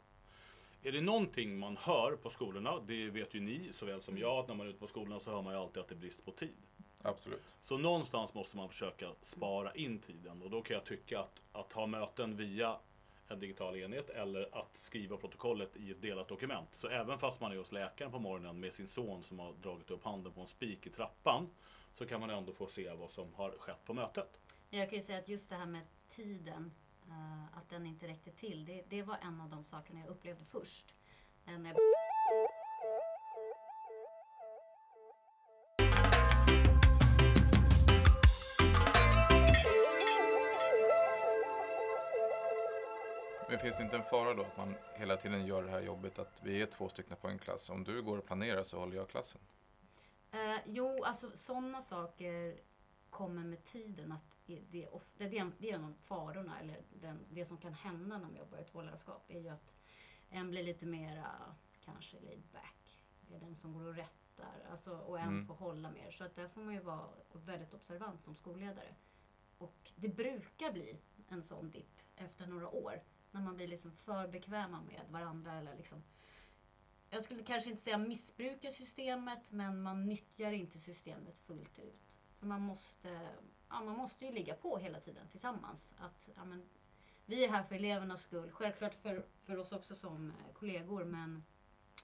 Är 0.82 0.92
det 0.92 1.00
någonting 1.00 1.58
man 1.58 1.76
hör 1.76 2.16
på 2.16 2.30
skolorna, 2.30 2.80
det 2.86 3.10
vet 3.10 3.34
ju 3.34 3.40
ni 3.40 3.70
såväl 3.74 4.02
som 4.02 4.18
jag, 4.18 4.38
att 4.38 4.48
när 4.48 4.54
man 4.54 4.66
är 4.66 4.70
ute 4.70 4.78
på 4.80 4.86
skolorna 4.86 5.20
så 5.20 5.30
hör 5.30 5.42
man 5.42 5.52
ju 5.54 5.58
alltid 5.60 5.82
att 5.82 5.88
det 5.88 5.94
är 5.94 5.98
brist 5.98 6.24
på 6.24 6.30
tid. 6.30 6.56
Absolut. 7.02 7.56
Så 7.62 7.78
någonstans 7.78 8.34
måste 8.34 8.56
man 8.56 8.68
försöka 8.68 9.10
spara 9.20 9.74
in 9.74 9.98
tiden 9.98 10.42
och 10.42 10.50
då 10.50 10.62
kan 10.62 10.74
jag 10.74 10.84
tycka 10.84 11.20
att, 11.20 11.42
att 11.52 11.72
ha 11.72 11.86
möten 11.86 12.36
via 12.36 12.76
en 13.28 13.40
digital 13.40 13.76
enhet 13.76 14.10
eller 14.10 14.48
att 14.52 14.76
skriva 14.76 15.16
protokollet 15.16 15.76
i 15.76 15.90
ett 15.90 16.02
delat 16.02 16.28
dokument. 16.28 16.68
Så 16.72 16.88
även 16.88 17.18
fast 17.18 17.40
man 17.40 17.52
är 17.52 17.56
hos 17.56 17.72
läkaren 17.72 18.12
på 18.12 18.18
morgonen 18.18 18.60
med 18.60 18.74
sin 18.74 18.86
son 18.86 19.22
som 19.22 19.38
har 19.38 19.52
dragit 19.52 19.90
upp 19.90 20.04
handen 20.04 20.32
på 20.32 20.40
en 20.40 20.46
spik 20.46 20.86
i 20.86 20.90
trappan 20.90 21.48
så 21.92 22.06
kan 22.06 22.20
man 22.20 22.30
ändå 22.30 22.52
få 22.52 22.66
se 22.66 22.92
vad 22.94 23.10
som 23.10 23.34
har 23.34 23.50
skett 23.50 23.84
på 23.84 23.94
mötet. 23.94 24.40
Jag 24.70 24.90
kan 24.90 24.98
ju 24.98 25.04
säga 25.04 25.18
att 25.18 25.28
just 25.28 25.48
det 25.48 25.54
här 25.56 25.66
med 25.66 25.82
tiden, 26.10 26.72
eh, 27.08 27.58
att 27.58 27.70
den 27.70 27.86
inte 27.86 28.08
räckte 28.08 28.30
till, 28.30 28.64
det, 28.64 28.84
det 28.88 29.02
var 29.02 29.18
en 29.22 29.40
av 29.40 29.48
de 29.50 29.64
sakerna 29.64 30.00
jag 30.00 30.08
upplevde 30.08 30.44
först. 30.44 30.94
När 31.44 31.74
Men 43.50 43.58
finns 43.58 43.76
det 43.76 43.82
inte 43.82 43.96
en 43.96 44.02
fara 44.04 44.34
då 44.34 44.42
att 44.42 44.56
man 44.56 44.74
hela 44.94 45.16
tiden 45.16 45.46
gör 45.46 45.62
det 45.62 45.70
här 45.70 45.80
jobbet 45.80 46.18
att 46.18 46.40
vi 46.42 46.62
är 46.62 46.66
två 46.66 46.88
stycken 46.88 47.16
på 47.16 47.28
en 47.28 47.38
klass. 47.38 47.70
Om 47.70 47.84
du 47.84 48.02
går 48.02 48.18
och 48.18 48.26
planerar 48.26 48.64
så 48.64 48.78
håller 48.78 48.96
jag 48.96 49.08
klassen. 49.08 49.40
Eh, 50.32 50.56
jo, 50.66 51.04
alltså 51.04 51.30
sådana 51.34 51.82
saker 51.82 52.60
kommer 53.10 53.44
med 53.44 53.64
tiden. 53.64 54.12
Att 54.12 54.36
det, 54.46 54.60
det, 54.70 54.88
det, 55.16 55.28
det 55.58 55.70
är 55.70 55.74
en 55.74 55.84
av 55.84 55.94
farorna, 56.04 56.60
eller 56.60 56.80
den, 57.00 57.18
det 57.30 57.44
som 57.44 57.56
kan 57.56 57.72
hända 57.72 58.18
när 58.18 58.26
man 58.26 58.36
jobbar 58.36 58.58
i 58.58 58.64
tvålärarskap, 58.64 59.24
är 59.28 59.40
ju 59.40 59.48
att 59.48 59.74
en 60.28 60.50
blir 60.50 60.62
lite 60.62 60.86
mera 60.86 61.54
kanske 61.84 62.20
laid 62.20 62.42
back. 62.52 63.04
Är 63.30 63.40
den 63.40 63.56
som 63.56 63.72
går 63.72 63.84
och 63.86 63.94
rättar, 63.94 64.54
alltså, 64.70 64.96
och 64.96 65.18
en 65.18 65.28
Mm. 65.28 65.46
får 65.46 65.54
hålla 65.54 65.90
mer. 65.90 66.10
Så 66.10 66.24
att 66.24 66.34
där 66.36 66.48
får 66.48 66.60
man 66.60 66.74
ju 66.74 66.80
vara 66.80 67.08
väldigt 67.32 67.74
observant 67.74 68.22
som 68.24 68.34
skolledare. 68.34 68.94
Och 69.58 69.92
det 69.96 70.08
brukar 70.08 70.72
bli 70.72 70.96
en 71.28 71.42
sån 71.42 71.70
dipp 71.70 71.98
efter 72.16 72.46
några 72.46 72.68
år. 72.68 73.00
När 73.30 73.40
man 73.40 73.56
blir 73.56 73.68
liksom 73.68 73.92
för 73.92 74.28
bekväma 74.28 74.82
med 74.82 75.00
varandra 75.10 75.52
eller 75.52 75.76
liksom 75.76 76.02
jag 77.10 77.22
skulle 77.24 77.42
kanske 77.42 77.70
inte 77.70 77.82
säga 77.82 77.98
missbruka 77.98 78.70
systemet, 78.70 79.52
men 79.52 79.82
man 79.82 80.06
nyttjar 80.06 80.52
inte 80.52 80.78
systemet 80.78 81.38
fullt 81.38 81.78
ut. 81.78 82.10
För 82.38 82.46
man 82.46 82.60
måste, 82.60 83.20
ja, 83.68 83.80
man 83.80 83.96
måste 83.96 84.24
ju 84.24 84.32
ligga 84.32 84.54
på 84.54 84.78
hela 84.78 85.00
tiden 85.00 85.28
tillsammans. 85.28 85.94
Att, 85.98 86.28
ja, 86.36 86.44
men, 86.44 86.62
vi 87.26 87.44
är 87.44 87.48
här 87.48 87.62
för 87.62 87.74
elevernas 87.74 88.22
skull, 88.22 88.50
självklart 88.50 88.94
för, 88.94 89.26
för 89.44 89.56
oss 89.56 89.72
också 89.72 89.94
som 89.94 90.30
eh, 90.30 90.52
kollegor, 90.52 91.04
men 91.04 91.44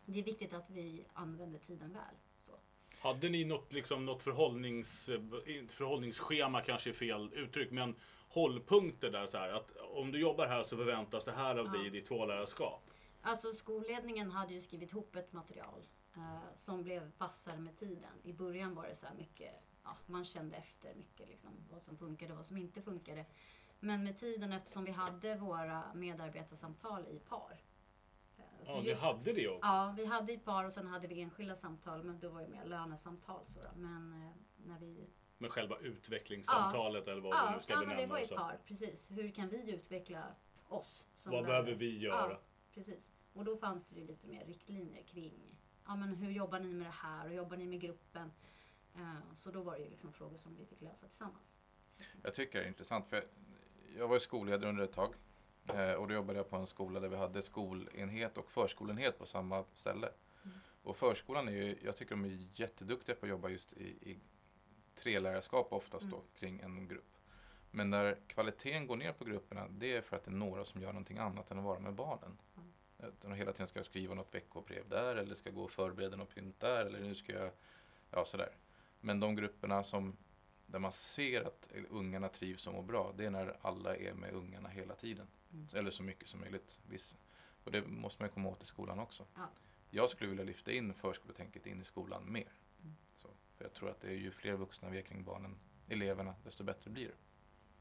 det 0.04 0.18
är 0.18 0.22
viktigt 0.22 0.52
att 0.52 0.70
vi 0.70 1.04
använder 1.12 1.58
tiden 1.58 1.92
väl. 1.92 2.14
Så. 2.38 2.52
Hade 3.00 3.28
ni 3.28 3.44
något, 3.44 3.72
liksom, 3.72 4.06
något 4.06 4.22
förhållnings, 4.22 5.08
eh, 5.08 5.20
förhållningsschema 5.68 6.60
kanske 6.60 6.90
är 6.90 6.94
fel 6.94 7.32
uttryck, 7.34 7.70
men 7.70 7.94
hållpunkter 8.40 9.10
där 9.10 9.26
så 9.26 9.38
här 9.38 9.48
att 9.52 9.76
om 9.76 10.12
du 10.12 10.20
jobbar 10.20 10.46
här 10.46 10.62
så 10.62 10.76
förväntas 10.76 11.24
det 11.24 11.32
här 11.32 11.56
av 11.56 11.66
Ja. 11.66 11.72
dig 11.72 11.86
i 11.86 11.90
ditt 11.90 12.06
tvålärarskap. 12.06 12.90
Alltså 13.22 13.52
skolledningen 13.54 14.30
hade 14.30 14.54
ju 14.54 14.60
skrivit 14.60 14.90
ihop 14.90 15.16
ett 15.16 15.32
material 15.32 15.86
eh, 16.16 16.38
som 16.54 16.82
blev 16.82 17.10
vassare 17.18 17.58
med 17.58 17.76
tiden. 17.76 18.10
I 18.22 18.32
början 18.32 18.74
var 18.74 18.86
det 18.86 18.96
så 18.96 19.06
här 19.06 19.14
mycket, 19.14 19.54
ja, 19.84 19.96
man 20.06 20.24
kände 20.24 20.56
efter 20.56 20.94
mycket 20.94 21.28
liksom, 21.28 21.50
vad 21.70 21.82
som 21.82 21.96
funkade 21.98 22.32
och 22.32 22.36
vad 22.36 22.46
som 22.46 22.56
inte 22.56 22.82
funkade. 22.82 23.24
Men 23.80 24.04
med 24.04 24.16
tiden 24.16 24.52
eftersom 24.52 24.84
vi 24.84 24.90
hade 24.92 25.34
våra 25.36 25.94
medarbetarsamtal 25.94 27.06
i 27.08 27.18
par. 27.18 27.56
eh, 28.38 28.64
så 28.64 28.72
Ja, 28.72 28.80
ni 28.80 28.88
just- 28.88 29.02
hade 29.02 29.32
det 29.32 29.48
också. 29.48 29.66
Ja, 29.68 29.94
vi 29.96 30.04
hade 30.04 30.32
i 30.32 30.38
par 30.38 30.64
och 30.64 30.72
sen 30.72 30.86
hade 30.86 31.06
vi 31.08 31.20
enskilda 31.20 31.56
samtal 31.56 32.02
men 32.04 32.20
då 32.20 32.28
var 32.28 32.40
det 32.40 32.48
mer 32.48 32.64
lönesamtal. 32.64 33.46
Så 33.46 33.58
då. 33.58 33.68
Men 33.80 34.12
eh, 34.12 34.32
när 34.66 34.78
vi... 34.78 35.10
Med 35.38 35.50
själva 35.50 35.78
utvecklingssamtalet 35.78 37.08
eller 37.08 37.20
vad 37.20 37.32
du 37.32 37.36
Ja, 37.36 37.52
nu 37.54 37.60
ska 37.62 37.72
ja 37.72 37.78
men 37.78 37.88
det 37.88 37.94
benämna 37.94 38.12
var 38.12 38.18
det 38.18 38.24
i 38.24 38.28
som. 38.28 38.36
par, 38.36 38.58
precis. 38.66 39.10
Hur 39.10 39.30
kan 39.30 39.48
vi 39.48 39.70
utveckla 39.72 40.24
oss? 40.68 41.06
som 41.14 41.32
Vad 41.32 41.42
lärare? 41.42 41.62
behöver 41.62 41.78
vi 41.78 41.98
göra? 41.98 42.30
Ja, 42.30 42.40
precis. 42.74 43.10
Och 43.32 43.44
då 43.44 43.56
fanns 43.56 43.84
det 43.86 44.00
ju 44.00 44.06
lite 44.06 44.26
mer 44.26 44.44
riktlinjer 44.44 45.02
kring 45.02 45.34
ja, 45.86 45.96
men 45.96 46.14
hur 46.14 46.30
jobbar 46.30 46.60
ni 46.60 46.72
med 46.74 46.86
det 46.86 46.90
här 46.90 47.26
och 47.28 47.34
jobbar 47.34 47.56
ni 47.56 47.66
med 47.66 47.80
gruppen? 47.80 48.32
Eh, 48.94 49.14
så 49.36 49.50
då 49.50 49.62
var 49.62 49.72
det 49.76 49.82
ju 49.84 49.90
liksom 49.90 50.12
frågor 50.12 50.36
som 50.36 50.56
vi 50.56 50.66
fick 50.66 50.80
lösa 50.80 51.06
tillsammans. 51.06 51.56
Jag 52.22 52.34
tycker 52.34 52.58
det 52.58 52.64
är 52.64 52.68
intressant 52.68 53.08
för 53.08 53.24
jag 53.96 54.08
var 54.08 54.18
skolledare 54.18 54.68
under 54.70 54.84
ett 54.84 54.92
tag. 54.92 55.14
eh, 55.68 55.92
Och 55.92 56.08
då 56.08 56.14
jobbade 56.14 56.38
jag 56.38 56.50
på 56.50 56.56
en 56.56 56.66
skola 56.66 57.00
där 57.00 57.08
vi 57.08 57.16
hade 57.16 57.42
skolenhet 57.42 58.38
och 58.38 58.50
förskolenhet 58.50 59.18
på 59.18 59.26
samma 59.26 59.64
ställe. 59.74 60.08
Mm. 60.44 60.58
Och 60.82 60.96
förskolan 60.96 61.48
är 61.48 61.52
ju, 61.52 61.78
jag 61.84 61.96
tycker 61.96 62.10
de 62.10 62.24
är 62.24 62.48
jätteduktiga 62.60 63.14
på 63.16 63.26
att 63.26 63.30
jobba 63.30 63.48
just 63.48 63.72
i, 63.72 63.84
i 64.10 64.18
trelärarskap 64.96 65.72
oftast 65.72 66.06
då 66.06 66.16
Mm. 66.16 66.28
kring 66.38 66.60
en 66.60 66.88
grupp. 66.88 67.16
Men 67.70 67.90
när 67.90 68.18
kvaliteten 68.26 68.86
går 68.86 68.96
ner 68.96 69.12
på 69.12 69.24
grupperna, 69.24 69.68
det 69.68 69.96
är 69.96 70.00
för 70.02 70.16
att 70.16 70.24
det 70.24 70.30
är 70.30 70.32
några 70.32 70.64
som 70.64 70.80
gör 70.80 70.92
någonting 70.92 71.18
annat 71.18 71.50
än 71.50 71.58
att 71.58 71.64
vara 71.64 71.78
med 71.78 71.94
barnen. 71.94 72.38
Mm. 72.56 72.68
Att 72.98 73.20
de 73.20 73.32
hela 73.32 73.52
tiden 73.52 73.66
ska 73.68 73.84
skriva 73.84 74.14
något 74.14 74.34
veckobrev 74.34 74.88
där 74.88 75.16
eller 75.16 75.34
ska 75.34 75.50
gå 75.50 75.62
och 75.62 75.70
förbereda 75.70 76.16
något 76.16 76.34
pynt 76.34 76.60
där 76.60 76.86
eller 76.86 77.00
nu 77.00 77.14
ska 77.14 77.32
jag, 77.32 77.50
ja 78.10 78.24
sådär. 78.24 78.50
Men 79.00 79.20
de 79.20 79.36
grupperna 79.36 79.84
som, 79.84 80.16
där 80.66 80.78
man 80.78 80.92
ser 80.92 81.42
att 81.46 81.70
ungarna 81.90 82.28
trivs 82.28 82.66
och 82.66 82.74
mår 82.74 82.82
bra, 82.82 83.12
det 83.16 83.24
är 83.24 83.30
när 83.30 83.56
alla 83.60 83.96
är 83.96 84.12
med 84.14 84.32
ungarna 84.32 84.68
hela 84.68 84.94
tiden. 84.94 85.26
Mm. 85.52 85.66
Eller 85.74 85.90
så 85.90 86.02
mycket 86.02 86.28
som 86.28 86.40
möjligt. 86.40 86.78
Viss. 86.88 87.16
Och 87.64 87.72
det 87.72 87.86
måste 87.86 88.22
man 88.22 88.30
komma 88.30 88.48
åt 88.48 88.62
i 88.62 88.66
skolan 88.66 88.98
också. 88.98 89.26
Ja. 89.34 89.48
Jag 89.90 90.10
skulle 90.10 90.30
vilja 90.30 90.44
lyfta 90.44 90.72
in 90.72 90.94
förskoletänket 90.94 91.66
in 91.66 91.80
i 91.80 91.84
skolan 91.84 92.32
mer. 92.32 92.52
För 93.56 93.64
jag 93.64 93.72
tror 93.74 93.90
att 93.90 94.00
det 94.00 94.08
är 94.08 94.12
ju 94.14 94.30
fler 94.30 94.52
vuxna 94.52 94.88
vi 94.90 94.98
är 94.98 95.02
kring 95.02 95.24
barnen, 95.24 95.56
eleverna, 95.88 96.34
desto 96.44 96.64
bättre 96.64 96.90
blir 96.90 97.06
det. 97.08 97.14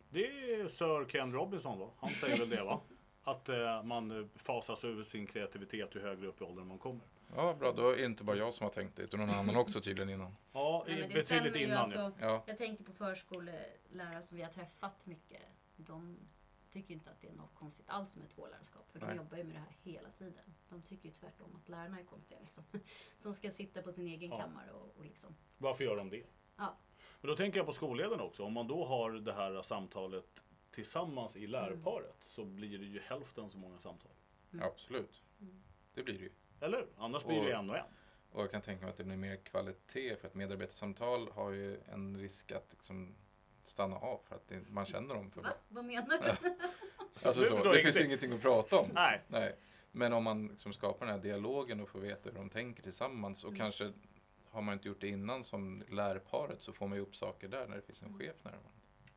Det 0.10 0.54
är 0.54 0.68
Sir 0.68 1.06
Ken 1.06 1.34
Robinson 1.34 1.80
då. 1.80 1.94
Han 2.00 2.10
säger 2.10 2.38
väl 2.38 2.50
det 2.50 2.64
va? 2.64 2.82
Att 3.24 3.50
eh, 3.50 3.84
man 3.84 4.30
fasas 4.36 4.84
ur 4.84 5.04
sin 5.04 5.28
kreativitet 5.28 5.96
ju 5.96 6.02
högre 6.02 6.28
upp 6.28 6.42
i 6.42 6.44
åldern 6.44 6.68
man 6.68 6.78
kommer. 6.78 7.02
Ja, 7.36 7.56
bra. 7.60 7.72
Då 7.72 7.90
är 7.90 7.98
det 7.98 8.06
inte 8.06 8.24
bara 8.24 8.38
jag 8.38 8.54
som 8.54 8.64
har 8.64 8.72
tänkt 8.72 8.96
det, 8.96 9.04
utan 9.04 9.20
någon 9.20 9.30
annan 9.30 9.56
också 9.56 9.82
tydligen 9.82 10.10
innan. 10.10 10.36
Ja, 10.54 10.84
Nej, 10.88 11.00
men 11.00 11.10
det 11.10 11.16
betydligt 11.16 11.26
stämmer 11.26 11.58
ju. 11.58 11.66
innan. 11.66 11.78
Alltså, 11.78 12.12
Ja, 12.20 12.44
jag 12.48 12.58
tänker 12.58 12.84
på 12.84 12.94
förskolelärare 12.94 14.22
som 14.22 14.38
vi 14.38 14.44
har 14.44 14.52
träffat 14.52 15.06
mycket. 15.06 15.42
De 15.76 16.18
tycker 16.76 16.94
inte 16.94 17.10
att 17.12 17.22
det 17.22 17.28
är 17.28 17.34
något 17.34 17.56
konstigt 17.56 17.90
alls 17.90 18.16
med 18.16 18.30
tvålärarskap. 18.30 18.92
För 18.92 19.00
de 19.00 19.06
Nej. 19.06 19.16
jobbar 19.16 19.38
ju 19.38 19.44
med 19.44 19.56
det 19.56 19.60
här 19.60 19.76
hela 19.82 20.10
tiden. 20.12 20.54
De 20.70 20.82
tycker 20.82 21.06
ju 21.10 21.12
tvärtom 21.16 21.56
att 21.56 21.70
lärarna 21.70 22.00
är 22.00 22.04
konstiga. 22.04 22.40
Liksom. 22.40 22.64
Som 23.18 23.34
ska 23.34 23.52
sitta 23.52 23.82
på 23.82 23.92
sin 23.92 24.08
egen 24.08 24.30
Ja. 24.32 24.40
kammare 24.42 24.72
och, 24.72 24.98
och 24.98 25.06
liksom. 25.06 25.36
Varför 25.58 25.84
gör 25.84 25.96
de 25.98 26.10
det? 26.10 26.24
Ja. 26.58 26.78
Men 27.22 27.30
då 27.30 27.36
tänker 27.36 27.60
jag 27.60 27.66
på 27.66 27.72
skolledarna 27.74 28.24
också. 28.24 28.44
Om 28.44 28.54
man 28.54 28.68
då 28.68 28.86
har 28.86 29.12
det 29.12 29.34
här 29.34 29.62
samtalet 29.62 30.44
tillsammans 30.72 31.38
i 31.38 31.48
lärparet 31.48 32.16
så 32.20 32.46
blir 32.46 32.80
det 32.80 32.86
ju 32.86 33.00
hälften 33.00 33.50
så 33.50 33.58
många 33.58 33.80
samtal. 33.80 34.12
Mm. 34.54 34.66
absolut. 34.66 35.22
Mm. 35.42 35.64
Det 35.94 36.04
blir 36.04 36.14
det 36.18 36.24
ju. 36.24 36.32
Eller 36.60 36.88
Annars 36.98 37.26
blir 37.26 37.36
det 37.42 37.54
Och- 37.54 37.60
en 37.60 37.70
och 37.70 37.78
en. 37.78 37.86
Och 38.32 38.42
jag 38.42 38.52
kan 38.52 38.62
tänka 38.62 38.82
mig 38.82 38.92
att 38.92 38.98
det 38.98 39.04
blir 39.04 39.18
mer 39.18 39.36
kvalitet 39.36 40.16
för 40.16 40.28
ett 40.28 40.34
medarbetarsamtal 40.36 41.32
har 41.32 41.52
ju 41.52 41.80
en 41.82 42.18
risk 42.18 42.52
att 42.52 42.68
liksom 42.72 43.16
stanna 43.68 43.96
av 43.96 44.20
för 44.28 44.36
att 44.36 44.48
det, 44.48 44.62
man 44.70 44.86
känner 44.86 45.16
dem 45.16 45.32
för 45.32 45.42
Va? 45.42 45.48
bra. 45.50 45.58
Vad 45.68 45.86
menar 45.86 46.18
du? 46.18 46.56
Alltså 47.28 47.46
så, 47.46 47.64
det 47.74 47.82
finns 47.82 48.02
ingenting. 48.02 48.32
att 48.34 48.42
prata 48.42 48.80
om. 48.80 48.90
Nej. 48.94 49.22
Nej. 49.28 49.56
Men 49.92 50.14
om 50.14 50.24
man 50.24 50.48
liksom 50.48 50.74
skapar 50.74 51.06
den 51.06 51.16
här 51.16 51.22
dialogen 51.22 51.80
och 51.80 51.90
får 51.90 52.00
veta 52.00 52.30
hur 52.30 52.38
de 52.38 52.50
tänker 52.50 52.84
tillsammans 52.84 53.44
och 53.44 53.50
Mm. 53.50 53.60
kanske 53.60 53.92
har 54.50 54.62
man 54.62 54.74
inte 54.74 54.88
gjort 54.88 55.02
det 55.02 55.08
innan 55.08 55.44
som 55.44 55.84
lärparet 55.90 56.62
så 56.62 56.74
får 56.74 56.88
man 56.88 56.98
ju 56.98 57.02
upp 57.02 57.16
saker 57.16 57.48
där 57.48 57.68
när 57.68 57.76
det 57.76 57.82
finns 57.82 58.02
en 58.02 58.08
Mm. 58.08 58.20
chef 58.20 58.36
närvarande. 58.44 58.70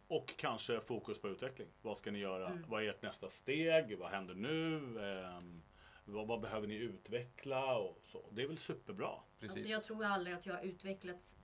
Och 0.09 0.35
kanske 0.37 0.81
fokus 0.81 1.21
på 1.21 1.29
utveckling. 1.29 1.69
Vad 1.83 1.97
ska 1.99 2.11
ni 2.11 2.19
göra? 2.19 2.47
Mm. 2.49 2.65
Vad 2.69 2.83
är 2.83 2.89
ert 2.89 3.03
nästa 3.03 3.29
steg? 3.31 3.99
Vad 3.99 4.11
händer 4.11 4.35
nu? 4.35 4.77
Ehm, 5.01 5.63
vad, 6.05 6.27
vad 6.27 6.41
behöver 6.41 6.67
ni 6.67 6.75
utveckla? 6.75 7.77
Och 7.77 8.01
så. 8.05 8.29
Det 8.31 8.43
är 8.43 8.47
väl 8.47 8.59
superbra. 8.59 9.11
Precis. 9.41 9.57
Alltså 9.57 9.69
jag 9.73 9.85
tror 9.85 10.05
aldrig 10.05 10.37
att 10.37 10.47
jag 10.47 10.55
har 10.55 10.63
utvecklats 10.63 11.37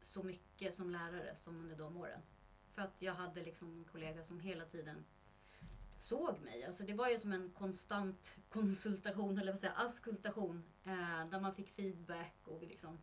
så 0.00 0.22
mycket 0.22 0.74
som 0.74 0.90
lärare 0.90 1.36
som 1.36 1.56
under 1.60 1.76
de 1.76 1.96
åren. 1.96 2.20
För 2.74 2.82
att 2.82 3.02
jag 3.02 3.14
hade 3.14 3.42
liksom 3.42 3.78
en 3.78 3.84
kollega 3.84 4.22
som 4.22 4.40
hela 4.40 4.64
tiden 4.64 5.04
såg 5.96 6.40
mig. 6.40 6.64
Alltså 6.64 6.82
det 6.82 6.94
var 6.94 7.08
ju 7.08 7.18
som 7.18 7.32
en 7.32 7.50
konstant 7.50 8.32
konsultation, 8.48 9.38
eller 9.38 9.52
vad 9.52 9.60
säger 9.60 9.84
askultation. 9.84 10.64
Eh, 10.84 11.28
där 11.30 11.40
man 11.40 11.54
fick 11.54 11.68
feedback 11.68 12.34
och 12.44 12.62
vi 12.62 12.66
liksom 12.66 12.98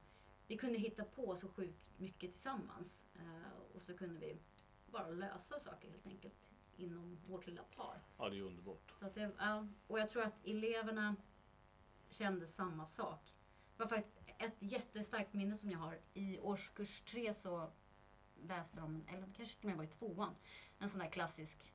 vi 0.50 0.58
kunde 0.58 0.80
hitta 0.80 1.04
på 1.04 1.36
så 1.36 1.48
sjukt 1.48 1.80
mycket 1.98 2.32
tillsammans. 2.32 3.00
Eh, 3.16 3.76
och 3.76 3.82
så 3.82 3.98
kunde 3.98 4.20
vi 4.20 4.40
bara 4.86 5.10
lösa 5.10 5.60
saker 5.60 5.90
helt 5.90 6.08
enkelt 6.08 6.34
inom 6.78 7.18
vårt 7.28 7.48
lilla 7.48 7.64
par. 7.64 8.02
Ja, 8.18 8.30
det 8.30 8.38
är 8.38 8.42
underbart. 8.42 8.94
Så 9.00 9.10
det, 9.14 9.32
ja, 9.38 9.68
och 9.88 10.00
jag 10.00 10.10
tror 10.10 10.24
att 10.24 10.46
eleverna 10.46 11.16
kände 12.10 12.48
samma 12.48 12.88
sak. 12.88 13.34
Det 13.78 13.84
var 13.84 13.90
faktiskt 13.90 14.20
ett 14.38 14.56
jättestarkt 14.60 15.34
minne 15.34 15.58
som 15.58 15.72
jag 15.72 15.80
har. 15.80 16.00
I 16.14 16.40
årskurs 16.40 17.02
tre 17.02 17.34
så 17.34 17.72
läste 18.48 18.78
de, 18.80 19.06
eller 19.08 19.28
kanske 19.38 19.56
till 19.60 19.60
och 19.60 19.66
med 19.66 19.78
var 19.78 19.84
i 19.84 19.88
tvåan, 19.88 20.36
en 20.80 20.90
sån 20.90 21.00
där 21.00 21.10
klassisk 21.10 21.74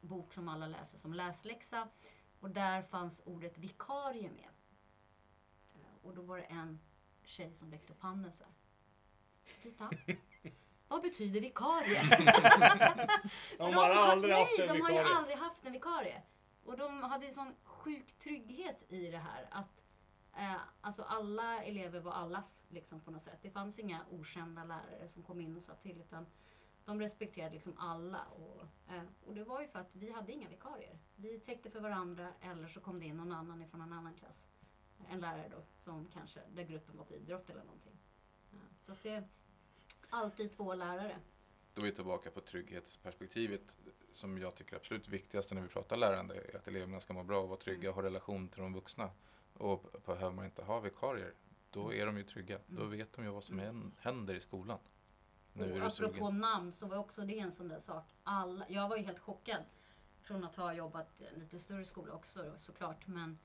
bok 0.00 0.32
som 0.34 0.48
alla 0.48 0.66
läser 0.66 0.98
som 0.98 1.12
läsläxa. 1.14 1.88
Och 2.40 2.50
där 2.50 2.82
fanns 2.82 3.22
ordet 3.24 3.58
vikarie 3.58 4.30
med. 4.30 4.48
Eh, 5.74 5.80
Och 6.06 6.14
då 6.14 6.22
var 6.22 6.36
det 6.38 6.44
en 6.44 6.80
tjej 7.24 7.54
som 7.54 7.70
räckte 7.70 7.92
upp 7.92 8.00
handen 8.02 8.32
så 8.32 8.44
här. 8.44 8.52
Titta. 9.62 9.90
Vad 10.88 11.02
betyder 11.02 11.40
vikarie? 11.40 12.02
De 13.58 13.74
har 13.74 13.90
aldrig 13.90 14.32
nej, 14.34 14.40
haft 14.42 14.58
en 14.58 14.66
de 14.66 14.80
har 14.80 14.88
vikarie. 14.88 15.08
ju 15.08 15.14
aldrig 15.14 15.36
haft 15.38 15.64
en 15.66 15.72
vikarie. 15.72 16.22
Och 16.64 16.76
de 16.78 17.02
hade 17.02 17.26
ju 17.26 17.32
sån 17.32 17.54
sjuk 17.64 18.18
trygghet 18.18 18.84
i 18.88 19.10
det 19.10 19.18
här. 19.18 19.46
Att 19.50 19.82
eh, 20.36 20.60
alltså 20.80 21.02
alla 21.02 21.62
elever 21.64 22.00
var 22.00 22.12
allas 22.12 22.60
liksom 22.68 23.00
på 23.00 23.10
något 23.10 23.24
sätt. 23.24 23.38
Det 23.42 23.50
fanns 23.50 23.78
inga 23.78 24.00
okända 24.10 24.64
lärare 24.64 25.08
som 25.08 25.22
kom 25.22 25.40
in 25.40 25.56
och 25.56 25.62
sa 25.62 25.74
till. 25.74 26.00
Utan 26.00 26.26
de 26.84 27.00
respekterade 27.00 27.54
liksom 27.54 27.78
alla. 27.78 28.24
Och, 28.24 28.62
eh, 28.92 29.02
och 29.26 29.34
det 29.34 29.44
var 29.44 29.60
ju 29.60 29.68
för 29.68 29.78
att 29.78 29.96
vi 29.96 30.10
hade 30.10 30.32
inga 30.32 30.48
vikarier. 30.48 30.98
Vi 31.16 31.40
täckte 31.40 31.70
för 31.70 31.80
varandra 31.80 32.32
eller 32.40 32.68
så 32.68 32.80
kom 32.80 33.00
det 33.00 33.06
in 33.06 33.16
någon 33.16 33.32
annan 33.32 33.62
ifrån 33.62 33.80
en 33.80 33.92
annan 33.92 34.14
klass. 34.14 34.46
En 35.10 35.20
lärare 35.20 35.48
då, 35.50 35.62
som 35.82 36.08
kanske, 36.12 36.40
där 36.54 36.62
gruppen 36.62 36.96
var 36.96 37.04
på 37.04 37.14
idrott 37.14 37.50
eller 37.50 37.64
någonting. 37.64 37.98
Ja, 38.50 38.58
så 38.82 38.92
att 38.92 39.02
det 39.02 39.10
är 39.10 39.28
alltid 40.10 40.56
två 40.56 40.74
lärare. 40.74 41.16
Då 41.74 41.82
är 41.82 41.86
vi 41.86 41.92
tillbaka 41.92 42.30
på 42.30 42.40
trygghetsperspektivet 42.40 43.76
som 44.12 44.38
jag 44.38 44.54
tycker 44.54 44.72
är 44.72 44.76
absolut 44.76 45.08
viktigaste 45.08 45.54
när 45.54 45.62
vi 45.62 45.68
pratar 45.68 45.96
lärande. 45.96 46.34
Är 46.34 46.56
att 46.56 46.68
eleverna 46.68 47.00
ska 47.00 47.12
må 47.12 47.22
bra 47.22 47.40
och 47.40 47.48
vara 47.48 47.60
trygga 47.60 47.88
och 47.88 47.94
ha 47.94 48.02
relation 48.02 48.48
till 48.48 48.60
de 48.60 48.72
vuxna. 48.72 49.10
Och 49.58 49.84
behöver 50.06 50.30
man 50.32 50.44
inte 50.44 50.62
ha 50.62 50.80
vikarier, 50.80 51.32
då 51.70 51.94
är 51.94 52.06
de 52.06 52.16
ju 52.16 52.24
trygga. 52.24 52.58
Då 52.66 52.80
Mm. 52.82 52.90
vet 52.98 53.12
de 53.12 53.24
ju 53.24 53.30
vad 53.30 53.44
som 53.44 53.58
hän- 53.58 53.92
händer 54.00 54.34
i 54.34 54.40
skolan. 54.40 54.78
Nu 55.52 55.64
är 55.64 55.68
och 55.72 55.74
du 55.80 55.84
apropå 55.86 56.12
sugen. 56.26 56.38
namn 56.40 56.72
så 56.72 56.86
var 56.86 56.96
också 56.96 57.22
det 57.22 57.38
en 57.38 57.52
sån 57.52 57.68
där 57.68 57.80
sak. 57.80 58.04
Alla, 58.24 58.64
jag 58.68 58.88
var 58.88 58.96
ju 58.96 59.02
helt 59.02 59.18
chockad 59.18 59.62
från 60.22 60.44
att 60.44 60.56
ha 60.56 60.72
jobbat 60.74 61.20
i 61.20 61.26
en 61.26 61.40
lite 61.40 61.58
större 61.58 61.84
skola 61.84 62.12
också 62.14 62.52
såklart. 62.58 63.06
Men 63.06 63.38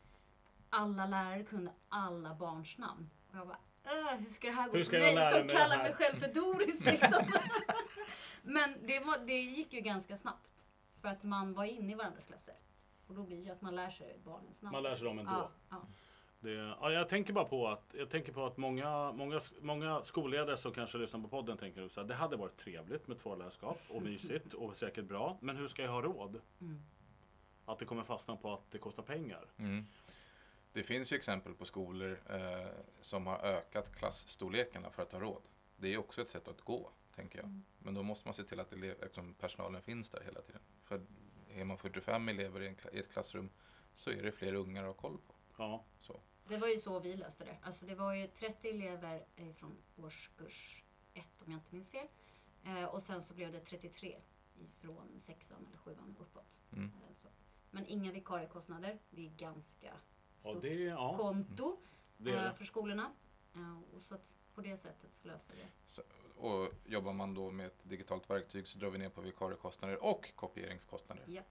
alla 0.70 1.06
lärare 1.06 1.44
kunde 1.44 1.72
alla 1.90 2.36
barns 2.36 2.78
namn. 2.78 3.10
Och 3.32 3.38
jag 3.38 3.48
bara, 3.48 3.58
"Äh, 3.84 4.18
hur 4.20 4.26
ska 4.30 4.48
det 4.48 4.54
här 4.54 4.70
gå 4.70 4.76
Hur 4.78 4.84
ska 4.84 4.96
jag 4.98 5.06
mig 5.06 5.16
lära 5.16 5.40
som 5.40 5.48
kallar 5.50 5.76
här?" 5.78 5.84
mig 5.84 5.94
själv 5.94 6.20
för 6.20 6.34
Doris 6.34 6.86
liksom. 6.86 7.24
Men 8.44 8.86
det, 8.88 9.00
var, 9.00 9.18
det 9.18 9.42
gick 9.42 9.74
ju 9.74 9.82
ganska 9.82 10.18
snabbt. 10.18 10.66
För 11.02 11.08
att 11.08 11.24
man 11.24 11.54
var 11.54 11.66
inne 11.66 11.92
i 11.92 11.96
varandras 11.96 12.26
klasser. 12.26 12.56
Och 13.12 13.18
då 13.18 13.24
blir 13.24 13.38
det 13.38 13.44
ju 13.44 13.52
att 13.52 13.62
man 13.62 13.76
lär 13.76 13.90
sig 13.90 14.20
barnens 14.24 14.62
namn. 14.62 14.74
Man 14.74 14.84
lär 14.84 14.96
sig 14.96 15.06
dem 15.06 15.20
ändå. 15.20 15.32
Ja, 15.32 15.52
ja. 15.70 15.82
Det, 16.40 16.52
ja, 16.52 16.92
jag 16.92 17.10
tänker 17.10 17.34
bara 17.34 17.46
på 17.46 17.68
att, 17.68 17.96
jag 17.98 18.10
tänker 18.10 18.34
på 18.34 18.46
att 18.46 18.58
många, 18.58 19.12
många, 19.12 19.40
många 19.62 20.04
skolledare 20.04 20.58
som 20.58 20.72
kanske 20.72 20.98
lyssnar 20.98 21.22
på 21.22 21.28
podden 21.28 21.58
tänker 21.58 21.82
här, 21.82 22.04
det 22.04 22.14
hade 22.14 22.36
varit 22.36 22.58
trevligt 22.58 23.08
med 23.08 23.20
tvålärarskap 23.20 23.80
och 23.90 24.02
mysigt 24.02 24.54
och 24.54 24.78
säkert 24.78 25.06
bra. 25.06 25.38
Men 25.42 25.58
hur 25.58 25.68
ska 25.68 25.82
jag 25.82 25.92
ha 25.92 26.02
råd? 26.02 26.42
Mm. 26.62 26.82
Att 27.66 27.80
det 27.80 27.86
kommer 27.86 28.04
fastna 28.04 28.36
på 28.36 28.54
att 28.54 28.72
det 28.72 28.78
kostar 28.78 29.04
pengar. 29.04 29.46
Mm. 29.58 29.86
Det 30.74 30.84
finns 30.84 31.14
ju 31.14 31.18
exempel 31.18 31.54
på 31.54 31.66
skolor 31.66 32.20
eh, 32.30 32.68
som 33.02 33.28
har 33.28 33.38
ökat 33.38 33.96
klassstorlekarna 33.96 34.90
för 34.90 35.04
att 35.04 35.12
ha 35.12 35.20
råd. 35.20 35.42
Det 35.78 35.94
är 35.94 35.98
också 35.98 36.22
ett 36.22 36.30
sätt 36.30 36.48
att 36.48 36.62
gå, 36.62 36.92
tänker 37.16 37.38
jag. 37.38 37.46
Mm. 37.46 37.64
Men 37.80 37.94
då 37.94 38.04
måste 38.04 38.28
man 38.28 38.34
se 38.34 38.44
till 38.44 38.60
att 38.60 38.74
elev, 38.74 38.96
liksom, 39.02 39.34
personalen 39.34 39.82
finns 39.82 40.10
där 40.10 40.22
hela 40.26 40.42
tiden. 40.42 40.62
För 40.84 41.02
är 41.56 41.64
man 41.66 41.78
45 41.78 42.30
elever 42.30 42.62
i, 42.62 42.68
en, 42.68 42.76
i 42.94 43.00
ett 43.00 43.12
klassrum 43.12 43.50
så 43.96 44.10
är 44.12 44.24
det 44.24 44.32
fler 44.32 44.54
ungar 44.54 44.82
att 44.82 44.88
ha 44.88 44.94
koll 44.94 45.18
på. 45.28 45.34
Ja, 45.58 45.86
Så. 46.00 46.22
Det 46.48 46.58
var 46.58 46.68
ju 46.68 46.80
så 46.80 47.00
vi 47.00 47.16
löste 47.18 47.44
det. 47.46 47.58
Alltså 47.62 47.86
det 47.86 47.96
var 47.96 48.14
ju 48.14 48.28
30 48.28 48.70
elever 48.70 49.26
eh, 49.36 49.54
från 49.54 49.78
årskurs 49.96 50.84
1 51.14 51.26
om 51.46 51.52
jag 51.52 51.60
inte 51.60 51.76
minns 51.76 51.92
fel. 51.92 52.08
Eh, 52.64 52.84
och 52.86 53.04
sen 53.04 53.24
så 53.24 53.34
blev 53.34 53.52
det 53.52 53.60
33 53.60 54.22
ifrån 54.56 55.20
sexan 55.20 55.66
eller 55.68 55.78
sjuan 55.78 56.16
uppåt. 56.20 56.60
Mm. 56.74 56.86
Eh, 56.86 57.14
så. 57.14 57.28
Men 57.72 57.86
inga 57.88 58.12
vikariekostnader. 58.12 59.00
Det 59.10 59.26
är 59.26 59.30
ganska 59.30 59.94
ja 60.44 60.50
stort 60.52 60.62
det, 60.62 60.74
ja, 60.74 61.18
konto 61.18 61.80
det 62.18 62.32
är 62.32 62.38
eh, 62.38 62.44
det. 62.44 62.54
för 62.54 62.66
skolorna. 62.66 63.12
Och 63.94 64.04
så 64.04 64.16
att 64.16 64.36
på 64.54 64.62
det 64.62 64.78
sättet 64.78 65.14
så 65.14 65.28
löste 65.28 65.54
vi 65.54 65.62
det. 65.62 65.70
Och 66.38 66.70
jobbar 66.86 67.14
man 67.14 67.34
då 67.34 67.52
med 67.52 67.66
ett 67.66 67.80
digitalt 67.84 68.30
verktyg 68.30 68.68
så 68.68 68.80
drar 68.80 68.90
vi 68.90 68.98
ner 68.98 69.10
på 69.10 69.22
vikariekostnader 69.22 70.04
och 70.04 70.30
kopieringskostnader. 70.36 71.24
Japp. 71.28 71.46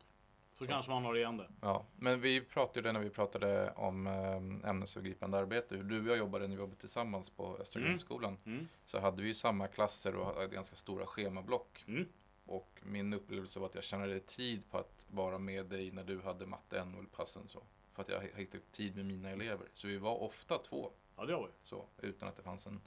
Så 0.53 0.67
kanske 0.67 0.91
man 0.91 1.05
har 1.05 1.17
igen 1.17 1.37
det. 1.37 1.49
Ja, 1.61 1.87
men 1.97 2.21
vi 2.21 2.41
pratade 2.41 2.93
när 2.93 3.01
vi 3.01 3.11
pratade 3.11 3.73
om 3.73 4.07
eh, 4.07 4.71
ämnesövergripande 4.71 5.39
arbete, 5.39 5.77
hur 5.77 5.85
du 5.85 6.01
och 6.01 6.07
jag 6.07 6.19
jobbade 6.19 6.49
när 6.49 6.57
vi 6.57 6.61
jobbade 6.63 6.81
tillsammans 6.81 7.31
på 7.31 7.57
Östra 7.57 7.81
Mm. 7.81 7.89
grundskolan. 7.91 8.37
Mm. 8.47 8.69
Så 8.87 8.99
hade 9.01 9.23
vi 9.23 9.29
ju 9.29 9.35
samma 9.35 9.67
klasser 9.69 10.15
och 10.17 10.27
hade 10.27 10.47
ganska 10.47 10.77
stora 10.77 11.07
schemablock. 11.07 11.85
Mm. 11.89 12.09
Och 12.47 12.81
min 12.83 13.13
upplevelse 13.13 13.61
var 13.61 13.67
att 13.67 13.75
jag 13.75 13.85
tjänade 13.85 14.21
tid 14.21 14.71
på 14.71 14.79
att 14.79 15.07
vara 15.11 15.39
med 15.39 15.67
dig 15.67 15.91
när 15.91 16.05
du 16.05 16.21
hade 16.21 16.47
matte 16.47 16.85
NO-passen 16.85 17.49
så. 17.49 17.63
För 17.93 18.03
att 18.03 18.09
jag 18.09 18.21
hittade 18.37 18.63
tid 18.73 18.97
med 18.97 19.05
mina 19.07 19.31
elever. 19.31 19.67
Så 19.75 19.87
vi 19.87 19.99
var 19.99 20.23
ofta 20.23 20.59
två 20.59 20.91
Ja, 21.17 21.25
det 21.25 21.33
har 21.35 21.43
vi. 21.47 21.53
så, 21.63 21.85
utan 21.99 22.29
att 22.29 22.37
det 22.37 22.43
fanns 22.43 22.67
en 22.67 22.81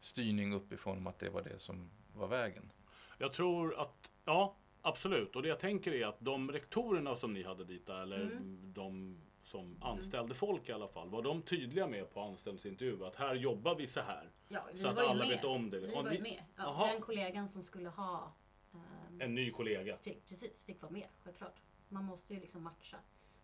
styrning 0.00 0.52
uppifrån 0.54 0.96
om 0.98 1.06
att 1.06 1.18
det 1.18 1.30
var 1.30 1.42
det 1.42 1.58
som 1.58 1.90
var 2.14 2.28
vägen. 2.28 2.72
Jag 3.18 3.32
tror 3.32 3.80
att, 3.80 4.10
ja, 4.24 4.54
absolut. 4.82 5.36
Och 5.36 5.42
det 5.42 5.48
jag 5.48 5.60
tänker 5.60 5.92
är 5.94 6.06
att 6.06 6.20
de 6.20 6.52
rektorerna 6.52 7.14
som 7.16 7.32
ni 7.32 7.42
hade 7.42 7.64
dit, 7.64 7.88
eller 7.88 8.20
Mm. 8.20 8.72
de 8.74 9.20
som 9.44 9.82
anställde 9.82 10.34
folk 10.34 10.68
i 10.68 10.72
alla 10.72 10.88
fall, 10.88 11.08
var 11.08 11.22
de 11.22 11.42
tydliga 11.42 11.86
med 11.86 12.10
på 12.14 12.20
anställningsintervju 12.20 13.04
att 13.04 13.16
här 13.16 13.34
jobbar 13.34 13.74
vi 13.74 13.86
så 13.86 14.00
här. 14.00 14.30
Ja, 14.48 14.68
Så 14.74 14.88
att 14.88 14.98
alla 14.98 15.14
med. 15.14 15.28
vet 15.28 15.44
om 15.44 15.70
det. 15.70 15.78
Vi 15.80 15.94
var 15.94 16.02
ni- 16.02 16.16
ju 16.16 16.22
med. 16.22 16.42
Ja, 16.56 16.88
den 16.92 17.02
kollegan 17.02 17.48
som 17.48 17.62
skulle 17.62 17.88
ha 17.88 18.32
ehm, 18.74 19.20
En 19.20 19.34
ny 19.34 19.50
kollega. 19.50 19.96
Fick, 19.98 20.28
precis, 20.28 20.64
fick 20.64 20.82
vara 20.82 20.92
med, 20.92 21.06
självklart. 21.24 21.56
Man 21.88 22.04
måste 22.04 22.34
ju 22.34 22.40
liksom 22.40 22.62
matcha. 22.62 22.96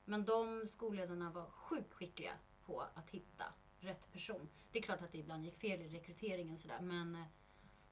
Men 0.04 0.24
de 0.24 0.66
skolledarna 0.66 1.30
var 1.30 1.44
sjukt 1.50 1.92
skickliga 1.92 2.32
på 2.66 2.80
att 2.94 3.10
hitta 3.10 3.44
rätt 3.84 4.12
person. 4.12 4.48
Det 4.72 4.78
är 4.78 4.82
klart 4.82 5.02
att 5.02 5.12
det 5.12 5.18
ibland 5.18 5.44
gick 5.44 5.58
fel 5.58 5.80
i 5.82 5.88
rekryteringen 5.88 6.58
sådär, 6.58 6.80
men 6.80 7.14
eh, 7.14 7.24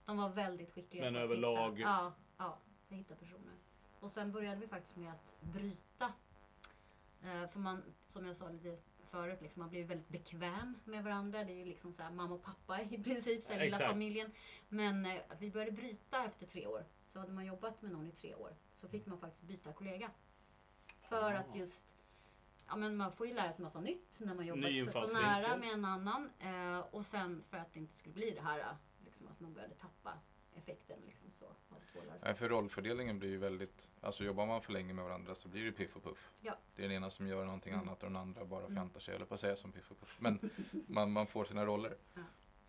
de 0.05 0.17
var 0.17 0.29
väldigt 0.29 0.71
skickliga 0.73 1.05
Men 1.05 1.17
att 1.17 1.23
överlag- 1.23 1.71
hitta, 1.77 1.89
ja, 1.89 2.13
ja, 2.37 2.59
att 2.89 2.97
hitta 2.97 3.15
personer. 3.15 3.55
Och 4.01 4.13
sen 4.13 4.33
började 4.33 4.61
vi 4.61 4.67
faktiskt 4.69 4.97
med 4.97 5.13
att 5.13 5.37
bryta. 5.41 6.13
Eh, 7.25 7.49
för 7.49 7.59
man, 7.59 7.83
som 8.07 8.27
jag 8.27 8.37
sa 8.37 8.49
lite 8.49 8.79
förut, 9.11 9.43
liksom, 9.43 9.61
man 9.61 9.71
blir 9.71 9.85
väldigt 9.85 10.09
bekväm 10.09 10.79
med 10.85 11.05
varandra. 11.05 11.45
Det 11.45 11.53
är 11.53 11.57
ju 11.57 11.65
liksom 11.65 11.93
så 11.93 12.03
här, 12.03 12.11
mamma 12.11 12.35
och 12.35 12.43
pappa 12.43 12.81
i 12.83 13.03
princip, 13.03 13.45
så 13.45 13.53
här, 13.53 13.61
lilla 13.65 13.79
familjen. 13.79 14.33
Men 14.69 15.07
eh, 15.07 15.21
att 15.29 15.41
vi 15.43 15.51
började 15.51 15.73
bryta 15.73 16.25
efter 16.25 16.47
tre 16.47 16.67
år. 16.67 16.85
Så 17.07 17.19
hade 17.21 17.33
man 17.33 17.47
jobbat 17.47 17.83
med 17.83 17.93
någon 17.93 18.07
i 18.09 18.13
tre 18.13 18.35
år 18.35 18.57
så 18.77 18.89
fick 18.89 19.07
man 19.07 19.19
faktiskt 19.19 19.43
byta 19.43 19.73
kollega. 19.73 20.11
För 21.09 21.33
att 21.35 21.47
Ah. 21.53 21.57
just, 21.57 21.85
ja 22.69 22.77
men 22.77 22.97
man 22.97 23.13
får 23.13 23.27
ju 23.27 23.35
lära 23.35 23.53
sig 23.53 23.63
massa 23.63 23.81
nytt 23.81 24.21
när 24.21 24.35
man 24.35 24.47
jobbat 24.47 25.11
så, 25.11 25.19
nära 25.21 25.57
med 25.57 25.69
en 25.73 25.85
annan. 25.85 26.31
Eh, 26.41 26.79
och 26.91 27.05
sen 27.07 27.45
för 27.51 27.57
att 27.59 27.73
det 27.73 27.79
inte 27.81 27.95
skulle 27.97 28.15
bli 28.15 28.31
det 28.31 28.41
här, 28.41 28.59
eh, 28.59 28.67
liksom 29.05 29.29
att 29.29 29.41
man 29.41 29.53
började 29.55 29.75
tappa 29.75 30.13
effekten 30.55 30.99
liksom 31.07 31.31
så. 31.33 31.47
Nej, 32.23 32.35
för 32.35 32.49
rollfördelningen 32.49 33.19
blir 33.19 33.29
ju 33.29 33.39
väldigt, 33.39 33.91
alltså 34.01 34.25
jobbar 34.25 34.47
man 34.47 34.63
för 34.63 34.73
länge 34.73 34.93
med 34.95 35.05
varandra 35.05 35.35
så 35.35 35.49
blir 35.49 35.65
det 35.65 35.73
piff 35.73 35.97
och 35.97 36.03
puff. 36.05 36.31
Ja. 36.41 36.59
Det 36.77 36.85
är 36.85 36.89
den 36.89 36.97
ena 36.97 37.11
som 37.11 37.27
gör 37.27 37.45
någonting 37.45 37.73
Mm. 37.73 37.89
annat 37.89 38.03
och 38.03 38.09
den 38.09 38.17
andra 38.17 38.45
bara 38.45 38.61
Mm. 38.65 38.75
fjantar 38.75 39.01
sig, 39.01 39.15
eller 39.15 39.25
på 39.27 39.35
att 39.35 39.41
säga 39.41 39.57
som 39.57 39.73
piff 39.73 39.91
och 39.91 40.01
puff. 40.01 40.17
Men 40.21 40.51
man, 40.87 41.13
man 41.13 41.27
får 41.27 41.45
sina 41.45 41.67
roller. 41.67 41.97
Ja. 42.15 42.21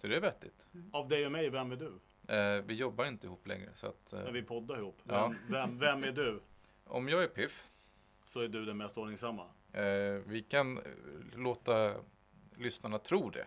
Så 0.02 0.08
det 0.08 0.16
är 0.16 0.22
vettigt. 0.22 0.68
Av 0.92 1.08
dig 1.08 1.26
och 1.26 1.32
mig, 1.32 1.50
vem 1.50 1.72
är 1.72 1.76
du? 1.76 2.00
Eh, 2.34 2.62
vi 2.66 2.74
jobbar 2.74 3.06
inte 3.06 3.28
ihop 3.28 3.48
längre 3.48 3.70
så 3.74 3.88
att 3.88 4.14
eh, 4.14 4.20
När 4.24 4.32
vi 4.32 4.44
poddar 4.44 4.78
ihop. 4.78 5.02
Ja. 5.04 5.28
Vem, 5.28 5.38
vem, 5.52 5.80
vem 5.80 6.04
är 6.04 6.12
du? 6.12 6.42
om 6.86 7.10
jag 7.10 7.24
är 7.24 7.28
piff, 7.28 7.70
Så 8.26 8.40
är 8.40 8.48
du 8.48 8.66
den 8.66 8.78
mest 8.78 8.98
ordningsamma. 8.98 9.50
Eh, 9.74 9.84
vi 10.26 10.46
kan 10.50 10.78
eh, 10.78 10.84
låta 11.36 11.94
lyssnarna 12.58 13.00
tro 13.00 13.30
det. 13.30 13.46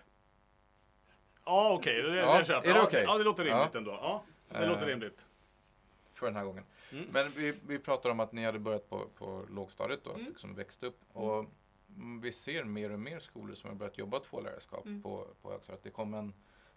Ja, 1.44 1.72
okej. 1.72 2.02
det, 2.02 2.16
Ja, 2.16 2.38
det 2.38 2.44
köper 2.44 2.68
är 2.68 2.72
det 2.72 2.78
jag. 2.78 2.86
okej? 2.86 3.04
Ja, 3.06 3.18
det 3.18 3.24
låter 3.24 3.44
rimligt 3.44 3.68
Ja. 3.72 3.78
ändå. 3.78 3.90
Ja, 3.90 4.22
det 4.48 4.56
Eh, 4.58 4.68
låter 4.68 4.86
rimligt. 4.86 5.18
För 6.14 6.26
den 6.26 6.36
här 6.36 6.44
gången. 6.44 6.64
Mm. 6.92 7.04
Men 7.12 7.30
vi, 7.30 7.54
vi 7.66 7.78
pratar 7.78 8.10
om 8.10 8.20
att 8.20 8.32
ni 8.32 8.44
hade 8.44 8.58
börjat 8.58 8.88
på, 8.90 9.08
på 9.18 9.44
lågstadiet 9.50 10.04
då, 10.04 10.10
Mm. 10.10 10.22
att 10.22 10.28
liksom 10.28 10.54
växt 10.54 10.82
upp. 10.82 11.00
Och 11.12 11.44
mm, 11.96 12.20
vi 12.20 12.32
ser 12.32 12.64
mer 12.64 12.92
och 12.92 12.98
mer 13.00 13.18
skolor 13.18 13.54
som 13.54 13.70
har 13.70 13.74
börjat 13.76 13.98
jobba 13.98 14.20
tvålärarskap 14.20 14.86
Mm. 14.86 15.02
på, 15.02 15.26
på 15.42 15.50
högstadiet. 15.50 15.82
Det 15.82 15.90
kom 15.90 16.14
en 16.14 16.34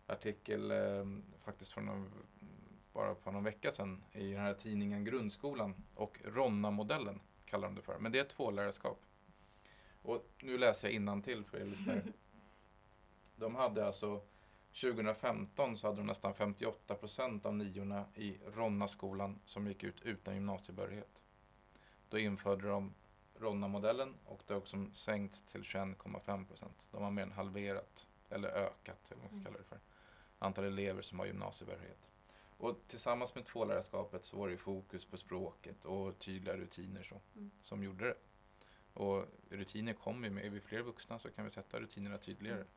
artikel 0.07 0.71
eh, 0.71 1.05
faktiskt 1.45 1.71
från 1.73 1.85
någon, 1.85 2.12
bara 2.93 3.15
för 3.15 3.31
någon 3.31 3.43
vecka 3.43 3.71
sedan 3.71 4.03
i 4.12 4.31
den 4.31 4.41
här 4.41 4.53
tidningen 4.53 5.03
Grundskolan 5.05 5.75
och 5.95 6.19
Ronna-modellen 6.23 7.19
kallar 7.45 7.67
de 7.67 7.75
det 7.75 7.81
för. 7.81 7.99
Men 7.99 8.12
det 8.12 8.19
är 8.19 8.23
ett 8.23 8.29
tvålärarskap. 8.29 8.99
Och 10.01 10.25
nu 10.41 10.57
läser 10.57 10.88
jag 10.88 10.95
innantill 10.95 11.43
för 11.45 11.57
er 11.57 11.65
lyssnare. 11.65 12.03
De 13.35 13.55
hade 13.55 13.85
alltså 13.85 14.21
2015 14.81 15.77
så 15.77 15.88
hade 15.88 15.97
de 15.97 16.07
nästan 16.07 16.33
58 16.33 16.95
procent 16.95 17.45
av 17.45 17.55
niorna 17.55 18.05
i 18.15 18.38
Ronna-skolan 18.45 19.39
som 19.45 19.67
gick 19.67 19.83
ut 19.83 20.01
utan 20.01 20.33
gymnasiebehörighet. 20.35 21.21
Då 22.09 22.17
införde 22.17 22.67
de 22.67 22.93
Ronna-modellen 23.39 24.15
och 24.25 24.41
det 24.47 24.53
har 24.53 24.62
också 24.62 24.85
sänkts 24.93 25.41
till 25.41 25.62
21,5 25.62 26.45
procent. 26.47 26.77
De 26.91 27.03
har 27.03 27.12
mer 27.12 27.23
än 27.23 27.31
halverat, 27.31 28.07
eller 28.29 28.49
ökat, 28.49 29.12
eller 29.12 29.21
vad 29.21 29.31
man 29.31 29.41
ska 29.41 29.49
kalla 29.49 29.57
det 29.57 29.69
för, 29.69 29.79
antal 30.39 30.63
elever 30.65 31.01
som 31.01 31.19
har 31.19 31.25
gymnasiebehörighet. 31.25 32.09
Och 32.57 32.75
tillsammans 32.88 33.35
med 33.35 33.45
tvålärarskapet 33.45 34.25
så 34.25 34.38
var 34.38 34.49
det 34.49 34.57
fokus 34.57 35.05
på 35.05 35.17
språket 35.17 35.85
och 35.85 36.19
tydliga 36.19 36.57
rutiner 36.57 37.03
så, 37.03 37.21
Mm. 37.35 37.51
som 37.63 37.83
gjorde 37.83 38.05
det. 38.05 38.15
Och 38.99 39.25
rutiner 39.49 39.93
kommer 39.93 40.27
ju 40.27 40.33
med, 40.33 40.45
är 40.45 40.49
vi 40.49 40.59
fler 40.59 40.81
vuxna 40.81 41.19
så 41.19 41.31
kan 41.31 41.45
vi 41.45 41.51
sätta 41.51 41.79
rutinerna 41.79 42.17
tydligare. 42.17 42.57
Mm. 42.57 42.67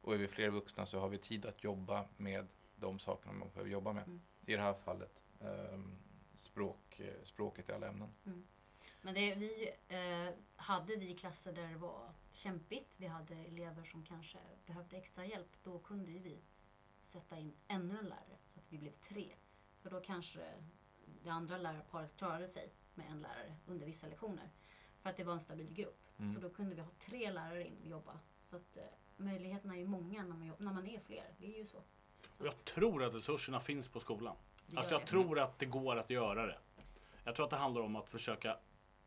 Och 0.00 0.14
är 0.14 0.18
vi 0.18 0.28
fler 0.28 0.50
vuxna 0.50 0.86
så 0.86 0.98
har 0.98 1.08
vi 1.08 1.18
tid 1.18 1.46
att 1.46 1.64
jobba 1.64 2.08
med 2.16 2.46
de 2.76 2.98
sakerna 2.98 3.32
man 3.32 3.48
behöver 3.48 3.70
jobba 3.70 3.92
med. 3.92 4.04
Mm. 4.04 4.20
I 4.46 4.56
det 4.56 4.62
här 4.62 4.74
fallet 4.74 5.22
ehm, 5.40 5.98
språk, 6.36 7.00
eh, 7.00 7.24
språket 7.24 7.68
i 7.68 7.72
alla 7.72 7.88
ämnen. 7.88 8.14
Men 9.02 9.14
det, 9.14 9.34
vi 9.34 9.70
eh, 9.88 10.34
hade 10.56 10.96
vi 10.96 11.14
klasser 11.14 11.52
där 11.52 11.68
det 11.68 11.78
var 11.78 12.10
kämpigt. 12.32 12.94
Vi 12.96 13.06
hade 13.06 13.34
elever 13.34 13.84
som 13.84 14.04
kanske 14.04 14.38
behövde 14.66 14.96
extra 14.96 15.26
hjälp. 15.26 15.56
Då 15.62 15.78
kunde 15.78 16.10
ju 16.10 16.18
vi 16.18 16.42
sätta 17.04 17.38
in 17.38 17.54
ännu 17.68 17.98
en 17.98 18.04
lärare 18.04 18.38
så 18.46 18.58
att 18.58 18.66
vi 18.72 18.78
blev 18.78 18.92
tre. 18.92 19.34
För 19.80 19.90
då 19.90 20.00
kanske 20.00 20.40
det 21.22 21.30
andra 21.30 21.58
lärarparet 21.58 22.16
klarade 22.16 22.48
sig 22.48 22.72
med 22.94 23.10
en 23.10 23.20
lärare 23.20 23.56
under 23.66 23.86
vissa 23.86 24.06
lektioner. 24.06 24.50
För 25.02 25.10
att 25.10 25.16
det 25.16 25.24
var 25.24 25.32
en 25.32 25.40
stabil 25.40 25.72
grupp. 25.74 25.98
Mm. 26.18 26.34
Så 26.34 26.40
då 26.40 26.50
kunde 26.50 26.74
vi 26.74 26.80
ha 26.80 26.88
tre 26.98 27.30
lärare 27.30 27.66
in 27.66 27.76
och 27.82 27.88
jobba. 27.90 28.18
Så 28.42 28.56
att 28.56 28.76
eh, 28.76 28.82
möjligheterna 29.16 29.74
är 29.74 29.78
ju 29.78 29.86
många 29.86 30.22
när 30.22 30.36
man, 30.36 30.46
jobb- 30.46 30.60
när 30.60 30.72
man 30.72 30.86
är 30.86 31.00
fler. 31.00 31.34
Det 31.38 31.54
är 31.54 31.58
ju 31.58 31.66
så. 31.66 31.70
så 31.70 31.82
Och 32.38 32.46
jag 32.46 32.54
att 32.54 32.64
tror 32.64 33.02
att 33.04 33.14
resurserna 33.14 33.60
finns 33.60 33.88
på 33.88 34.00
skolan. 34.00 34.36
Alltså 34.76 34.94
jag 34.94 35.02
det. 35.02 35.06
tror 35.06 35.38
att 35.38 35.58
det 35.58 35.66
går 35.66 35.96
att 35.96 36.10
göra 36.10 36.46
det. 36.46 36.58
Jag 37.24 37.34
tror 37.36 37.44
att 37.44 37.50
det 37.50 37.56
handlar 37.56 37.82
om 37.82 37.96
att 37.96 38.08
försöka 38.08 38.58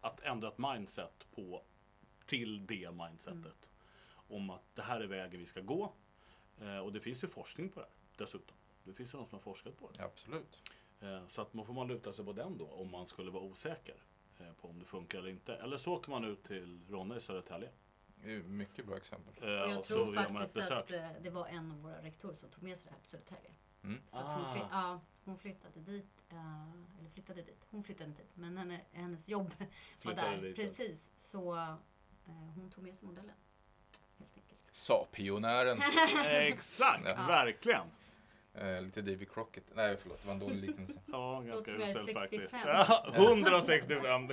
att 0.02 0.20
ändra 0.20 0.48
ett 0.48 0.58
mindset 0.58 1.28
på 1.36 1.62
till 2.26 2.66
det 2.68 2.92
mindsetet. 2.92 3.36
Mm. 3.36 3.62
Om 4.28 4.50
att 4.50 4.76
det 4.76 4.82
här 4.82 5.02
är 5.02 5.08
vägen 5.08 5.40
vi 5.40 5.46
ska 5.46 5.62
gå. 5.62 5.94
Eh, 6.62 6.78
och 6.78 6.94
det 6.94 7.00
finns 7.00 7.24
ju 7.24 7.28
forskning 7.28 7.70
på 7.70 7.80
det 7.80 7.86
här 7.86 7.94
dessutom. 8.18 8.58
Det 8.84 8.94
finns 8.94 9.14
ju 9.14 9.18
någon 9.18 9.28
som 9.28 9.36
har 9.36 9.42
forskat 9.44 9.78
på 9.78 9.90
det. 9.92 10.04
Absolut. 10.04 10.62
Eh, 11.02 11.28
så 11.28 11.42
att 11.42 11.54
man 11.54 11.66
får 11.66 11.74
man 11.74 11.88
luta 11.88 12.14
sig 12.14 12.26
på 12.26 12.34
den 12.34 12.58
då 12.58 12.68
om 12.68 12.92
man 12.92 13.08
skulle 13.08 13.32
vara 13.32 13.44
osäker 13.44 13.96
på 14.62 14.68
om 14.70 14.80
det 14.80 14.86
funkar 14.86 15.18
eller 15.20 15.30
inte. 15.30 15.56
Eller 15.56 15.78
så 15.78 15.94
åker 15.94 16.12
man 16.12 16.24
ut 16.26 16.44
till 16.44 16.80
Ronna 16.90 17.16
i 17.18 17.20
Södertälje. 17.22 17.70
Det 18.16 18.34
är 18.34 18.44
mycket 18.44 18.86
bra 18.86 18.98
exempel. 18.98 19.34
Eh, 19.44 19.62
Och 19.64 19.70
jag 19.72 19.84
tror 19.84 20.14
faktiskt 20.16 20.72
att 20.72 20.92
eh, 20.92 21.08
det 21.22 21.30
var 21.30 21.48
en 21.48 21.72
av 21.72 21.82
våra 21.82 22.02
rektorer 22.02 22.36
som 22.36 22.50
tog 22.50 22.64
med 22.64 22.78
sig 22.78 22.86
det 22.86 22.92
här 22.92 23.00
till 23.02 23.10
Södertälje. 23.10 23.52
Mm. 23.84 24.02
För 24.12 24.18
att 24.18 24.26
hon, 24.26 24.46
Ah. 24.46 24.54
fly- 24.56 24.66
ja, 24.72 25.00
hon 25.26 25.38
flyttade 25.38 25.80
dit, 25.80 26.26
eh, 26.30 27.00
eller 27.00 27.10
flyttade 27.10 27.42
dit, 27.42 27.66
hon 27.72 27.84
flyttade 27.84 28.10
dit, 28.10 28.30
men 28.34 28.58
henne, 28.58 28.82
hennes 28.92 29.30
jobb 29.30 29.52
var 29.60 29.68
Flyttade 30.00 30.30
där. 30.36 30.42
dit, 30.42 30.56
Precis, 30.56 31.12
så 31.18 31.56
eh, 31.56 31.76
hon 32.56 32.72
tog 32.72 32.84
med 32.84 32.98
sig 32.98 33.08
modellen. 33.08 33.36
Helt 34.20 34.38
enkelt. 34.38 34.60
Sa 34.72 35.08
pionjären. 35.12 35.80
Exakt, 36.26 37.06
Ja. 37.06 37.26
verkligen. 37.28 37.88
Eh, 38.62 38.82
lite 38.82 39.02
Davy 39.02 39.26
Crockett. 39.26 39.64
Nej 39.76 39.98
förlåt, 40.02 40.22
det 40.22 40.28
var 40.28 40.34
en 40.34 40.40
dålig 40.40 40.62
liknelse. 40.62 41.00
Ja, 41.12 41.42
ganska 41.42 41.72
usel 41.72 42.14
faktiskt. 42.14 42.52
65. 42.52 42.70
Ja, 42.88 43.06
165. 43.16 44.30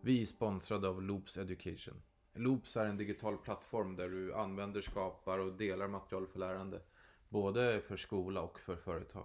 Vi 0.00 0.22
är 0.22 0.26
sponsrade 0.26 0.88
av 0.88 1.02
Loops 1.02 1.36
Education. 1.36 2.02
Loops 2.34 2.76
är 2.76 2.86
en 2.86 2.96
digital 2.96 3.36
plattform 3.38 3.96
där 3.96 4.08
du 4.08 4.34
använder, 4.34 4.80
skapar 4.80 5.38
och 5.38 5.52
delar 5.52 5.88
material 5.88 6.26
för 6.26 6.38
lärande. 6.38 6.80
Både 7.28 7.80
för 7.80 7.96
skola 7.96 8.40
och 8.42 8.60
för 8.60 8.76
företag. 8.76 9.24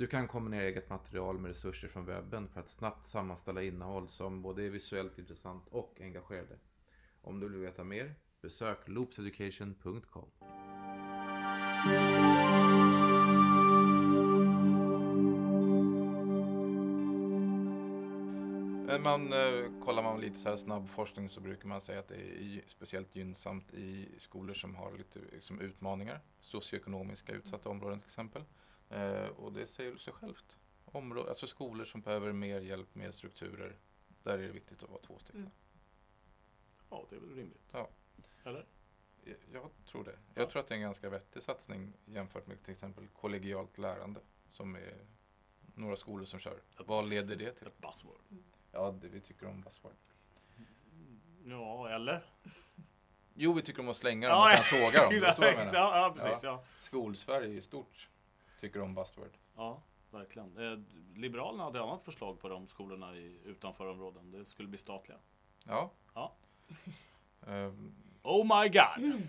Du 0.00 0.06
kan 0.06 0.28
kombinera 0.28 0.62
eget 0.62 0.90
material 0.90 1.38
med 1.38 1.48
resurser 1.48 1.88
från 1.88 2.06
webben 2.06 2.48
för 2.48 2.60
att 2.60 2.68
snabbt 2.68 3.04
sammanställa 3.04 3.62
innehåll 3.62 4.08
som 4.08 4.42
både 4.42 4.62
är 4.62 4.70
visuellt 4.70 5.18
intressant 5.18 5.68
och 5.70 6.00
engagerande. 6.00 6.58
Om 7.22 7.40
du 7.40 7.48
vill 7.48 7.60
veta 7.60 7.84
mer, 7.84 8.14
besök 8.42 8.88
loopseducation.com. 8.88 10.30
Eh, 18.90 19.00
man, 19.00 19.32
eh, 19.32 19.84
kollar 19.84 20.02
man 20.02 20.20
lite 20.20 20.38
så 20.38 20.48
här 20.48 20.56
snabb 20.56 20.88
forskning 20.88 21.28
så 21.28 21.40
brukar 21.40 21.68
man 21.68 21.80
säga 21.80 21.98
att 21.98 22.08
det 22.08 22.14
är 22.16 22.62
speciellt 22.66 23.16
gynnsamt 23.16 23.74
i 23.74 24.08
skolor 24.18 24.54
som 24.54 24.74
har 24.74 24.92
lite 24.98 25.18
liksom, 25.32 25.60
utmaningar. 25.60 26.20
Socioekonomiska 26.40 27.32
utsatta 27.32 27.68
områden 27.68 28.00
till 28.00 28.08
exempel. 28.08 28.42
Eh, 28.90 29.28
och 29.28 29.52
det 29.52 29.66
säger 29.66 29.96
sig 29.96 30.12
självt. 30.12 30.58
Områ- 30.84 31.28
alltså 31.28 31.46
skolor 31.46 31.84
som 31.84 32.00
behöver 32.00 32.32
mer 32.32 32.60
hjälp 32.60 32.94
med 32.94 33.14
strukturer. 33.14 33.76
Där 34.22 34.38
är 34.38 34.42
det 34.42 34.52
viktigt 34.52 34.82
att 34.82 34.90
vara 34.90 35.00
två 35.00 35.18
stycken. 35.18 35.40
Mm. 35.40 35.50
Ja, 36.90 37.06
det 37.10 37.16
är 37.16 37.20
väl 37.20 37.34
rimligt. 37.34 37.68
Ja. 37.72 37.88
Eller? 38.44 38.66
Jag, 39.24 39.36
jag 39.52 39.70
tror 39.86 40.04
det. 40.04 40.18
Jag 40.34 40.50
tror 40.50 40.60
att 40.62 40.68
det 40.68 40.74
är 40.74 40.76
en 40.76 40.82
ganska 40.82 41.10
vettig 41.10 41.42
satsning 41.42 41.92
jämfört 42.04 42.46
med 42.46 42.62
till 42.64 42.72
exempel 42.72 43.08
kollegialt 43.08 43.78
lärande. 43.78 44.20
Som 44.50 44.74
är 44.74 44.94
några 45.74 45.96
skolor 45.96 46.24
som 46.24 46.38
kör. 46.40 46.52
Ett 46.80 46.86
Vad 46.86 47.08
leder 47.08 47.36
det 47.36 47.52
till? 47.52 47.66
Ett 47.66 47.78
buzzword. 47.80 48.20
Ja, 48.72 48.90
det, 48.90 49.08
vi 49.08 49.20
tycker 49.20 49.46
om 49.46 49.60
buzzword. 49.60 49.92
Ja, 51.44 51.88
eller? 51.90 52.24
Jo, 53.34 53.52
vi 53.52 53.62
tycker 53.62 53.80
om 53.80 53.88
att 53.88 53.96
slänga 53.96 54.28
dem 54.28 54.36
Ja, 54.36 54.58
och 54.58 54.64
sen 54.64 54.80
såga 54.80 55.02
dem. 55.02 55.10
Det 55.20 55.26
är 55.26 55.32
så 55.32 55.42
jag 55.42 55.54
menar. 55.56 55.74
ja, 55.74 55.98
ja, 55.98 56.14
precis. 56.16 56.42
Ja. 56.42 56.64
Skolsverige 56.80 57.54
i 57.54 57.62
stort 57.62 58.08
tycker 58.60 58.82
om 58.82 58.94
buzzword. 58.94 59.32
Ja, 59.56 59.82
verkligen. 60.10 60.58
Eh, 60.58 60.78
Liberalerna 61.14 61.64
hade 61.64 61.78
ett 61.78 61.84
annat 61.84 62.02
förslag 62.02 62.40
på 62.40 62.48
de 62.48 62.68
skolorna 62.68 63.16
i 63.16 63.38
utanförområden. 63.44 64.30
Det 64.30 64.44
skulle 64.44 64.68
bli 64.68 64.78
statliga. 64.78 65.18
Ja. 65.64 65.90
Ja. 66.14 66.36
Ehm, 67.46 67.92
Oh 68.22 68.62
my 68.62 68.68
god! 68.68 69.20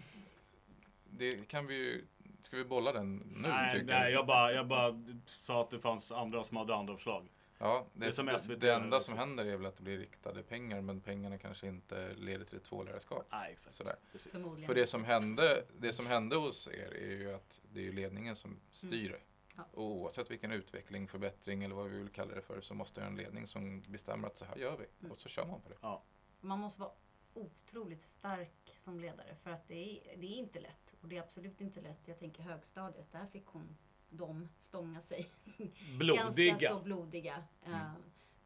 det 1.10 1.48
kan 1.48 1.68
vi 1.68 1.76
ju... 1.76 2.06
Ska 2.42 2.58
vi 2.58 2.66
bolla 2.66 2.92
den 2.92 3.16
nu 3.18 3.48
nej, 3.48 3.72
tycker 3.72 3.86
nej 3.86 4.14
jag, 4.14 4.26
bara, 4.26 4.54
jag 4.54 4.68
bara 4.68 5.04
sa 5.26 5.62
att 5.62 5.70
det 5.70 5.80
fanns 5.80 6.12
andra 6.12 6.44
som 6.44 6.58
hade 6.58 6.76
andra 6.76 6.94
förslag. 6.96 7.28
Ja, 7.62 7.86
det, 7.94 8.00
Det 8.00 8.08
är 8.08 8.12
som 8.12 8.38
SVT 8.38 8.60
det 8.62 8.74
enda 8.74 9.00
som 9.00 9.14
också. 9.14 9.20
händer 9.20 9.46
är 9.46 9.58
väl 9.58 9.66
att 9.66 9.78
det 9.78 9.84
blir 9.84 9.98
riktade 9.98 10.44
pengar 10.44 10.82
men 10.82 11.02
pengarna 11.02 11.38
kanske 11.38 11.68
inte 11.68 12.14
leder 12.14 12.46
till 12.46 12.58
ett 12.58 12.64
tvålärarskap. 12.64 13.28
Nej, 13.32 13.52
exakt. 13.52 13.76
Sådär. 13.76 13.96
Precis. 14.12 14.32
Förmodligen. 14.32 14.68
För 14.68 14.76
det 14.76 14.88
som, 14.88 15.04
hände, 15.04 15.66
det 15.80 15.94
som 15.94 16.06
hände 16.06 16.36
hos 16.36 16.68
er 16.68 16.94
är 16.96 17.12
ju 17.12 17.34
att 17.34 17.62
det 17.74 17.88
är 17.88 17.92
ledningen 17.92 18.36
som 18.36 18.60
styr 18.72 19.10
det. 19.10 19.16
Mm. 19.16 19.22
Ja. 19.56 19.64
Och 19.74 19.84
oavsett 19.84 20.32
vilken 20.32 20.52
utveckling, 20.52 21.08
förbättring 21.08 21.64
eller 21.64 21.76
vad 21.76 21.90
vi 21.90 21.98
vill 21.98 22.10
kalla 22.10 22.36
det 22.36 22.42
för 22.42 22.62
så 22.62 22.74
måste 22.74 23.02
det 23.02 23.08
en 23.08 23.16
ledning 23.16 23.48
som 23.48 23.82
bestämmer 23.82 24.28
att 24.28 24.38
så 24.38 24.46
här 24.46 24.56
gör 24.56 24.78
vi. 24.78 24.86
Mm. 25.00 25.12
Och 25.12 25.20
så 25.20 25.30
kör 25.30 25.46
man 25.46 25.62
på 25.62 25.70
det. 25.70 26.00
Man 26.48 26.60
måste 26.60 26.82
vara 26.82 26.92
otroligt 27.34 28.02
stark 28.02 28.76
som 28.78 29.00
ledare 29.00 29.36
för 29.44 29.50
att 29.52 29.68
det 29.68 29.76
är, 29.76 30.18
det 30.18 30.28
är 30.28 30.38
inte 30.38 30.60
lätt. 30.60 30.94
Och 31.02 31.08
det 31.08 31.18
är 31.18 31.22
absolut 31.22 31.62
inte 31.62 31.82
lätt. 31.82 32.00
Jag 32.06 32.20
tänker 32.20 32.44
högstadiet, 32.44 33.12
där 33.12 33.26
fick 33.26 33.46
hon, 33.46 33.78
de 34.12 34.50
stånga 34.60 35.02
sig 35.02 35.32
ganska 35.58 36.70
så 36.70 36.80
Blodiga. 36.80 36.80
blodiga. 36.80 37.44
Mm. 37.64 37.80
Eh, 37.80 37.92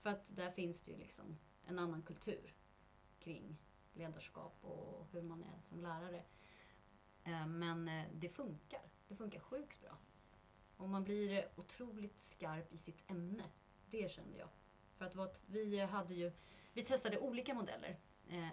för 0.01 0.09
att 0.09 0.35
där 0.35 0.51
finns 0.51 0.81
det 0.81 0.91
ju 0.91 0.97
liksom 0.97 1.37
en 1.65 1.79
annan 1.79 2.01
kultur 2.01 2.53
kring 3.19 3.57
ledarskap 3.93 4.57
och 4.61 5.07
hur 5.11 5.21
man 5.23 5.43
är 5.43 5.61
som 5.61 5.81
lärare. 5.81 6.23
Eh, 7.23 7.47
men 7.47 7.87
eh, 7.87 8.05
det 8.13 8.29
funkar. 8.29 8.81
Det 9.07 9.15
funkar 9.15 9.39
sjukt 9.39 9.81
bra. 9.81 9.97
Och 10.77 10.89
man 10.89 11.03
blir 11.03 11.47
otroligt 11.55 12.19
skarp 12.19 12.73
i 12.73 12.77
sitt 12.77 13.09
ämne. 13.09 13.43
Det 13.89 14.11
kände 14.11 14.37
jag. 14.37 14.49
För 14.97 15.05
att 15.05 15.15
vad, 15.15 15.29
vi 15.45 15.79
hade 15.79 16.13
ju, 16.13 16.31
vi 16.73 16.85
testade 16.85 17.19
olika 17.19 17.53
modeller. 17.53 17.97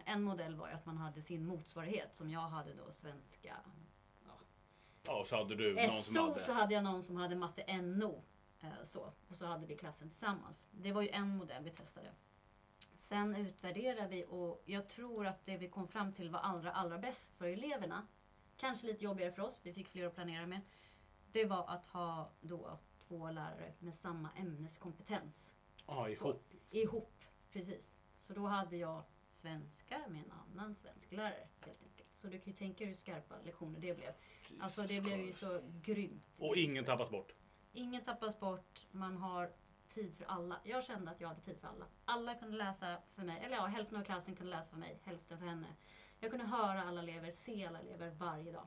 En 0.05 0.23
modell 0.23 0.55
var 0.55 0.69
ju 0.69 0.75
att 0.75 0.87
man 0.87 0.97
hade 0.97 1.23
sin 1.23 1.47
motsvarighet 1.47 2.15
som 2.15 2.31
jag 2.31 2.41
hade 2.49 2.75
då 2.75 2.93
svenska 2.93 3.57
Ja, 5.03 5.21
och 5.21 5.27
så 5.27 5.37
hade 5.37 5.55
du 5.55 5.75
någon 5.75 6.03
som 6.03 6.15
SO 6.15 6.21
hade... 6.21 6.45
så 6.45 6.53
hade 6.53 6.75
jag 6.75 6.85
någon 6.85 7.03
som 7.03 7.17
hade 7.17 7.37
matte 7.37 7.83
NO. 7.83 8.23
Eh, 8.61 8.69
så. 8.85 9.13
Och 9.29 9.37
så 9.37 9.47
hade 9.47 9.67
vi 9.67 9.77
klassen 9.77 10.09
tillsammans. 10.09 10.69
Det 10.71 10.93
var 10.93 11.03
ju 11.03 11.09
en 11.09 11.29
modell 11.29 11.65
vi 11.65 11.71
testade. 11.71 12.13
Sen 12.97 13.37
utvärderade 13.37 14.09
vi 14.09 14.25
och 14.29 14.63
jag 14.65 14.89
tror 14.89 15.27
att 15.27 15.47
det 15.47 15.57
vi 15.57 15.69
kom 15.69 15.89
fram 15.89 16.13
till 16.13 16.31
var 16.31 16.41
allra, 16.41 16.73
allra 16.73 16.99
bäst 16.99 17.35
för 17.35 17.47
eleverna. 17.47 18.07
Kanske 18.57 18.87
lite 18.87 19.05
jobbigare 19.05 19.33
för 19.33 19.43
oss, 19.43 19.61
vi 19.63 19.73
fick 19.73 19.89
fler 19.89 20.07
att 20.07 20.15
planera 20.15 20.47
med. 20.47 20.61
Det 21.33 21.45
var 21.45 21.69
att 21.69 21.87
ha 21.87 22.31
då 22.41 22.79
två 23.09 23.31
lärare 23.31 23.73
med 23.79 23.95
samma 23.95 24.29
ämneskompetens. 24.37 25.55
Ja, 25.87 26.09
ihop. 26.09 26.53
Ihop, 26.71 27.25
precis. 27.53 27.91
Så 28.21 28.33
då 28.33 28.47
hade 28.47 28.77
jag 28.77 29.03
svenska 29.33 29.99
med 30.09 30.25
en 30.25 30.33
annan 30.33 30.75
svensk 30.75 31.13
lärare 31.13 31.49
helt 31.61 31.83
enkelt. 31.83 31.92
Så 32.23 32.29
du 32.29 32.39
kan 32.39 32.53
ju 32.53 32.59
tänka 32.59 32.85
hur 32.85 32.95
skarpa 32.95 33.35
lektioner 33.45 33.81
det 33.81 33.95
blev. 33.97 34.13
Alltså 34.61 34.83
det 34.83 35.01
blev 35.01 35.21
ju 35.21 35.33
så 35.33 35.61
grymt. 35.83 36.37
Och 36.39 36.57
ingen 36.57 36.85
tappas 36.85 37.11
bort. 37.11 37.33
Ingen 37.73 38.05
tappas 38.05 38.41
bort. 38.41 38.87
Man 38.91 39.17
har 39.17 39.51
tid 39.89 40.15
för 40.17 40.25
alla. 40.25 40.61
Jag 40.65 40.85
kände 40.85 41.11
att 41.11 41.21
jag 41.21 41.29
hade 41.29 41.41
tid 41.41 41.59
för 41.61 41.69
alla. 41.69 41.87
Alla 42.05 42.35
kunde 42.35 42.57
läsa 42.57 42.99
för 43.15 43.23
mig, 43.23 43.41
eller 43.45 43.57
ja, 43.57 43.67
hälften 43.67 43.99
av 43.99 44.05
klassen 44.05 44.37
kunde 44.37 44.51
läsa 44.53 44.71
för 44.71 44.77
mig, 44.79 44.99
hälften 45.05 45.39
för 45.39 45.47
henne. 45.47 45.67
Jag 46.21 46.31
kunde 46.31 46.47
höra 46.47 46.83
alla 46.83 47.03
elever, 47.03 47.33
se 47.33 47.67
alla 47.67 47.81
elever 47.81 48.11
varje 48.11 48.53
dag. 48.53 48.67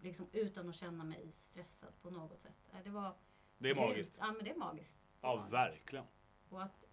Liksom 0.00 0.26
utan 0.32 0.68
att 0.68 0.74
känna 0.76 1.04
mig 1.04 1.32
stressad 1.38 1.92
på 2.02 2.10
något 2.10 2.40
sätt. 2.40 2.70
Det 2.84 2.90
var 2.90 3.14
Det 3.58 3.70
är 3.70 3.74
grymt. 3.74 3.88
magiskt. 3.88 4.14
Ja, 4.18 4.26
men 4.26 4.44
det 4.44 4.50
är 4.50 4.54
magiskt. 4.56 4.94
Det 5.20 5.26
är 5.26 5.30
Ja, 5.30 5.36
magiskt. 5.36 5.52
verkligen. 5.52 6.04
Och 6.48 6.62
att 6.62 6.84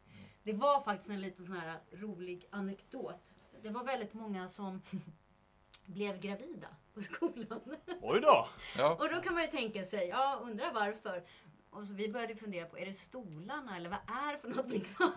det 0.44 0.54
var 0.54 0.82
faktiskt 0.82 1.10
en 1.10 1.22
liten 1.22 1.46
sån 1.46 1.56
här 1.58 1.80
rolig 1.92 2.46
anekdot. 2.50 3.36
Det 3.62 3.70
var 3.70 3.84
väldigt 3.84 4.14
många 4.14 4.50
som 4.50 4.82
blev 5.86 6.20
gravida 6.20 6.68
på 6.94 7.02
skolan. 7.02 7.76
Oj 8.02 8.22
då! 8.22 8.48
Ja, 8.78 8.96
Och 8.96 9.10
då 9.10 9.22
kan 9.22 9.34
man 9.34 9.42
ju 9.44 9.48
tänka 9.50 9.84
sig, 9.84 10.08
ja 10.08 10.40
undrar 10.44 10.74
varför. 10.74 11.24
Och 11.70 11.88
så 11.88 11.94
vi 11.94 12.10
började 12.10 12.36
fundera 12.36 12.66
på, 12.66 12.78
är 12.80 12.86
det 12.86 12.94
stolarna 12.94 13.78
eller 13.78 13.90
vad 13.90 14.00
är 14.28 14.34
det 14.34 14.40
för 14.40 14.48
något 14.50 14.72
liksom? 14.74 15.14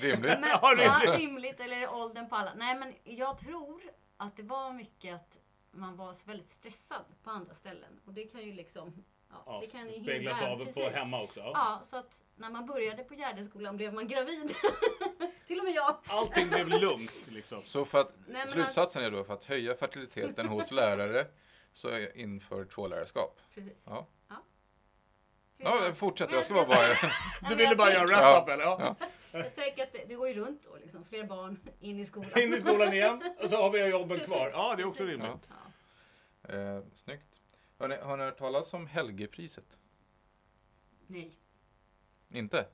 rimligt. 0.00 0.22
Men, 0.22 0.44
Ja, 0.62 0.70
rimligt. 0.76 0.86
ja, 1.04 1.16
rimligt. 1.18 1.60
Eller 1.60 1.76
är 1.76 1.80
det 1.80 1.88
åldern 1.88 2.28
på 2.28 2.36
alla? 2.36 2.54
Nej 2.54 2.78
men 2.78 2.94
jag 3.04 3.38
tror 3.38 3.82
att 4.16 4.36
det 4.36 4.42
var 4.42 4.72
mycket 4.72 5.14
att 5.14 5.38
man 5.70 5.96
var 5.96 6.14
så 6.14 6.26
väldigt 6.26 6.50
stressad 6.50 7.04
på 7.22 7.30
andra 7.30 7.54
ställen. 7.54 8.00
Och 8.04 8.12
det 8.14 8.24
kan 8.24 8.40
ju 8.40 8.52
liksom, 8.52 9.04
ja, 9.30 9.42
Ja, 9.46 9.60
det 9.60 9.66
kan 9.66 9.90
ju 9.90 10.02
speglas 10.02 10.42
av 10.42 10.58
på 10.58 10.64
precis. 10.64 10.88
hemma 10.92 11.22
också. 11.22 11.40
Ja. 11.40 11.50
Ja, 11.54 11.80
så 11.84 11.96
att 11.96 12.22
när 12.36 12.50
man 12.50 12.66
började 12.66 13.04
på 13.04 13.14
Gärdeskolan 13.14 13.76
blev 13.76 13.94
man 13.94 14.08
gravid. 14.08 14.54
Till 15.46 15.58
och 15.58 15.64
med 15.64 15.74
jag. 15.74 15.96
Allting 16.06 16.48
blev 16.48 16.68
lugnt 16.68 17.28
liksom. 17.28 17.64
Så 17.64 17.84
för 17.84 18.00
att, 18.00 18.12
men 18.26 18.48
slutsatsen 18.48 19.04
är 19.04 19.10
då 19.10 19.24
för 19.24 19.34
att 19.34 19.44
höja 19.44 19.74
fertiliteten 19.74 20.48
hos 20.48 20.70
lärare 20.72 21.26
så 21.72 21.88
är 21.88 22.16
inför 22.16 22.64
tvålärarskap. 22.64 23.40
Precis. 23.54 23.82
Ja. 23.86 24.06
Ja, 25.62 25.80
barn. 25.80 25.94
fortsätt. 25.94 26.32
Jag 26.32 26.44
ska 26.44 26.54
bara... 26.54 26.66
Nej, 26.66 26.96
bara 27.42 27.48
Du 27.48 27.54
ville 27.54 27.76
bara 27.76 27.92
göra 27.92 28.06
wrap-up 28.06 28.48
eller? 28.48 28.64
Ja. 28.64 28.96
Jag 29.32 29.54
tänker 29.54 29.82
att 29.82 29.92
det, 29.92 30.04
det 30.08 30.14
går 30.14 30.28
ju 30.28 30.34
runt 30.34 30.62
då 30.62 30.76
liksom. 30.76 31.04
Fler 31.04 31.24
barn 31.24 31.60
in 31.80 32.00
i 32.00 32.06
skolan. 32.06 32.38
In 32.38 32.54
i 32.54 32.60
skolan 32.60 32.92
igen 32.92 33.22
och 33.42 33.50
så 33.50 33.56
har 33.56 33.70
vi 33.70 33.86
jobben 33.86 34.08
Precis, 34.08 34.26
kvar. 34.34 34.50
Ja, 34.54 34.74
det 34.76 34.82
är 34.82 34.86
också 34.86 35.04
rimligt. 35.04 35.50
Ja. 36.48 36.54
eh, 36.54 36.82
snyggt. 36.94 37.29
Hörrni, 37.80 37.96
har 37.96 38.16
ni 38.16 38.24
hört 38.24 38.38
talas 38.38 38.74
om 38.74 38.86
Helgepriset? 38.86 39.78
Nej. 41.06 41.32
Inte? 42.28 42.66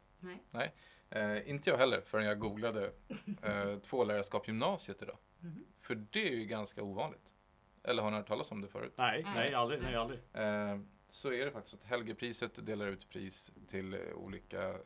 Nej. 0.50 0.74
Eh, 1.10 1.50
inte 1.50 1.70
jag 1.70 1.78
heller 1.78 2.00
förrän 2.00 2.26
jag 2.26 2.38
googlade 2.38 2.92
eh, 3.42 3.78
tvålärarskap 3.78 4.48
gymnasiet 4.48 5.02
idag. 5.02 5.18
Mhm. 5.40 5.64
För 5.80 5.94
det 5.94 6.28
är 6.28 6.36
ju 6.36 6.44
ganska 6.44 6.82
ovanligt. 6.82 7.34
Eller 7.82 8.02
har 8.02 8.10
ni 8.10 8.16
hört 8.16 8.26
talas 8.28 8.52
om 8.52 8.60
det 8.60 8.68
förut? 8.68 8.92
Nej, 8.96 9.22
Nej. 9.22 9.34
nej, 9.34 9.54
aldrig. 9.54 9.82
Nej, 9.82 9.94
aldrig. 9.94 10.20
Eh, 10.32 10.78
så 11.10 11.32
är 11.32 11.44
det 11.44 11.50
faktiskt 11.50 11.74
att 11.74 11.84
Helgepriset 11.84 12.66
delar 12.66 12.86
ut 12.86 13.08
pris 13.08 13.52
till 13.68 13.94
eh, 13.94 14.00
olika 14.14 14.78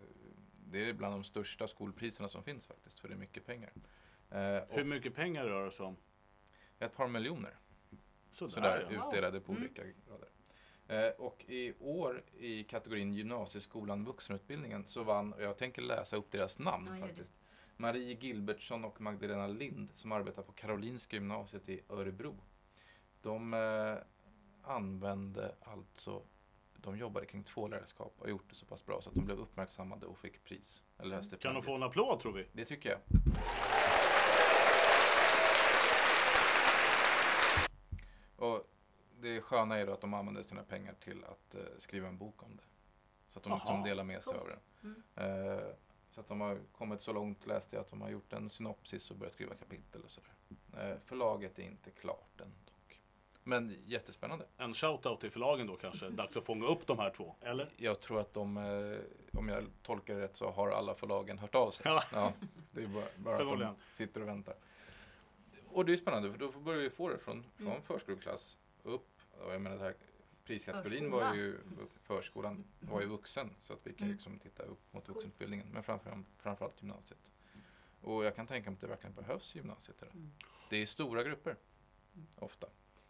det 0.67 0.89
är 0.89 0.93
bland 0.93 1.15
de 1.15 1.25
största 1.25 1.69
skolpriserna 1.69 2.29
som 2.29 2.43
finns 2.45 2.67
faktiskt, 2.67 3.01
för 3.01 3.09
det 3.09 3.15
är 3.15 3.19
mycket 3.19 3.47
pengar. 3.47 3.73
Eh, 4.31 4.63
Hur 4.69 4.85
mycket 4.85 5.15
pengar 5.15 5.45
rör 5.45 5.65
det 5.65 5.71
sig 5.73 5.87
om? 5.87 5.97
ett 6.79 6.97
par 6.97 7.09
miljoner 7.09 7.59
Sådär, 8.33 8.53
sådär, 8.53 8.89
ja. 8.91 9.09
utdelade 9.09 9.41
på 9.41 9.53
Mm. 9.53 9.63
olika 9.65 9.83
grader. 9.83 10.29
Eh, 10.89 11.11
och 11.19 11.45
i 11.49 11.75
år 11.81 12.23
i 12.39 12.65
kategorin 12.65 13.13
gymnasieskolan 13.15 14.05
vuxenutbildningen 14.05 14.85
så 14.87 15.03
vann, 15.03 15.33
och 15.33 15.43
jag 15.43 15.57
tänker 15.59 15.83
läsa 15.83 16.17
upp 16.17 16.31
deras 16.31 16.59
namn 16.59 16.91
Ja, 17.01 17.07
faktiskt, 17.07 17.31
Marie 17.77 18.15
Gilbertsson 18.21 18.85
och 18.85 19.01
Magdalena 19.01 19.47
Lind 19.47 19.89
som 19.95 20.13
arbetar 20.13 20.43
på 20.43 20.53
Karolinska 20.53 21.17
gymnasiet 21.17 21.69
i 21.69 21.81
Örebro. 21.89 22.37
De 23.23 23.55
eh, 23.55 23.95
använde 24.63 25.55
alltså, 25.63 26.23
de 26.77 26.99
jobbade 26.99 27.27
kring 27.27 27.45
tvålärarskap 27.45 28.15
och 28.19 28.31
gjort 28.31 28.49
det 28.49 28.55
så 28.55 28.67
pass 28.67 28.87
bra 28.87 29.01
så 29.01 29.09
att 29.11 29.15
de 29.15 29.25
blev 29.25 29.39
uppmärksammade 29.39 30.07
och 30.07 30.19
fick 30.19 30.45
pris. 30.45 30.85
Eller 30.99 31.15
här 31.17 31.37
Kan 31.37 31.55
de 31.55 31.63
få 31.63 31.75
en 31.75 31.83
applåd 31.83 32.21
tror 32.21 32.33
vi? 32.33 32.47
Det 32.53 32.65
tycker 32.65 32.91
jag. 32.91 32.99
Och 38.37 38.67
det 39.35 39.41
sköna 39.41 39.79
är 39.79 39.87
då 39.87 39.93
att 39.93 40.01
de 40.01 40.15
använder 40.15 40.43
sina 40.43 40.63
pengar 40.63 40.95
till 41.01 41.25
att 41.25 41.55
eh, 41.55 41.61
skriva 41.79 42.09
en 42.09 42.19
bok 42.19 42.43
om 42.43 42.57
det. 42.57 42.63
Så 43.29 43.39
att 43.39 43.43
de 43.43 43.53
Aha, 43.53 43.59
liksom 43.59 43.83
delar 43.83 44.05
med 44.05 44.23
sig 44.23 44.33
coolt. 44.35 44.43
av 44.43 44.59
den. 44.85 45.57
Eh, 45.57 45.65
så 46.11 46.21
att 46.21 46.29
de 46.29 46.41
har 46.41 46.59
kommit 46.73 47.01
så 47.01 47.13
långt 47.13 47.47
läste 47.47 47.77
jag 47.77 47.81
att 47.83 47.89
de 47.91 48.01
har 48.01 48.09
gjort 48.11 48.33
en 48.33 48.51
synopsis 48.51 49.11
och 49.11 49.17
börjat 49.17 49.33
skriva 49.33 49.55
kapitel 49.55 50.03
och 50.05 50.11
sådär. 50.11 50.31
Eh, 50.91 50.97
förlaget 51.05 51.59
är 51.59 51.63
inte 51.63 51.91
klart 51.91 52.41
än 52.41 52.53
dock. 52.67 53.01
Men 53.43 53.77
jättespännande. 53.87 54.47
En 54.57 54.73
shout-out 54.75 55.21
till 55.21 55.31
förlagen 55.31 55.67
då 55.67 55.77
kanske. 55.77 56.09
Dags 56.11 56.37
att 56.37 56.45
fånga 56.45 56.67
upp 56.67 56.87
de 56.87 56.99
här 56.99 57.11
två. 57.11 57.35
Eller? 57.41 57.71
Jag 57.77 58.01
tror 58.01 58.21
att 58.21 58.35
de, 58.35 58.57
eh, 58.57 59.39
om 59.39 59.49
jag 59.49 59.65
tolkar 59.83 60.15
det 60.15 60.21
rätt 60.21 60.37
så 60.37 60.51
har 60.51 60.71
alla 60.71 60.95
förlagen 60.95 61.39
hört 61.39 61.55
av 61.55 61.71
sig. 61.71 61.83
Ja. 61.87 62.03
Ja, 62.13 62.33
det 62.73 62.83
är 62.83 62.87
bara, 62.87 63.05
bara 63.17 63.35
att 63.53 63.59
de 63.59 63.75
sitter 63.93 64.21
och 64.23 64.29
väntar. 64.29 64.55
Och 65.73 65.85
det 65.85 65.93
är 65.93 65.97
spännande 65.97 66.31
för 66.31 66.39
då 66.39 66.49
börjar 66.53 66.81
vi 66.81 66.91
få 66.91 67.09
det 67.09 67.19
från, 67.19 67.45
från 67.57 67.67
Mm. 67.67 67.83
förskoleklass 67.83 68.59
upp. 68.83 69.07
Och 69.47 69.55
jag 69.55 69.61
menar 69.61 69.77
det 69.77 69.83
här 69.85 69.95
priskategorin 70.45 71.11
var 71.11 71.35
ju 71.35 71.59
förskolan 72.03 72.65
var 72.81 73.01
ju 73.01 73.07
vuxen 73.07 73.51
så 73.61 73.73
att 73.73 73.87
vi 73.87 73.93
kan 73.93 74.05
Mm. 74.07 74.17
liksom 74.17 74.39
titta 74.39 74.63
upp 74.63 74.93
mot 74.93 75.09
vuxenutbildningen 75.09 75.67
men 75.73 75.83
framförallt, 75.83 76.27
framförallt 76.39 76.83
gymnasiet. 76.83 77.19
Och 78.03 78.25
jag 78.25 78.37
kan 78.37 78.47
tänka 78.47 78.71
mig 78.71 78.75
att 78.75 78.81
det 78.81 78.87
verkligen 78.87 79.15
behövs 79.15 79.55
i 79.55 79.59
gymnasiet 79.59 80.03
idag. 80.03 80.15
Mm. 80.15 80.31
Det 80.71 80.77
är 80.77 80.87
stora 80.87 81.23
grupper 81.23 81.57
ofta. 82.39 82.67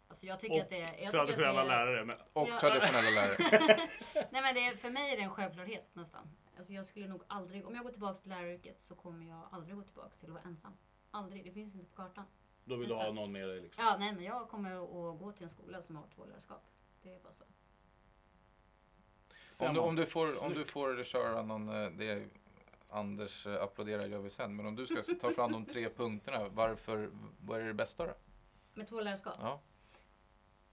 Alltså 0.07 0.25
jag 0.25 0.39
tycker 0.39 0.55
Och 0.55 0.61
att 0.61 0.69
det. 0.69 0.77
Jag 0.77 0.89
tycker 0.95 1.05
att 1.07 1.11
Traditionella 1.11 1.63
det 1.63 1.73
är, 1.73 1.85
lärare. 1.85 2.05
Men, 2.05 2.15
Och 2.33 2.47
Ja. 2.49 2.59
traditionella 2.59 3.09
lärare. 3.09 3.37
Nej 4.31 4.41
men 4.41 4.55
det 4.55 4.65
är, 4.65 4.75
för 4.75 4.89
mig 4.89 5.13
är 5.13 5.17
det 5.17 5.23
en 5.23 5.29
självklarhet 5.29 5.89
nästan. 5.93 6.29
Alltså 6.57 6.73
jag 6.73 6.85
skulle 6.85 7.07
nog 7.07 7.23
aldrig, 7.27 7.65
om 7.67 7.75
jag 7.75 7.83
går 7.83 7.91
tillbaka 7.91 8.19
till 8.19 8.29
läraryrket 8.29 8.81
så 8.81 8.95
kommer 8.95 9.25
jag 9.29 9.41
aldrig 9.51 9.75
gå 9.75 9.81
tillbaka 9.81 10.15
till 10.19 10.27
att 10.29 10.33
vara 10.33 10.43
ensam. 10.43 10.73
Aldrig, 11.11 11.45
det 11.45 11.51
finns 11.51 11.75
inte 11.75 11.85
på 11.91 11.95
kartan. 11.95 12.25
Då 12.65 12.75
vill 12.75 12.89
du 12.89 12.95
ha 12.95 13.11
någon 13.11 13.31
med 13.31 13.47
dig 13.47 13.61
liksom. 13.61 13.83
Ja, 13.83 13.97
nej 13.99 14.13
men 14.13 14.23
jag 14.23 14.49
kommer 14.49 14.71
att 14.71 15.19
gå 15.19 15.31
till 15.31 15.43
en 15.43 15.49
skola 15.49 15.81
som 15.81 15.95
har 15.95 16.07
tvålärarskap. 16.15 16.63
Det 17.03 17.13
är 17.13 17.19
bara 17.19 17.33
så. 17.33 17.43
Om 19.65 19.73
du, 19.73 19.79
om, 19.79 19.95
du 19.95 20.05
får, 20.05 20.43
om 20.45 20.53
du 20.53 20.65
får 20.65 21.03
köra 21.03 21.41
någon, 21.41 21.69
eh, 21.69 21.91
det 21.91 22.29
Anders 22.89 23.47
eh, 23.47 23.63
applåderar 23.63 24.05
gör 24.05 24.19
vi 24.19 24.29
sen, 24.29 24.55
men 24.55 24.65
om 24.65 24.75
du 24.75 24.87
ska 24.87 25.03
ta 25.21 25.31
fram 25.31 25.51
de 25.51 25.65
tre 25.65 25.89
punkterna, 25.89 26.49
varför, 26.49 27.09
vad 27.39 27.61
är 27.61 27.65
det 27.65 27.73
bästa 27.73 28.05
då? 28.05 28.13
Med 28.73 28.87
tvålärarskap? 28.87 29.35
Ja. 29.39 29.61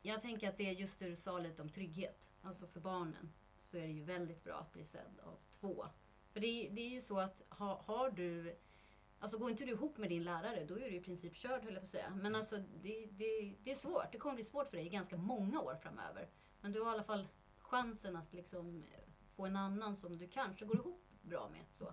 Jag 0.02 0.20
tänker 0.20 0.48
att 0.48 0.56
det 0.56 0.68
är 0.68 0.72
just 0.72 0.98
det 0.98 1.08
du 1.08 1.16
sa 1.16 1.38
lite 1.38 1.62
om 1.62 1.68
trygghet. 1.68 2.30
Alltså 2.42 2.66
för 2.66 2.80
barnen 2.80 3.32
så 3.60 3.76
är 3.76 3.80
det 3.80 3.92
ju 3.92 4.04
väldigt 4.04 4.44
bra 4.44 4.54
att 4.54 4.72
bli 4.72 4.84
sedd 4.84 5.20
av 5.24 5.38
två. 5.60 5.86
För 6.32 6.40
det 6.40 6.46
är, 6.46 6.70
det 6.70 6.80
är 6.80 6.88
ju 6.88 7.02
så 7.02 7.18
att 7.18 7.42
ha, 7.48 7.82
har 7.86 8.10
du 8.10 8.56
Alltså 9.20 9.38
går 9.38 9.50
inte 9.50 9.64
du 9.64 9.70
ihop 9.70 9.98
med 9.98 10.08
din 10.08 10.24
lärare 10.24 10.64
då 10.64 10.74
är 10.74 10.90
du 10.90 10.96
i 10.96 11.00
princip 11.00 11.36
körd 11.36 11.64
höll 11.64 11.72
jag 11.72 11.82
på 11.82 11.84
att 11.84 11.90
säga. 11.90 12.10
Men 12.10 12.34
alltså 12.34 12.56
det, 12.82 13.06
det, 13.10 13.54
det 13.64 13.70
är 13.70 13.74
svårt. 13.74 14.12
Det 14.12 14.18
kommer 14.18 14.34
bli 14.34 14.44
svårt 14.44 14.70
för 14.70 14.76
dig 14.76 14.86
i 14.86 14.88
ganska 14.88 15.16
många 15.16 15.60
år 15.60 15.76
framöver. 15.82 16.28
Men 16.60 16.72
du 16.72 16.80
har 16.80 16.90
i 16.90 16.94
alla 16.94 17.02
fall 17.04 17.28
chansen 17.58 18.16
att 18.16 18.34
liksom 18.34 18.84
eh, 18.92 19.00
få 19.36 19.46
en 19.46 19.56
annan 19.56 19.96
som 19.96 20.18
du 20.18 20.28
kanske 20.28 20.64
går 20.64 20.76
ihop 20.76 21.04
bra 21.22 21.48
med. 21.52 21.64
Så, 21.72 21.92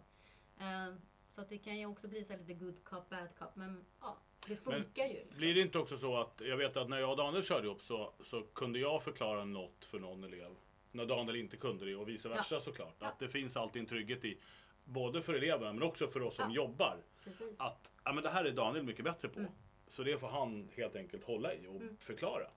Eh, 0.60 0.94
så 1.32 1.42
att 1.42 1.50
det 1.50 1.58
kan 1.58 1.80
ju 1.80 1.86
också 1.86 2.08
bli 2.08 2.24
så 2.24 2.38
lite 2.38 2.54
good 2.54 2.84
cop, 2.84 3.10
bad 3.10 3.28
cop. 3.40 3.56
Men 3.56 3.86
ja, 4.02 4.18
det 4.48 4.56
funkar 4.56 5.06
ju. 5.06 5.14
Liksom. 5.14 5.38
Blir 5.38 5.56
det 5.56 5.62
inte 5.62 5.78
också 5.80 5.98
så 5.98 6.18
att, 6.18 6.42
jag 6.46 6.58
vet 6.58 6.78
att 6.78 6.90
när 6.90 6.98
jag 7.00 7.12
och 7.12 7.18
Daniel 7.18 7.44
körde 7.44 7.68
ihop 7.68 7.82
så, 7.82 8.14
så 8.22 8.42
kunde 8.42 8.80
jag 8.80 9.04
förklara 9.04 9.46
något 9.46 9.86
för 9.86 10.00
någon 10.00 10.24
elev. 10.24 10.56
När 10.92 11.06
Daniel 11.06 11.36
inte 11.36 11.58
kunde 11.58 11.86
det 11.86 11.96
och 11.96 12.10
vice 12.10 12.30
versa 12.30 12.60
såklart. 12.60 12.96
Ja. 13.00 13.08
Att 13.08 13.20
det 13.20 13.30
finns 13.30 13.58
alltid 13.58 13.80
en 13.80 13.86
trygghet 13.86 14.26
i, 14.26 14.40
både 14.84 15.22
för 15.22 15.34
eleverna 15.34 15.74
men 15.74 15.84
också 15.84 16.08
för 16.08 16.22
oss 16.22 16.36
som 16.36 16.50
Ja. 16.50 16.56
jobbar. 16.56 16.98
Precis. 17.26 17.56
Att 17.60 17.92
ja, 18.04 18.14
men 18.14 18.24
det 18.24 18.30
här 18.30 18.46
är 18.46 18.52
Daniel 18.52 18.84
mycket 18.86 19.06
bättre 19.06 19.30
på. 19.30 19.40
Mm. 19.40 19.52
Så 19.88 20.04
det 20.04 20.18
får 20.18 20.28
han 20.28 20.70
helt 20.76 20.96
enkelt 20.96 21.24
hålla 21.24 21.54
i 21.54 21.68
och 21.68 21.76
Mm. 21.76 21.98
förklara. 21.98 22.48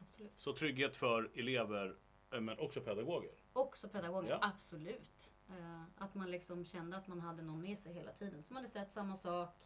Absolut. 0.00 0.32
Så 0.36 0.52
trygghet 0.52 0.96
för 0.96 1.30
elever 1.34 1.96
eh, 2.30 2.40
men 2.40 2.58
också 2.58 2.80
pedagoger. 2.80 3.30
Också 3.52 3.88
pedagoger, 3.88 4.30
Ja. 4.30 4.38
absolut. 4.42 5.32
Eh, 5.48 5.82
att 5.98 6.14
man 6.14 6.30
liksom 6.30 6.64
kände 6.64 6.96
att 6.96 7.06
man 7.06 7.20
hade 7.20 7.42
någon 7.42 7.60
med 7.62 7.78
sig 7.78 7.92
hela 7.92 8.12
tiden 8.12 8.42
som 8.42 8.56
hade 8.56 8.68
sett 8.68 8.92
samma 8.92 9.16
sak. 9.16 9.56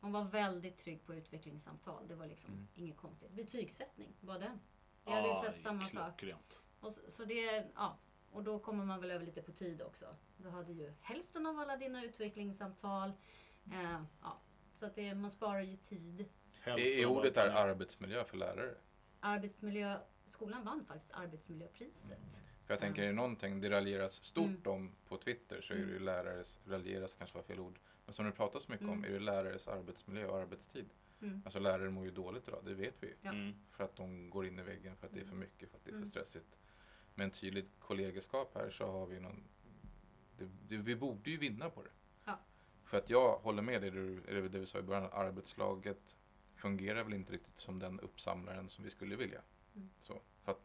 Man 0.00 0.12
var 0.12 0.24
väldigt 0.24 0.78
trygg 0.78 1.06
på 1.06 1.14
utvecklingssamtal. 1.14 2.08
Det 2.08 2.14
var 2.14 2.26
liksom 2.26 2.52
Mm. 2.54 2.66
inget 2.74 2.96
konstigt. 2.96 3.30
Betygssättning 3.30 4.12
var 4.20 4.38
den. 4.38 4.60
Vi 5.04 5.12
hade 5.12 5.28
ju 5.28 5.34
sett 5.34 5.60
samma 5.62 5.88
sak. 5.88 6.24
Och 6.80 6.92
så, 6.92 7.00
så 7.10 7.24
det, 7.24 7.66
ja. 7.74 7.98
Och 8.30 8.42
då 8.44 8.58
kommer 8.58 8.84
man 8.84 9.00
väl 9.00 9.10
över 9.10 9.26
lite 9.26 9.42
på 9.42 9.52
tid 9.52 9.82
också. 9.82 10.06
Du 10.36 10.48
hade 10.48 10.72
ju 10.72 10.92
hälften 11.00 11.46
av 11.46 11.58
alla 11.58 11.76
dina 11.76 12.04
utvecklingssamtal. 12.04 13.12
Eh, 13.72 14.00
ja. 14.22 14.40
Så 14.74 14.86
att 14.86 14.94
det, 14.94 15.14
man 15.14 15.30
sparar 15.30 15.60
ju 15.60 15.76
tid. 15.76 16.24
Är, 16.64 16.78
är 16.78 17.06
ordet 17.06 17.36
här. 17.36 17.48
arbetsmiljö 17.48 18.24
för 18.24 18.36
lärare? 18.36 18.74
Arbetsmiljö, 19.20 19.98
skolan 20.26 20.64
vann 20.64 20.84
faktiskt 20.84 21.12
arbetsmiljöpriset. 21.12 22.18
För 22.66 22.74
jag 22.74 22.80
tänker, 22.80 23.02
är 23.02 23.06
det 23.06 23.12
någonting 23.12 23.60
det 23.60 23.70
raljeras 23.70 24.22
stort 24.22 24.46
Mm. 24.66 24.72
om 24.72 24.92
på 25.08 25.16
Twitter 25.16 25.60
så 25.60 25.72
är 25.74 25.78
det 25.78 25.82
ju 25.92 25.98
lärares, 25.98 26.60
raljeras 26.66 27.14
kanske 27.18 27.36
var 27.36 27.42
fel 27.42 27.60
ord, 27.60 27.78
men 28.04 28.14
som 28.14 28.24
det 28.24 28.32
pratas 28.32 28.68
mycket 28.68 28.86
om 28.88 28.92
Mm. 28.92 29.04
är 29.04 29.08
det 29.10 29.18
lärares 29.24 29.68
arbetsmiljö 29.68 30.26
och 30.26 30.38
arbetstid. 30.38 30.86
Mm. 31.22 31.42
Alltså 31.44 31.58
lärare 31.58 31.90
mår 31.90 32.04
ju 32.04 32.10
dåligt 32.10 32.48
idag, 32.48 32.60
det 32.64 32.74
vet 32.74 32.94
vi 33.02 33.06
ju. 33.06 33.14
Ja. 33.20 33.30
Mm. 33.30 33.54
För 33.70 33.84
att 33.84 33.96
de 33.96 34.30
går 34.30 34.46
in 34.46 34.58
i 34.58 34.62
väggen, 34.62 34.96
för 34.96 35.06
att 35.06 35.14
det 35.14 35.20
är 35.20 35.24
för 35.24 35.36
mycket, 35.36 35.70
för 35.70 35.76
att 35.76 35.84
det 35.84 35.88
är 35.90 35.92
för 35.92 35.96
Mm. 35.98 36.08
stressigt. 36.10 36.56
Med 37.14 37.24
en 37.24 37.30
tydligt 37.30 37.70
kollegeskap 37.78 38.54
här 38.54 38.70
så 38.70 38.86
har 38.86 39.06
vi 39.06 39.20
någon 39.20 39.44
det, 40.38 40.48
det, 40.68 40.76
vi 40.76 40.96
borde 40.96 41.30
ju 41.30 41.36
vinna 41.36 41.70
på 41.70 41.82
det. 41.82 41.90
För 42.94 42.98
att 42.98 43.10
jag 43.10 43.36
håller 43.38 43.62
med 43.62 43.82
dig, 43.82 43.90
det, 43.90 43.96
du- 43.96 44.22
eller 44.28 44.42
det 44.48 44.58
vi 44.58 44.66
sa 44.66 44.78
i 44.78 44.82
början, 44.82 45.08
arbetslaget 45.12 46.16
fungerar 46.54 47.04
väl 47.04 47.14
inte 47.14 47.32
riktigt 47.32 47.58
som 47.58 47.78
den 47.78 48.00
uppsamlaren 48.00 48.68
som 48.68 48.84
vi 48.84 48.90
skulle 48.90 49.16
vilja. 49.16 49.40
Mm. 49.74 49.90
Så, 50.00 50.20
för 50.44 50.52
att 50.52 50.60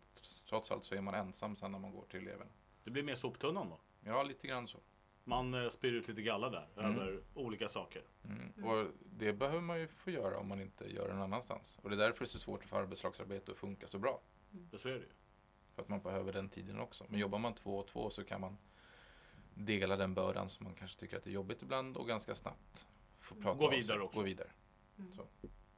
trots 0.49 0.71
allt 0.71 0.83
så 0.83 0.95
är 0.95 1.01
man 1.01 1.13
ensam 1.13 1.55
sen 1.55 1.71
när 1.71 1.79
man 1.79 1.91
går 1.91 2.05
till 2.09 2.19
eleven. 2.19 2.47
Det 2.83 2.91
blir 2.91 3.03
mer 3.03 3.15
soptunnan 3.15 3.69
då. 3.69 3.79
Ja, 4.01 4.23
lite 4.23 4.47
grann 4.47 4.67
så. 4.67 4.77
Man 5.23 5.53
eh, 5.53 5.69
spyr 5.69 5.93
ut 5.93 6.07
lite 6.07 6.21
galla 6.21 6.49
där 6.49 6.67
Mm. 6.77 6.91
över 6.99 7.21
olika 7.33 7.67
saker. 7.67 8.03
Mm. 8.25 8.53
Mm. 8.57 8.69
Och 8.69 8.87
det 9.05 9.33
behöver 9.33 9.61
man 9.61 9.79
ju 9.79 9.87
få 9.87 10.11
göra 10.11 10.37
om 10.37 10.47
man 10.47 10.61
inte 10.61 10.93
gör 10.93 11.07
det 11.07 11.13
någon 11.13 11.23
annanstans. 11.23 11.79
Och 11.81 11.89
det 11.89 11.95
är 11.95 11.97
därför 11.97 12.19
det 12.19 12.25
är 12.25 12.29
så 12.29 12.39
svårt 12.39 12.65
för 12.65 12.77
arbetslagsarbete 12.81 13.51
att 13.51 13.57
funka 13.57 13.87
så 13.87 13.99
bra. 13.99 14.21
Det 14.51 14.77
så 14.77 14.87
är 14.89 14.93
det 14.93 14.99
ju. 14.99 15.09
För 15.75 15.81
att 15.81 15.89
man 15.89 16.01
behöver 16.01 16.33
den 16.33 16.49
tiden 16.49 16.79
också. 16.79 17.05
Men 17.09 17.19
jobbar 17.19 17.39
man 17.39 17.53
två 17.53 17.77
och 17.77 17.87
två 17.87 18.09
så 18.09 18.23
kan 18.23 18.41
man 18.41 18.57
dela 19.65 19.95
den 19.95 20.13
bördan 20.13 20.49
som 20.49 20.63
man 20.63 20.75
kanske 20.75 20.99
tycker 20.99 21.17
att 21.17 21.23
det 21.23 21.29
är 21.29 21.33
jobbigt 21.33 21.61
ibland 21.61 21.97
och 21.97 22.07
ganska 22.07 22.35
snabbt 22.35 22.87
få 23.19 23.35
prata 23.35 23.57
Gå 23.59 23.69
vidare 23.69 24.01
också. 24.01 24.19
Gå 24.19 24.25
vidare. 24.25 24.47
Mm. 24.97 25.11
Så. 25.13 25.25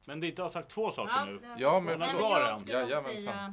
Men 0.06 0.20
det 0.20 0.26
inte 0.26 0.42
har 0.42 0.48
sagt 0.48 0.70
två 0.70 0.90
saker 0.90 1.12
Ja, 1.16 1.24
nu. 1.24 1.40
Ja, 1.42 1.56
jag 1.58 1.82
men 1.82 1.98
Kvar 1.98 2.40
jag 2.40 2.60
skulle 2.60 2.80
nog 2.80 2.90
Jajamensan. 2.90 3.22
säga 3.22 3.52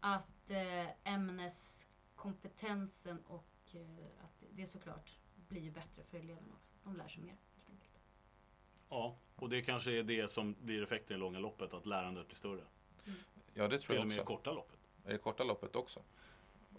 att 0.00 0.50
eh, 0.50 0.86
ämneskompetensen 1.14 3.18
och 3.26 3.46
eh, 3.72 3.80
att 4.24 4.42
det 4.50 4.66
såklart 4.66 5.10
blir 5.48 5.70
bättre 5.70 6.02
för 6.10 6.18
eleverna 6.18 6.52
också. 6.56 6.70
De 6.84 6.96
lär 6.96 7.08
sig 7.08 7.22
mer. 7.22 7.36
Ja, 8.88 9.16
och 9.36 9.48
det 9.48 9.62
kanske 9.62 9.92
är 9.92 10.02
det 10.02 10.32
som 10.32 10.54
blir 10.60 10.82
effekten 10.82 11.16
i 11.16 11.20
långa 11.20 11.38
loppet, 11.38 11.74
att 11.74 11.86
lärandet 11.86 12.26
blir 12.26 12.36
större. 12.36 12.64
Ja, 13.54 13.68
det 13.68 13.78
tror 13.78 13.80
Till 13.86 13.94
jag 13.96 14.02
och 14.02 14.06
med 14.08 14.16
i 14.16 14.20
också. 14.20 14.26
korta 14.26 14.52
loppet. 14.52 14.78
I 15.06 15.12
det 15.12 15.18
korta 15.18 15.44
loppet 15.44 15.76
också. 15.76 16.02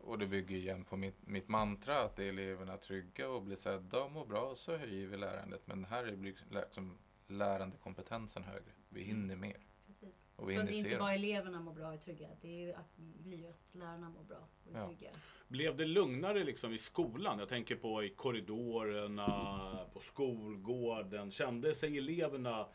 Och 0.04 0.20
det 0.20 0.28
bygger 0.28 0.56
igen 0.56 0.84
på 0.84 0.98
mitt, 0.98 1.28
mitt 1.28 1.48
mantra 1.48 2.00
att 2.02 2.20
är 2.20 2.30
eleverna 2.30 2.78
trygga 2.78 3.30
och 3.30 3.42
blir 3.44 3.56
sedda 3.56 4.04
och 4.04 4.12
mår 4.12 4.26
bra 4.26 4.56
så 4.56 4.78
höjer 4.78 5.08
vi 5.08 5.18
lärandet. 5.18 5.68
Men 5.68 5.86
här 5.86 6.04
är 6.04 6.16
blir 6.16 6.36
liksom 6.50 6.98
lärandekompetensen 7.28 8.44
högre. 8.44 8.72
Vi 8.90 9.04
hinner 9.04 9.36
mer. 9.36 9.58
Precis. 9.88 10.30
Och 10.36 10.50
vi 10.50 10.56
Så 10.56 10.62
det 10.62 10.74
är 10.74 10.78
inte 10.78 10.90
dem. 10.90 11.00
bara 11.00 11.14
eleverna 11.14 11.60
mår 11.62 11.74
bra 11.74 11.88
och 11.88 11.94
är 11.94 11.98
trygga. 11.98 12.30
Det 12.42 12.48
är 12.48 12.66
ju 12.68 12.74
att, 12.74 12.98
blir 12.98 13.38
ju 13.38 13.48
att 13.48 13.70
lärarna 13.72 14.10
mår 14.10 14.24
bra 14.24 14.48
och 14.66 14.76
är 14.76 14.80
Ja. 14.80 14.88
trygga. 14.88 15.12
Blev 15.48 15.78
det 15.78 15.86
lugnare 15.86 16.44
liksom 16.44 16.74
i 16.74 16.78
skolan? 16.78 17.40
Jag 17.40 17.50
tänker 17.50 17.76
på 17.76 18.04
i 18.04 18.10
korridorerna, 18.10 19.86
på 19.94 20.00
skolgården. 20.00 21.32
Kände 21.32 21.76
sig 21.76 21.98
eleverna 21.98 22.68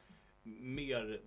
mer, 0.43 1.23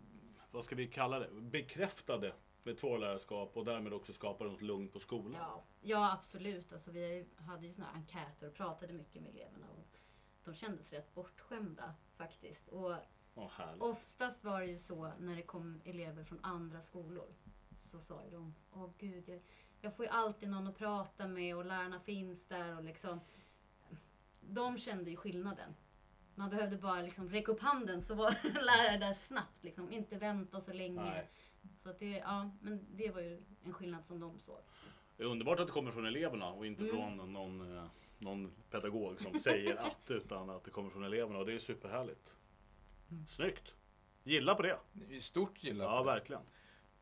vad 0.52 0.64
ska 0.64 0.76
vi 0.76 0.88
kalla 0.88 1.20
det, 1.20 1.30
bekräftade 1.42 2.34
med 2.64 2.78
tvålärarskap 2.78 3.58
och 3.58 3.66
därmed 3.66 3.94
också 3.94 4.14
skapade 4.14 4.50
något 4.50 4.62
lugn 4.62 4.90
på 4.90 5.00
skolan? 5.00 5.42
Ja, 5.42 5.64
ja 5.82 6.14
absolut. 6.14 6.74
Alltså, 6.74 6.92
vi 6.92 7.28
hade 7.36 7.68
ju 7.68 7.74
här 7.74 7.94
enkäter 7.94 8.48
och 8.48 8.54
pratade 8.54 8.94
mycket 8.94 9.22
med 9.22 9.32
eleverna. 9.32 9.66
Och 9.70 9.98
de 10.44 10.54
kändes 10.54 10.94
rätt 10.94 11.14
bortskämda 11.14 11.94
faktiskt. 12.18 12.68
Och 12.70 12.96
härligt. 13.48 13.82
oftast 13.82 14.44
var 14.44 14.60
det 14.60 14.68
ju 14.68 14.78
så 14.78 15.12
när 15.20 15.36
det 15.36 15.42
kom 15.42 15.82
elever 15.86 16.24
från 16.24 16.40
andra 16.46 16.82
skolor. 16.82 17.34
Så 17.86 18.00
sa 18.00 18.24
ju 18.24 18.32
de, 18.32 18.56
åh 18.72 18.90
gud, 18.98 19.30
jag, 19.30 19.42
jag 19.82 19.96
får 19.96 20.06
ju 20.06 20.12
alltid 20.12 20.50
någon 20.50 20.68
att 20.68 20.78
prata 20.78 21.28
med 21.28 21.56
och 21.56 21.66
lärarna 21.66 22.00
finns 22.00 22.46
där 22.46 22.78
och 22.78 22.84
liksom. 22.84 23.20
De 24.42 24.78
kände 24.78 25.10
ju 25.10 25.16
skillnaden. 25.16 25.76
Man 26.36 26.50
behövde 26.50 26.78
bara 26.78 27.02
liksom 27.02 27.30
räcka 27.30 27.52
upp 27.52 27.62
handen 27.62 28.02
så 28.02 28.16
var 28.16 28.30
lärare 28.44 28.98
där 28.98 29.14
snabbt. 29.14 29.64
Liksom. 29.64 29.92
Inte 29.92 30.18
vänta 30.18 30.62
så 30.62 30.74
länge. 30.74 31.02
Nej. 31.02 31.30
Så 31.90 31.94
att 31.94 32.00
det, 32.00 32.18
ja, 32.18 32.50
men 32.62 32.86
det 32.96 33.12
var 33.12 33.22
ju 33.22 33.42
en 33.64 33.74
skillnad 33.74 34.06
som 34.06 34.20
de 34.20 34.40
såg. 34.40 34.58
Det 35.18 35.24
är 35.24 35.28
underbart 35.28 35.60
att 35.60 35.68
det 35.68 35.74
kommer 35.74 35.92
från 35.92 36.06
eleverna 36.06 36.52
och 36.52 36.66
inte 36.66 36.84
Mm. 36.84 36.96
från 36.96 37.34
någon, 37.34 37.78
eh, 37.78 37.84
någon 38.18 38.52
pedagog 38.72 39.20
som 39.22 39.40
säger 39.40 39.76
att, 39.86 40.12
utan 40.12 40.50
att 40.50 40.64
det 40.64 40.72
kommer 40.72 40.90
från 40.90 41.04
eleverna 41.04 41.40
och 41.40 41.46
det 41.46 41.54
är 41.54 41.60
superhärligt. 41.60 42.38
Mm. 43.12 43.28
Snyggt! 43.28 43.76
Gilla 44.24 44.56
på 44.56 44.62
det! 44.62 44.80
I 45.10 45.22
stort 45.22 45.64
gillar 45.64 45.86
Ja, 45.86 45.98
på 45.98 46.06
det. 46.06 46.12
verkligen. 46.14 46.42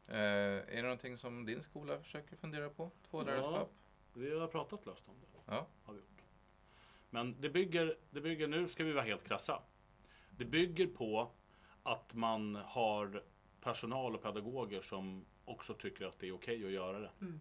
Eh, 0.07 0.15
är 0.17 0.75
det 0.75 0.81
någonting 0.81 1.17
som 1.17 1.45
din 1.45 1.61
skola 1.61 1.99
försöker 1.99 2.35
fundera 2.35 2.69
på? 2.69 2.91
Tvålärarskap? 3.09 3.71
Vi 4.13 4.39
har 4.39 4.47
pratat 4.47 4.85
löst 4.85 5.09
om 5.09 5.15
det. 5.21 5.27
Ja. 5.55 5.67
Har 5.83 5.93
vi 5.93 5.99
gjort. 5.99 6.21
Men 7.09 7.41
det 7.41 7.49
bygger, 7.49 7.97
det 8.09 8.21
bygger, 8.21 8.47
nu 8.47 8.67
ska 8.67 8.83
vi 8.83 8.91
vara 8.91 9.05
helt 9.05 9.23
krassa. 9.27 9.61
Det 10.29 10.45
bygger 10.45 10.87
på 10.87 11.31
att 11.83 12.13
man 12.13 12.55
har 12.55 13.23
personal 13.67 14.15
och 14.15 14.21
pedagoger 14.21 14.81
som 14.81 15.25
också 15.45 15.73
tycker 15.73 16.05
att 16.05 16.19
det 16.19 16.27
är 16.27 16.31
okej 16.35 16.65
att 16.65 16.71
göra 16.71 16.99
det. 16.99 17.11
Mm. 17.21 17.39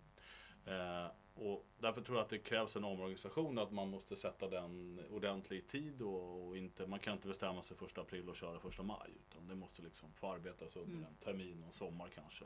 Eh, 0.66 1.10
och 1.34 1.66
därför 1.78 2.00
tror 2.02 2.16
jag 2.18 2.24
att 2.24 2.30
det 2.30 2.38
krävs 2.38 2.76
en 2.76 2.84
omorganisation, 2.84 3.58
att 3.58 3.72
man 3.72 3.88
måste 3.88 4.16
sätta 4.16 4.48
den 4.48 5.00
ordentlig 5.10 5.58
i 5.58 5.62
tid 5.62 6.02
och, 6.02 6.46
och 6.48 6.56
inte, 6.56 6.86
man 6.86 6.98
kan 6.98 7.12
inte 7.12 7.28
bestämma 7.28 7.62
sig 7.62 7.76
första 7.76 8.00
april 8.00 8.28
och 8.28 8.36
köra 8.36 8.58
första 8.60 8.82
maj. 8.82 9.10
Utan 9.30 9.48
det 9.48 9.54
måste 9.54 9.82
liksom 9.82 10.12
få 10.12 10.32
arbetas 10.32 10.76
under 10.76 10.96
Mm. 10.96 11.04
en 11.08 11.14
termin 11.24 11.60
och 11.60 11.66
en 11.66 11.72
sommar 11.72 12.08
kanske. 12.14 12.44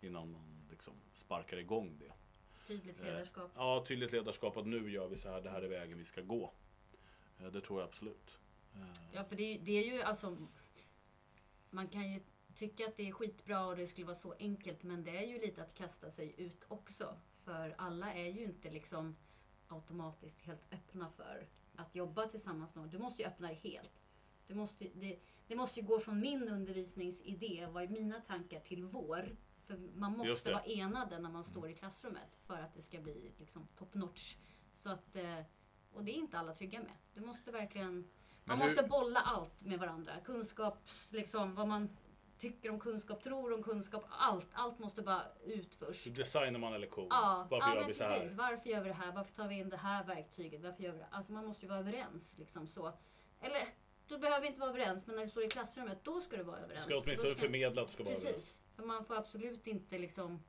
Innan 0.00 0.32
man 0.32 0.66
liksom 0.70 0.92
sparkar 1.14 1.56
igång 1.56 1.98
det. 1.98 2.12
Tydligt 2.66 3.00
Eh, 3.00 3.04
ledarskap. 3.04 3.50
Ja, 3.56 3.84
tydligt 3.88 4.12
ledarskap 4.12 4.56
att 4.56 4.66
nu 4.66 4.90
gör 4.90 5.08
vi 5.08 5.16
så 5.16 5.28
här, 5.30 5.40
det 5.40 5.50
här 5.50 5.62
är 5.62 5.68
vägen 5.68 5.98
vi 5.98 6.04
ska 6.04 6.20
gå. 6.20 6.52
Eh, 7.40 7.46
Det 7.46 7.60
tror 7.60 7.80
jag 7.80 7.88
absolut. 7.88 8.38
Eh, 8.74 8.80
Ja, 9.12 9.24
för 9.24 9.36
det, 9.36 9.58
det 9.58 9.72
är 9.72 9.92
ju 9.94 10.02
alltså... 10.02 10.36
Man 11.70 11.88
kan 11.88 12.12
ju 12.12 12.20
tycka 12.56 12.86
att 12.86 12.96
det 12.96 13.08
är 13.08 13.12
skitbra 13.12 13.66
och 13.66 13.76
det 13.76 13.86
skulle 13.86 14.06
vara 14.06 14.16
så 14.16 14.34
enkelt, 14.38 14.82
men 14.82 15.04
det 15.04 15.16
är 15.16 15.26
ju 15.26 15.40
lite 15.40 15.62
att 15.62 15.74
kasta 15.74 16.10
sig 16.10 16.34
ut 16.38 16.64
också. 16.68 17.16
För 17.44 17.74
alla 17.78 18.14
är 18.14 18.26
ju 18.26 18.44
inte 18.44 18.70
liksom 18.70 19.16
automatiskt 19.68 20.42
helt 20.42 20.72
öppna 20.72 21.10
för 21.10 21.46
att 21.76 21.94
jobba 21.94 22.28
tillsammans 22.28 22.74
med. 22.74 22.88
Du 22.88 22.98
måste 22.98 23.22
ju 23.22 23.28
öppna 23.28 23.46
dig 23.48 23.56
helt. 23.56 24.02
Du 24.46 24.54
måste, 24.54 24.88
det, 24.94 25.18
det 25.46 25.56
måste 25.56 25.80
ju 25.80 25.86
gå 25.86 26.00
från 26.00 26.20
min 26.20 26.48
undervisningsidé, 26.48 27.66
vad 27.72 27.82
är 27.82 27.88
mina 27.88 28.20
tankar, 28.20 28.60
till 28.60 28.84
vår. 28.84 29.36
För 29.66 29.76
man 29.94 30.16
måste 30.16 30.52
vara 30.52 30.62
enade 30.62 31.18
när 31.18 31.30
man 31.30 31.44
står 31.44 31.70
i 31.70 31.74
klassrummet 31.74 32.38
för 32.46 32.60
att 32.60 32.74
det 32.74 32.82
ska 32.82 33.00
bli 33.00 33.32
liksom 33.38 33.68
top 33.78 33.94
notch. 33.94 34.36
Så 34.74 34.90
att, 34.90 35.16
eh, 35.16 35.40
och 35.92 36.04
det 36.04 36.12
är 36.12 36.18
inte 36.18 36.38
alla 36.38 36.54
trygga 36.54 36.80
med. 36.80 36.92
Du 37.14 37.20
måste 37.20 37.50
verkligen 37.50 38.10
man 38.44 38.58
hur- 38.60 38.66
måste 38.66 38.82
bolla 38.82 39.20
allt 39.20 39.60
med 39.60 39.78
varandra. 39.78 40.20
Kunskaps, 40.24 41.12
liksom, 41.12 41.54
vad 41.54 41.68
man 41.68 41.88
tycker 42.38 42.70
om 42.70 42.80
kunskap, 42.80 43.22
tror 43.22 43.52
om 43.52 43.62
kunskap, 43.62 44.04
allt. 44.10 44.46
Allt 44.52 44.78
måste 44.78 45.02
bara 45.02 45.22
ut 45.44 45.74
först. 45.74 46.06
Hur 46.06 46.10
designar 46.12 46.58
man 46.60 46.72
en 46.74 46.80
lektion? 46.80 47.06
Ja, 47.10 47.46
Varför 47.50 47.68
ja 47.68 47.74
gör 47.80 47.86
vi 47.86 47.94
så 47.94 48.04
precis. 48.04 48.30
här? 48.30 48.36
Varför 48.50 48.68
gör 48.70 48.80
vi 48.80 48.88
det 48.88 48.94
här? 48.94 49.12
Varför 49.12 49.32
tar 49.34 49.48
vi 49.48 49.54
in 49.58 49.68
det 49.68 49.76
här 49.76 50.04
verktyget? 50.04 50.62
Varför 50.62 50.82
gör 50.82 50.92
vi 50.92 50.98
det? 50.98 51.06
Alltså 51.10 51.32
man 51.32 51.46
måste 51.46 51.64
ju 51.64 51.68
vara 51.68 51.78
överens. 51.80 52.34
Liksom 52.36 52.66
så. 52.66 52.92
Eller, 53.40 53.68
du 54.08 54.18
behöver 54.18 54.46
inte 54.46 54.60
vara 54.60 54.70
överens, 54.70 55.06
men 55.06 55.16
när 55.16 55.22
du 55.22 55.28
står 55.30 55.44
i 55.44 55.48
klassrummet, 55.48 55.98
då 56.04 56.20
ska 56.20 56.36
du 56.36 56.42
vara 56.42 56.56
Du 56.56 56.62
överens. 56.64 56.84
ska 56.84 56.96
åtminstone 56.98 57.30
ska- 57.34 57.40
förmedla 57.40 57.82
att 57.82 57.88
du 57.88 57.92
ska 57.92 58.04
vara 58.04 58.14
överens. 58.14 58.34
Precis. 58.34 58.56
För 58.76 58.82
man 58.82 59.04
får 59.04 59.14
absolut 59.16 59.66
inte 59.66 59.98
liksom... 59.98 60.42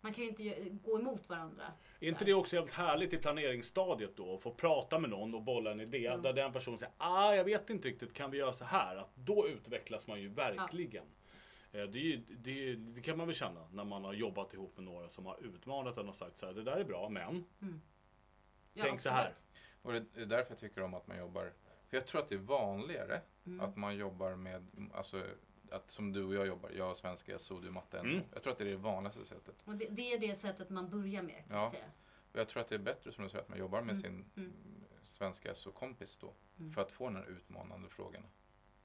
Man 0.00 0.12
kan 0.14 0.24
ju 0.24 0.30
inte 0.30 0.70
gå 0.84 0.98
emot 0.98 1.28
varandra. 1.28 1.64
Är 2.00 2.08
inte 2.08 2.24
det 2.24 2.34
också 2.34 2.56
jävligt 2.56 2.74
härligt 2.74 3.12
i 3.12 3.16
planeringsstadiet 3.18 4.16
då? 4.16 4.34
Att 4.34 4.42
få 4.42 4.54
prata 4.54 4.98
med 4.98 5.10
någon 5.10 5.34
och 5.34 5.42
bolla 5.42 5.70
en 5.70 5.80
idé 5.80 6.06
Mm. 6.06 6.22
där 6.22 6.32
den 6.32 6.52
personen 6.52 6.78
säger 6.78 6.92
ah, 6.98 7.34
jag 7.34 7.44
vet 7.44 7.70
inte 7.70 7.88
riktigt, 7.88 8.12
kan 8.14 8.30
vi 8.30 8.38
göra 8.38 8.52
så 8.52 8.64
här? 8.64 8.96
Att 8.96 9.16
då 9.16 9.48
utvecklas 9.48 10.06
man 10.06 10.20
ju 10.20 10.28
verkligen. 10.28 11.04
Eh, 11.72 11.82
Det, 11.82 11.98
är 11.98 12.02
ju, 12.02 12.16
det, 12.28 12.50
är 12.50 12.54
ju- 12.54 12.76
det 12.76 13.00
kan 13.02 13.18
man 13.18 13.26
väl 13.26 13.36
känna 13.36 13.68
när 13.72 13.84
man 13.84 14.04
har 14.04 14.12
jobbat 14.12 14.54
ihop 14.54 14.76
med 14.76 14.84
några 14.84 15.08
som 15.08 15.26
har 15.26 15.38
utmanat 15.44 15.96
en 15.98 16.08
och 16.08 16.16
sagt 16.16 16.36
så 16.36 16.46
här, 16.46 16.52
det 16.52 16.62
där 16.62 16.76
är 16.76 16.84
bra, 16.84 17.08
men 17.08 17.44
Ja, 18.72 18.82
tänk 18.84 19.00
så 19.00 19.10
här. 19.10 19.28
absolut. 19.28 19.42
Och 19.82 19.92
det 19.92 20.22
är 20.22 20.26
därför 20.26 20.50
jag 20.50 20.58
tycker 20.58 20.82
om 20.82 20.94
att 20.94 21.06
man 21.06 21.18
jobbar. 21.18 21.52
För 21.88 21.96
jag 21.96 22.06
tror 22.06 22.20
att 22.20 22.28
det 22.28 22.34
är 22.34 22.38
vanligare 22.38 23.20
Mm. 23.46 23.60
att 23.60 23.76
man 23.76 23.96
jobbar 23.96 24.34
med, 24.36 24.66
alltså 24.94 25.22
att 25.72 25.90
som 25.90 26.12
du 26.12 26.24
och 26.24 26.34
jag 26.34 26.46
jobbar, 26.46 26.70
jag 26.70 26.96
svenska, 26.96 27.38
SO, 27.38 27.60
du 27.60 27.70
matte. 27.70 27.98
Mm. 27.98 28.20
Jag 28.32 28.42
tror 28.42 28.52
att 28.52 28.58
det 28.58 28.64
är 28.64 28.68
det 28.70 28.76
vanligaste 28.76 29.24
sättet. 29.24 29.62
Och 29.64 29.74
det, 29.74 29.86
det 29.90 30.12
är 30.12 30.18
det 30.18 30.34
sättet 30.36 30.70
man 30.70 30.90
börjar 30.90 31.22
med, 31.22 31.44
kan 31.48 31.56
Ja. 31.56 31.62
jag 31.62 31.70
säga. 31.70 31.84
Och 32.32 32.38
jag 32.40 32.48
tror 32.48 32.60
att 32.60 32.68
det 32.68 32.74
är 32.74 32.78
bättre 32.78 33.12
som 33.12 33.24
du 33.24 33.30
säger 33.30 33.42
att 33.42 33.48
man 33.48 33.58
jobbar 33.58 33.82
med 33.82 33.90
Mm. 33.90 34.02
sin 34.02 34.24
Mm. 34.36 34.52
svenska 35.02 35.54
SO-kompis 35.54 36.16
då. 36.16 36.32
Mm. 36.58 36.72
För 36.72 36.82
att 36.82 36.92
få 36.92 37.04
de 37.04 37.16
här 37.16 37.26
utmanande 37.30 37.88
frågorna. 37.88 38.26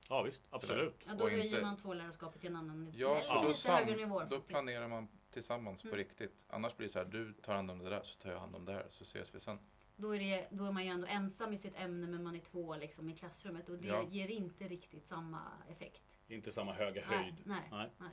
Ja 0.10 0.22
visst, 0.22 0.42
absolut. 0.50 0.96
Ja, 1.08 1.14
då 1.14 1.30
höjer 1.30 1.44
inte- 1.46 1.62
man 1.62 1.78
tvålärarskapet 1.78 2.42
till 2.42 2.50
en 2.50 2.56
annan 2.56 2.84
nivå. 2.84 2.98
Ja, 3.00 3.22
för 3.22 3.36
då, 3.42 3.48
lite 3.48 3.60
sam, 3.60 3.76
högre 3.76 3.96
nivå. 3.96 4.20
då 4.20 4.26
faktiskt. 4.26 4.48
planerar 4.48 4.88
man 4.88 5.08
tillsammans 5.32 5.82
på 5.82 5.88
Mm. 5.88 5.98
riktigt. 5.98 6.36
Annars 6.48 6.78
blir 6.78 6.88
det 6.88 6.94
så 6.94 7.00
här, 7.00 7.06
du 7.06 7.34
tar 7.34 7.56
hand 7.56 7.72
om 7.72 7.80
det 7.80 7.90
där 7.90 8.02
så 8.04 8.20
tar 8.20 8.32
jag 8.32 8.40
hand 8.40 8.56
om 8.56 8.66
det 8.66 8.74
här 8.74 8.86
så 8.90 9.04
ses 9.04 9.36
vi 9.36 9.40
sen. 9.40 9.60
Då 9.98 10.16
är, 10.16 10.20
det, 10.20 10.48
då 10.52 10.66
är 10.66 10.72
man 10.72 10.84
ju 10.86 10.90
ändå 10.92 11.08
ensam 11.08 11.54
i 11.54 11.58
sitt 11.58 11.76
ämne 11.80 12.08
men 12.08 12.24
man 12.24 12.36
är 12.36 12.40
två 12.40 12.76
liksom, 12.76 13.10
i 13.10 13.16
klassrummet 13.16 13.70
och 13.70 13.78
det 13.78 13.88
Ja. 13.88 14.04
ger 14.10 14.28
inte 14.28 14.68
riktigt 14.68 15.08
samma 15.08 15.42
effekt. 15.70 16.02
Inte 16.28 16.52
samma 16.52 16.74
höga 16.74 17.06
höjd. 17.06 17.36
Nej, 17.46 17.68
nej, 17.72 17.92
Nej. 17.98 18.10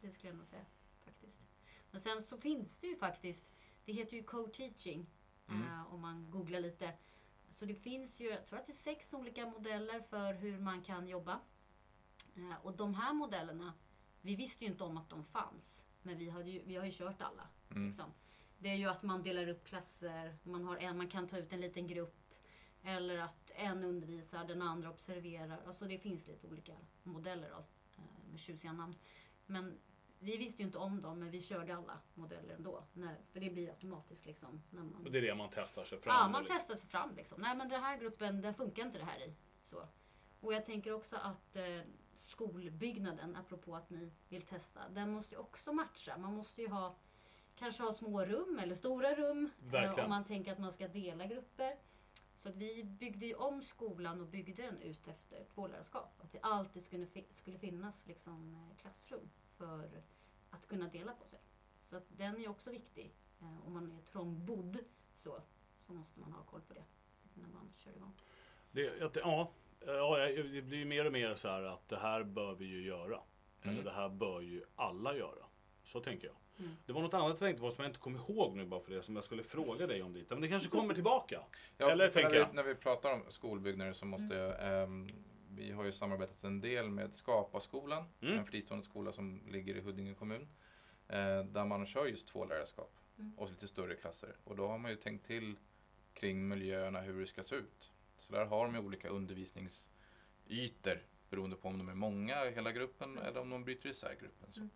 det 0.00 0.10
skulle 0.10 0.28
jag 0.30 0.36
nog 0.38 0.46
säga. 0.46 0.64
faktiskt. 1.04 1.42
Men 1.90 2.00
sen 2.00 2.22
så 2.22 2.38
finns 2.38 2.78
det 2.78 2.86
ju 2.86 2.96
faktiskt, 2.96 3.50
det 3.84 3.92
heter 3.92 4.16
ju 4.16 4.22
co-teaching 4.22 5.06
Mm. 5.48 5.62
eh, 5.62 5.94
om 5.94 6.00
man 6.00 6.30
googlar 6.30 6.60
lite. 6.60 6.92
Så 7.48 7.64
det 7.64 7.74
finns 7.74 8.20
ju, 8.20 8.28
jag 8.30 8.46
tror 8.46 8.58
att 8.58 8.66
det 8.66 8.72
är 8.72 8.74
sex 8.74 9.14
olika 9.14 9.46
modeller 9.46 10.00
för 10.00 10.34
hur 10.34 10.58
man 10.58 10.82
kan 10.82 11.08
jobba. 11.08 11.40
Eh, 12.36 12.56
och 12.62 12.76
de 12.76 12.94
här 12.94 13.12
modellerna, 13.14 13.72
vi 14.20 14.36
visste 14.36 14.64
ju 14.64 14.70
inte 14.70 14.84
om 14.84 14.96
att 14.96 15.08
de 15.08 15.24
fanns. 15.24 15.84
Men 16.02 16.18
vi, 16.18 16.30
hade 16.30 16.50
ju, 16.50 16.62
vi 16.64 16.76
har 16.76 16.84
ju 16.84 16.92
kört 16.92 17.22
alla. 17.22 17.48
Mm. 17.70 17.86
Liksom. 17.86 18.12
Det 18.58 18.68
är 18.68 18.74
ju 18.74 18.86
att 18.88 19.02
man 19.02 19.22
delar 19.22 19.48
upp 19.48 19.64
klasser, 19.64 20.36
man, 20.42 20.64
har 20.64 20.76
en, 20.76 20.96
man 20.96 21.08
kan 21.08 21.28
ta 21.28 21.38
ut 21.38 21.52
en 21.52 21.60
liten 21.60 21.86
grupp. 21.86 22.16
Eller 22.82 23.18
att 23.18 23.45
en 23.56 23.84
undervisar, 23.84 24.44
den 24.44 24.62
andra 24.62 24.90
observerar. 24.90 25.60
Alltså 25.66 25.84
det 25.84 25.98
finns 25.98 26.26
lite 26.26 26.46
olika 26.46 26.72
modeller 27.02 27.50
då, 27.50 27.56
eh, 27.96 28.30
med 28.30 28.40
tjusiga 28.40 28.72
namn. 28.72 28.94
Men 29.46 29.78
vi 30.18 30.36
visste 30.36 30.62
ju 30.62 30.66
inte 30.66 30.78
om 30.78 31.02
dem, 31.02 31.18
men 31.18 31.30
vi 31.30 31.42
körde 31.42 31.76
alla 31.76 31.98
modeller 32.14 32.54
ändå. 32.54 32.84
När, 32.92 33.16
för 33.32 33.40
det 33.40 33.50
blir 33.50 33.68
automatiskt 33.68 34.26
liksom. 34.26 34.62
När 34.70 34.82
man, 34.82 35.04
Och 35.06 35.10
det 35.12 35.18
är 35.18 35.22
det 35.22 35.34
man 35.34 35.48
testar 35.54 35.84
sig 35.84 35.98
fram 35.98 36.14
Ja, 36.16 36.28
man 36.28 36.44
eller- 36.44 36.54
testar 36.54 36.74
sig 36.74 36.88
fram 36.88 37.14
liksom. 37.16 37.40
Nej 37.40 37.56
men 37.56 37.68
den 37.68 37.82
här 37.82 37.98
gruppen, 37.98 38.40
den 38.40 38.54
funkar 38.54 38.82
inte 38.82 38.98
det 38.98 39.04
här 39.04 39.22
i. 39.26 39.34
Så. 39.64 39.82
Och 40.40 40.54
jag 40.54 40.66
tänker 40.66 40.92
också 40.92 41.16
att 41.16 41.56
eh, 41.56 41.80
skolbyggnaden, 42.14 43.36
apropå 43.36 43.76
att 43.76 43.90
ni 43.90 44.12
vill 44.28 44.42
testa, 44.42 44.88
den 44.88 45.10
måste 45.12 45.34
ju 45.34 45.40
också 45.40 45.72
matcha. 45.72 46.18
Man 46.18 46.34
måste 46.34 46.62
ju 46.62 46.68
ha, 46.68 46.96
kanske 47.54 47.82
ha 47.82 47.92
små 47.92 48.24
rum 48.24 48.58
eller 48.62 48.74
stora 48.74 49.14
rum. 49.14 49.50
Eh, 49.72 50.04
om 50.04 50.08
man 50.10 50.24
tänker 50.24 50.52
att 50.52 50.58
man 50.58 50.72
ska 50.72 50.88
dela 50.88 51.26
grupper. 51.26 51.76
Så 52.36 52.48
att 52.48 52.56
vi 52.56 52.84
byggde 52.84 53.26
ju 53.26 53.34
om 53.34 53.62
skolan 53.62 54.20
och 54.20 54.26
byggde 54.26 54.62
den 54.62 54.80
ut 54.82 55.08
efter 55.08 55.44
tvålärarskap. 55.54 56.14
Att 56.22 56.32
det 56.32 56.40
alltid 56.42 56.82
skulle, 56.82 57.06
fi- 57.06 57.26
skulle 57.30 57.58
finnas 57.58 58.06
liksom, 58.06 58.54
eh, 58.54 58.76
klassrum 58.80 59.30
för 59.56 60.02
att 60.50 60.66
kunna 60.68 60.88
dela 60.88 61.12
på 61.14 61.24
sig. 61.26 61.38
Så 61.82 61.96
att 61.96 62.04
den 62.08 62.36
är 62.44 62.48
också 62.48 62.70
viktig. 62.70 63.14
Eh, 63.40 63.66
om 63.66 63.72
man 63.72 63.92
är 63.92 64.00
trångbodd 64.02 64.78
så, 65.14 65.42
så 65.78 65.92
måste 65.92 66.20
man 66.20 66.32
ha 66.32 66.42
koll 66.42 66.60
på 66.60 66.74
det 66.74 66.84
när 67.34 67.48
man 67.48 67.72
kör 67.78 67.96
igång. 67.96 68.12
Det, 68.70 69.02
att, 69.02 69.14
det- 69.14 69.20
ja, 69.20 69.50
ja, 69.86 70.16
det 70.26 70.62
blir 70.62 70.78
ju 70.78 70.84
mer 70.84 71.04
och 71.06 71.12
mer 71.12 71.34
så 71.36 71.48
här 71.48 71.62
att 71.62 71.88
det 71.88 71.96
här 71.96 72.22
bör 72.22 72.54
vi 72.54 72.64
ju 72.66 72.82
göra. 72.86 73.20
Eller 73.62 73.72
Mm. 73.72 73.84
det 73.84 73.90
här 73.90 74.08
bör 74.08 74.40
ju 74.40 74.64
alla 74.76 75.16
göra. 75.16 75.46
Så 75.84 76.00
tänker 76.00 76.26
jag. 76.26 76.36
Mm. 76.58 76.70
Det 76.86 76.92
var 76.92 77.02
något 77.02 77.14
annat 77.14 77.28
jag 77.28 77.38
tänkte 77.38 77.60
på 77.60 77.70
som 77.70 77.82
jag 77.84 77.90
inte 77.90 78.00
kom 78.00 78.16
ihåg 78.16 78.56
nu 78.56 78.64
bara 78.66 78.80
för 78.80 78.90
det 78.92 79.02
som 79.02 79.14
jag 79.14 79.24
skulle 79.24 79.42
fråga 79.42 79.86
dig 79.86 80.02
om 80.02 80.12
dit. 80.12 80.30
Men 80.30 80.40
det 80.40 80.48
kanske 80.48 80.68
kommer 80.68 80.94
tillbaka. 80.94 81.42
Ja, 81.78 81.90
Eller 81.90 82.08
tänker 82.08 82.30
när, 82.40 82.46
vi, 82.48 82.52
när 82.54 82.62
vi 82.62 82.74
pratar 82.74 83.12
om 83.12 83.22
skolbyggnader 83.28 83.92
så 83.92 84.06
måste 84.06 84.34
jag, 84.34 84.82
ehm, 84.82 85.08
vi 85.50 85.70
har 85.72 85.84
ju 85.84 85.92
samarbetat 85.92 86.44
en 86.44 86.60
del 86.60 86.90
med 86.90 87.14
Skapa-skolan, 87.14 88.04
Mm. 88.20 88.38
en 88.38 88.46
fristående 88.46 88.84
skola 88.84 89.12
som 89.12 89.42
ligger 89.48 89.74
i 89.76 89.80
Huddinge 89.80 90.14
kommun. 90.14 90.48
Eh, 91.08 91.44
där 91.44 91.64
man 91.64 91.86
kör 91.86 92.06
just 92.06 92.28
två 92.28 92.44
lärarskap 92.44 92.92
Mm. 93.18 93.38
och 93.38 93.48
lite 93.50 93.66
större 93.68 93.94
klasser. 93.94 94.36
Och 94.44 94.56
då 94.56 94.66
har 94.66 94.78
man 94.78 94.90
ju 94.90 94.96
tänkt 94.96 95.26
till 95.26 95.56
kring 96.14 96.48
miljöerna, 96.48 97.00
hur 97.00 97.20
det 97.20 97.26
ska 97.26 97.42
se 97.42 97.56
ut. 97.56 97.92
Så 98.16 98.32
där 98.32 98.44
har 98.44 98.66
de 98.72 98.76
olika 98.86 99.08
undervisningsytor 99.08 100.98
beroende 101.30 101.56
på 101.56 101.68
om 101.68 101.78
de 101.78 101.88
är 101.88 101.94
många 101.94 102.46
i 102.46 102.50
hela 102.54 102.72
gruppen 102.72 103.10
Mm. 103.10 103.24
eller 103.24 103.40
om 103.40 103.50
de 103.50 103.64
bryter 103.64 103.88
isär 103.88 104.16
gruppen. 104.20 104.52
Så. 104.52 104.68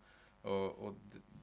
Och, 0.42 0.70
och 0.70 0.94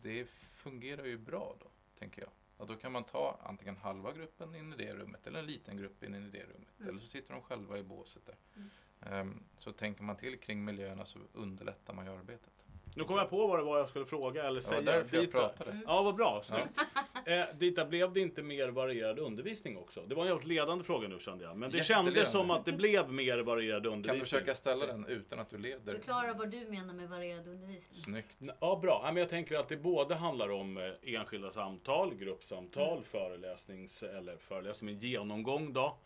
det, 0.01 0.27
fungerar 0.53 1.05
ju 1.05 1.17
bra 1.17 1.55
då, 1.59 1.65
tänker 1.99 2.21
jag. 2.21 2.29
Att 2.57 2.67
då 2.67 2.75
kan 2.75 2.91
man 2.91 3.03
ta 3.03 3.39
antingen 3.43 3.77
halva 3.77 4.13
gruppen 4.13 4.55
in 4.55 4.73
i 4.73 4.75
det 4.77 4.93
rummet 4.93 5.27
eller 5.27 5.39
en 5.39 5.45
liten 5.45 5.77
grupp 5.77 6.03
in 6.03 6.15
i 6.15 6.19
det 6.19 6.43
rummet. 6.43 6.79
Mm. 6.79 6.89
Eller 6.89 6.99
så 6.99 7.07
sitter 7.07 7.33
de 7.33 7.41
själva 7.41 7.77
i 7.77 7.83
båset 7.83 8.25
där. 8.25 8.35
Mm. 8.55 8.69
Ehm, 9.01 9.43
så 9.57 9.71
tänker 9.71 10.03
man 10.03 10.15
till 10.15 10.39
kring 10.39 10.65
miljöerna 10.65 11.05
så 11.05 11.19
underlättar 11.33 11.93
man 11.93 12.05
ju 12.05 12.11
arbetet. 12.11 12.53
Nu 12.95 13.03
kom 13.03 13.17
jag 13.17 13.29
på 13.29 13.47
vad 13.47 13.59
det 13.59 13.63
var 13.63 13.77
jag 13.77 13.89
skulle 13.89 14.05
fråga 14.05 14.43
eller 14.43 14.61
Det 14.61 14.67
var 14.67 14.81
säga. 14.81 14.81
därför 14.81 15.17
jag 15.17 15.31
pratade. 15.31 15.71
Mm. 15.71 15.83
Ja, 15.87 16.03
vad 16.03 16.15
bra. 16.15 16.41
Snyggt. 16.43 16.79
Eh, 17.27 17.43
Dita, 17.57 17.85
blev 17.85 18.13
det 18.13 18.19
inte 18.19 18.41
mer 18.43 18.67
varierad 18.67 19.19
undervisning 19.19 19.77
också? 19.77 20.01
Det 20.05 20.15
var 20.15 20.23
en 20.23 20.29
jävligt 20.29 20.47
ledande 20.47 20.83
fråga 20.83 21.07
nu 21.07 21.19
kände 21.19 21.43
jag. 21.43 21.57
Men 21.57 21.71
det 21.71 21.83
kändes 21.83 22.31
som 22.31 22.51
att 22.51 22.65
det 22.65 22.71
blev 22.71 23.11
mer 23.11 23.37
varierad 23.39 23.83
Kan 23.83 23.93
undervisning. 23.93 24.19
du 24.19 24.25
försöka 24.25 24.55
ställa 24.55 24.85
den 24.85 25.05
utan 25.05 25.39
att 25.39 25.49
du 25.49 25.57
leder? 25.57 25.93
Förklara 25.93 26.33
vad 26.33 26.49
du 26.51 26.59
menar 26.59 26.93
med 26.93 27.09
varierad 27.09 27.47
undervisning. 27.47 27.93
Snyggt. 28.03 28.37
Ja, 28.59 28.79
bra. 28.81 29.01
Ja, 29.03 29.11
men 29.11 29.17
jag 29.21 29.29
tänker 29.29 29.55
att 29.59 29.69
det 29.69 29.77
både 29.77 30.15
handlar 30.15 30.51
om 30.51 30.77
eh, 30.77 31.13
enskilda 31.15 31.51
samtal, 31.51 32.15
gruppsamtal, 32.15 32.91
Mm. 32.91 33.03
föreläsnings 33.03 34.03
eller 34.03 34.37
föreläsning 34.37 34.99
genomgång 34.99 35.73
då. 35.73 35.97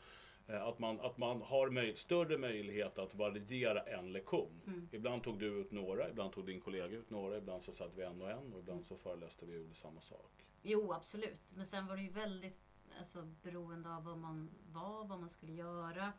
Eh, 0.47 0.63
Att 0.67 0.79
man, 0.79 0.99
att 0.99 1.17
man 1.17 1.41
har 1.41 1.69
möj- 1.69 1.95
större 1.95 2.37
möjlighet 2.37 2.99
att 2.99 3.15
variera 3.15 3.81
en 3.83 4.11
lektion. 4.11 4.61
Mm. 4.67 4.89
Ibland 4.91 5.23
tog 5.23 5.39
du 5.39 5.45
ut 5.61 5.71
några, 5.71 6.09
ibland 6.09 6.33
tog 6.33 6.45
din 6.45 6.61
kollega 6.61 6.97
ut 6.97 7.09
några, 7.09 7.37
ibland 7.37 7.63
så 7.63 7.71
satt 7.71 7.95
vi 7.95 8.03
en 8.03 8.21
och 8.21 8.29
en 8.31 8.53
och 8.53 8.59
ibland 8.59 8.85
så 8.85 8.97
föreläste 8.97 9.45
vi 9.45 9.53
och 9.55 9.61
gjorde 9.61 9.75
samma 9.75 10.01
sak. 10.01 10.45
Jo, 10.61 10.93
absolut. 10.93 11.39
Men 11.55 11.65
sen 11.65 11.87
var 11.87 11.95
det 11.95 12.01
ju 12.01 12.09
väldigt 12.09 12.59
alltså, 12.99 13.21
beroende 13.43 13.89
av 13.95 14.03
vad 14.03 14.17
man 14.17 14.49
var, 14.71 15.05
vad 15.05 15.19
man 15.19 15.29
skulle 15.29 15.53
göra. 15.53 16.13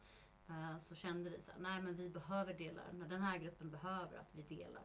Eh, 0.48 0.78
Så 0.78 0.94
kände 0.94 1.30
vi 1.30 1.42
så 1.42 1.52
här, 1.52 1.60
nej 1.60 1.82
men 1.82 1.96
vi 1.96 2.08
behöver 2.08 2.54
dela, 2.54 2.80
när 2.92 3.08
den 3.08 3.22
här 3.22 3.38
gruppen 3.38 3.70
behöver 3.70 4.18
att 4.18 4.34
vi 4.34 4.42
delar. 4.56 4.82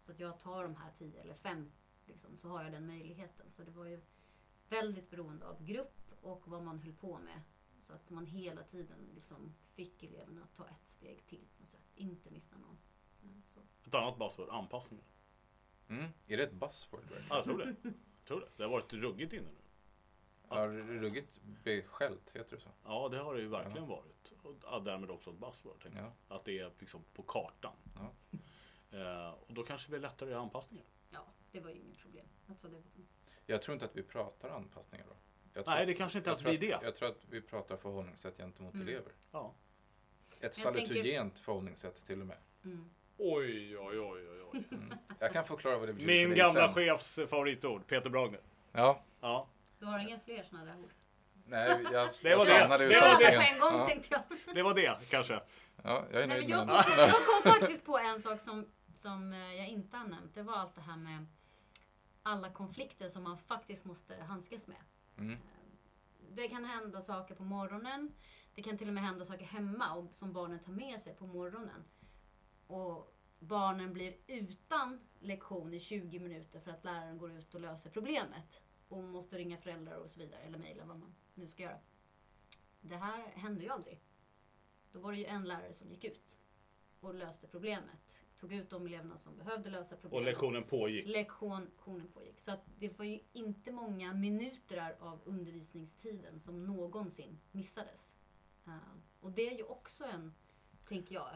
Så 0.00 0.12
att 0.12 0.20
jag 0.20 0.38
tar 0.40 0.62
de 0.62 0.76
här 0.76 0.90
tio 0.98 1.20
eller 1.20 1.34
fem, 1.34 1.72
liksom, 2.06 2.36
så 2.36 2.48
har 2.48 2.62
jag 2.64 2.72
den 2.72 2.86
möjligheten. 2.86 3.46
Så 3.50 3.62
det 3.62 3.70
var 3.70 3.84
ju 3.84 4.00
väldigt 4.68 5.10
beroende 5.10 5.46
av 5.48 5.64
grupp 5.64 5.94
och 6.22 6.42
vad 6.48 6.62
man 6.62 6.78
höll 6.78 6.92
på 6.92 7.18
med. 7.18 7.40
Så 7.86 7.92
att 7.92 8.10
man 8.10 8.26
hela 8.26 8.62
tiden 8.62 9.10
liksom 9.14 9.54
fick 9.74 10.02
eleverna 10.02 10.42
att 10.44 10.54
ta 10.54 10.64
ett 10.68 10.88
steg 10.88 11.26
till. 11.26 11.44
Så 11.52 11.62
att 11.76 11.82
inte 11.94 12.30
missa 12.30 12.56
någon. 12.58 12.78
Eh, 13.22 13.28
Så. 13.54 13.60
Ett 13.88 13.94
annat 13.94 14.18
buzzword, 14.18 14.48
anpassningar. 14.50 15.04
Mm. 15.88 16.04
Är 16.26 16.36
det 16.36 16.42
ett 16.42 16.52
buzzword? 16.52 17.04
Ja, 17.30 17.36
jag 17.36 17.44
tror 17.44 17.58
det. 17.58 17.74
Jag 17.82 18.24
tror 18.26 18.40
det. 18.40 18.48
Det 18.56 18.62
har 18.62 18.70
varit 18.70 18.92
ruggigt 18.92 19.32
inne 19.32 19.48
nu. 19.48 19.60
Ja, 20.48 20.66
ruggigt 20.66 21.38
beskällt, 21.64 22.30
heter 22.36 22.56
det 22.56 22.62
så? 22.62 22.68
Ja, 22.84 23.08
det 23.08 23.18
har 23.18 23.34
det 23.34 23.40
ju 23.40 23.48
verkligen 23.48 23.86
varit. 23.88 24.32
Och 24.42 24.54
ja, 24.62 24.80
därmed 24.80 25.10
också 25.10 25.30
ett 25.30 25.36
buzzword. 25.38 25.82
Tänker 25.82 25.98
Ja. 25.98 26.12
jag. 26.28 26.36
Att 26.36 26.44
det 26.44 26.58
är 26.58 26.72
liksom 26.78 27.04
på 27.12 27.22
kartan. 27.22 27.76
Ja. 27.94 28.12
Eh, 28.98 29.30
och 29.30 29.54
då 29.54 29.62
kanske 29.62 29.86
det 29.86 29.90
blir 29.90 30.00
lättare 30.00 30.28
att 30.28 30.30
göra 30.32 30.42
anpassningar. 30.42 30.86
Ja, 31.10 31.26
det 31.52 31.60
var 31.60 31.70
ju 31.70 31.76
inget 31.76 31.98
problem. 31.98 32.26
Alltså, 32.48 32.68
det, 32.68 32.82
Jag 33.46 33.62
tror 33.62 33.72
inte 33.74 33.84
att 33.84 33.96
vi 33.96 34.02
pratar 34.02 34.50
anpassningar 34.50 35.06
då. 35.08 35.16
Jag 35.54 35.64
tror 35.64 35.74
Nej, 35.74 35.86
det 35.86 35.94
kanske 35.94 36.18
inte 36.18 36.30
ens 36.30 36.42
blir 36.42 36.54
att- 36.74 36.80
det. 36.80 36.86
Jag 36.86 36.96
tror 36.96 37.08
att 37.08 37.24
vi 37.30 37.40
pratar 37.40 37.76
förhållningssätt 37.76 38.36
gentemot 38.36 38.74
Mm. 38.74 38.88
elever. 38.88 39.12
Ja. 39.32 39.54
Ett 40.30 40.38
Jag 40.40 40.52
tänker- 40.52 40.72
salutogent 40.86 41.38
förhållningssätt 41.38 42.06
till 42.06 42.20
och 42.20 42.26
med. 42.26 42.36
mm. 42.64 42.90
Oj, 43.18 43.78
oj, 43.78 44.00
oj, 44.00 44.28
oj, 44.28 44.42
oj. 44.52 44.64
Mm. 44.72 44.94
Jag 45.18 45.32
kan 45.32 45.44
förklara 45.44 45.78
vad 45.78 45.88
det 45.88 45.92
betyder 45.92 46.12
Min 46.14 46.28
för 46.28 46.34
dig 46.36 46.44
gamla 46.44 46.66
sen. 46.66 46.74
chefs 46.74 47.14
favoritord, 47.30 47.86
Peter 47.86 48.10
Bragner. 48.10 48.40
Ja, 48.72 49.02
Ja, 49.20 49.48
Du 49.78 49.86
har 49.86 49.98
inga 49.98 50.18
fler 50.20 50.42
sådana 50.42 50.64
där 50.64 50.80
ord? 50.82 50.90
nej, 51.46 51.68
jag, 51.68 52.08
Det 52.22 52.36
var 52.36 52.46
det. 52.46 52.50
stannade 52.52 52.88
Det 52.88 53.00
var 53.00 53.08
det. 53.08 53.14
på 53.14 53.20
salutogent. 53.20 53.52
en 53.54 53.60
gång 53.60 53.72
Ja, 53.80 53.88
tänkte 53.88 54.22
jag. 54.46 54.54
det 54.54 54.62
var 54.62 54.74
det 54.74 54.98
kanske. 55.10 55.32
ja, 55.82 56.04
jag 56.12 56.22
är 56.22 56.26
Nej, 56.26 56.38
nöjd 56.38 56.50
men 56.50 56.66
med 56.66 56.74
jag, 56.76 56.84
kom, 56.84 56.94
jag 56.98 57.10
kom 57.26 57.52
faktiskt 57.52 57.84
på 57.84 57.98
en 57.98 58.22
sak 58.22 58.40
som, 58.40 58.66
som 58.94 59.32
eh, 59.32 59.54
jag 59.54 59.68
inte 59.68 59.96
har 59.96 60.04
nämnt. 60.08 60.34
Det 60.34 60.42
var 60.42 60.54
allt 60.54 60.74
det 60.74 60.80
här 60.80 60.96
med 60.96 61.26
alla 62.22 62.50
konflikter 62.50 63.08
som 63.08 63.22
man 63.22 63.38
faktiskt 63.38 63.84
måste 63.84 64.14
handskas 64.16 64.66
med. 64.66 64.76
Mm. 65.18 65.38
Det 66.30 66.48
kan 66.48 66.64
hända 66.64 67.02
saker 67.02 67.34
på 67.34 67.44
morgonen. 67.44 68.14
Det 68.54 68.62
kan 68.62 68.78
till 68.78 68.88
och 68.88 68.94
med 68.94 69.02
hända 69.02 69.24
saker 69.24 69.44
hemma 69.44 69.94
och, 69.94 70.14
som 70.14 70.32
barnen 70.32 70.58
tar 70.58 70.72
med 70.72 71.00
sig 71.00 71.14
på 71.14 71.26
morgonen. 71.26 71.84
Och 72.66 73.16
barnen 73.38 73.92
blir 73.92 74.16
utan 74.26 75.00
lektion 75.18 75.74
i 75.74 75.80
20 75.80 76.18
minuter 76.18 76.60
för 76.60 76.70
att 76.70 76.84
läraren 76.84 77.18
går 77.18 77.32
ut 77.32 77.54
och 77.54 77.60
löser 77.60 77.90
problemet. 77.90 78.62
Och 78.88 79.04
måste 79.04 79.38
ringa 79.38 79.58
föräldrar 79.58 79.96
och 79.96 80.10
så 80.10 80.18
vidare, 80.18 80.40
eller 80.40 80.58
mejla 80.58 80.84
vad 80.84 80.98
man 80.98 81.14
nu 81.34 81.48
ska 81.48 81.62
göra. 81.62 81.78
Det 82.80 82.96
här 82.96 83.22
hände 83.34 83.62
ju 83.62 83.68
aldrig. 83.68 84.00
Då 84.92 84.98
var 84.98 85.12
det 85.12 85.18
ju 85.18 85.24
en 85.24 85.44
lärare 85.44 85.74
som 85.74 85.90
gick 85.90 86.04
ut 86.04 86.36
och 87.00 87.14
löste 87.14 87.46
problemet. 87.46 88.23
Tog 88.44 88.52
ut 88.52 88.70
de 88.70 88.86
eleverna 88.86 89.18
som 89.18 89.36
behövde 89.36 89.70
lösa 89.70 89.94
Och 89.94 90.00
problemet. 90.02 90.24
lektionen 90.26 90.62
pågick. 90.62 91.08
Lektionen 91.08 91.70
pågick. 91.84 92.40
Så 92.40 92.50
att 92.50 92.64
det 92.78 92.98
var 92.98 93.04
ju 93.04 93.18
inte 93.32 93.72
många 93.72 94.12
minuter 94.14 94.94
av 95.00 95.20
undervisningstiden 95.24 96.40
som 96.40 96.66
någonsin 96.66 97.38
missades. 97.52 98.12
Eh, 98.66 98.72
och 99.20 99.30
det 99.30 99.48
är 99.48 99.56
ju 99.56 99.62
också 99.62 100.04
en, 100.04 100.34
tänker 100.88 101.14
jag, 101.14 101.28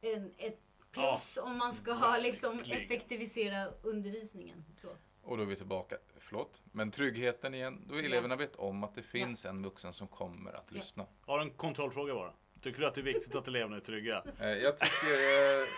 en, 0.00 0.32
ett 0.38 0.60
plus 0.90 1.36
om 1.42 1.58
man 1.58 1.72
ska 1.74 1.92
ha 1.92 2.18
liksom 2.18 2.60
effektivisera 2.60 3.66
undervisningen. 3.82 4.64
Så. 4.74 4.88
Och 5.22 5.36
då 5.36 5.42
är 5.42 5.46
vi 5.46 5.56
tillbaka, 5.56 5.96
förlåt, 6.16 6.62
men 6.72 6.90
tryggheten 6.90 7.54
igen. 7.54 7.84
Då 7.88 7.94
Ja. 7.96 8.02
eleverna 8.02 8.36
vet 8.36 8.56
om 8.56 8.84
att 8.84 8.94
det 8.94 9.02
finns 9.02 9.44
en 9.44 9.62
vuxen 9.62 9.92
som 9.92 10.08
kommer 10.08 10.52
att 10.52 10.66
Ja. 10.70 10.76
lyssna. 10.78 11.06
Har 11.20 11.38
en 11.40 11.50
kontrollfråga 11.50 12.14
bara. 12.14 12.32
Tycker 12.60 12.80
du 12.80 12.86
att 12.86 12.94
det 12.94 13.00
är 13.00 13.02
viktigt 13.02 13.34
att 13.34 13.48
eleverna 13.48 13.76
är 13.76 13.80
trygga? 13.80 14.24
Eh, 14.40 14.46
Jag 14.48 14.78
tycker 14.78 15.62
eh, 15.62 15.68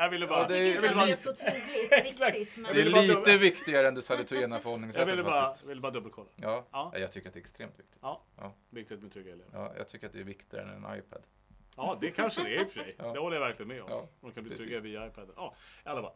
Jag 0.00 0.10
ville 0.10 0.26
bara... 0.26 0.38
Ja, 0.38 0.42
Jag 0.42 0.48
det 0.50 0.54
tycker 0.54 0.70
är- 0.70 0.74
inte 0.74 0.86
jag 0.86 1.06
ville 1.06 1.14
att 1.14 1.24
bara, 1.24 1.42
det 1.42 1.52
är 1.52 1.60
så 1.60 2.10
tydligt 2.10 2.20
riktigt. 2.34 2.56
Men 2.56 2.74
det 2.74 2.80
är 2.80 3.08
lite 3.16 3.36
viktigare 3.38 3.88
än 3.88 3.94
det 3.94 4.02
salutogena 4.02 4.56
jag 4.56 4.62
förhållningssättet 4.62 5.08
ville 5.12 5.22
bara, 5.22 5.44
faktiskt. 5.44 5.64
ville 5.66 5.80
bara 5.80 5.92
dubbelkolla. 5.92 6.28
Ja, 6.36 6.66
Ja. 6.72 6.92
jag 6.98 7.12
tycker 7.12 7.28
att 7.28 7.34
det 7.34 7.38
är 7.38 7.42
extremt 7.42 7.78
viktigt. 7.78 8.02
Viktigt 8.70 9.02
med 9.02 9.12
trygga 9.12 9.32
elever. 9.32 9.50
Ja, 9.52 9.72
jag 9.76 9.88
tycker 9.88 10.06
att 10.06 10.12
det 10.12 10.20
är 10.20 10.24
viktigare 10.24 10.72
än 10.72 10.84
en 10.84 10.98
iPad. 10.98 11.22
Ja, 11.76 11.98
det 12.00 12.10
kanske 12.10 12.42
det 12.42 12.56
är 12.56 12.60
i 12.60 12.64
och 12.66 12.70
för 12.70 12.80
sig. 12.80 12.94
Ja. 12.98 13.12
Det 13.12 13.18
håller 13.20 13.36
jag 13.36 13.44
verkligen 13.46 13.68
med 13.68 13.82
om. 13.82 13.88
Ja, 13.90 14.08
De 14.20 14.32
kan 14.32 14.42
bli 14.42 14.50
precis. 14.50 14.66
trygga 14.66 14.80
via 14.80 15.06
iPaden. 15.06 15.32
Ja, 15.36 15.54
i 15.84 15.88
alla 15.88 16.02
fall. 16.02 16.12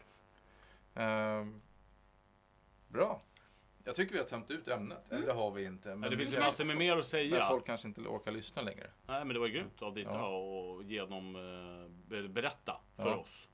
Ehm, 0.94 1.60
bra. 2.88 3.20
Jag 3.84 3.94
tycker 3.94 4.12
vi 4.12 4.18
har 4.18 4.26
tömt 4.26 4.50
ut 4.50 4.68
ämnet. 4.68 5.12
Eller 5.12 5.26
det 5.26 5.32
har 5.32 5.50
vi 5.50 5.64
inte. 5.64 5.88
Men 5.88 6.00
Men, 6.00 6.10
det 6.10 6.16
finns 6.16 6.32
ju 6.32 6.36
men 6.36 6.46
massor 6.46 6.64
med 6.64 6.76
mer 6.76 6.96
att 6.96 7.06
säga. 7.06 7.48
folk 7.48 7.66
kanske 7.66 7.88
inte 7.88 8.00
orkar 8.00 8.32
lyssna 8.32 8.62
längre. 8.62 8.90
Nej, 9.06 9.24
men 9.24 9.34
det 9.34 9.40
var 9.40 9.48
grymt 9.48 9.82
av 9.82 9.94
Dita 9.94 10.10
Ja. 10.10 10.78
att 10.80 10.86
genom 10.86 11.36
eh, 11.36 11.90
be- 12.08 12.28
berätta 12.28 12.80
för 12.96 13.08
Ja. 13.08 13.16
oss. 13.16 13.48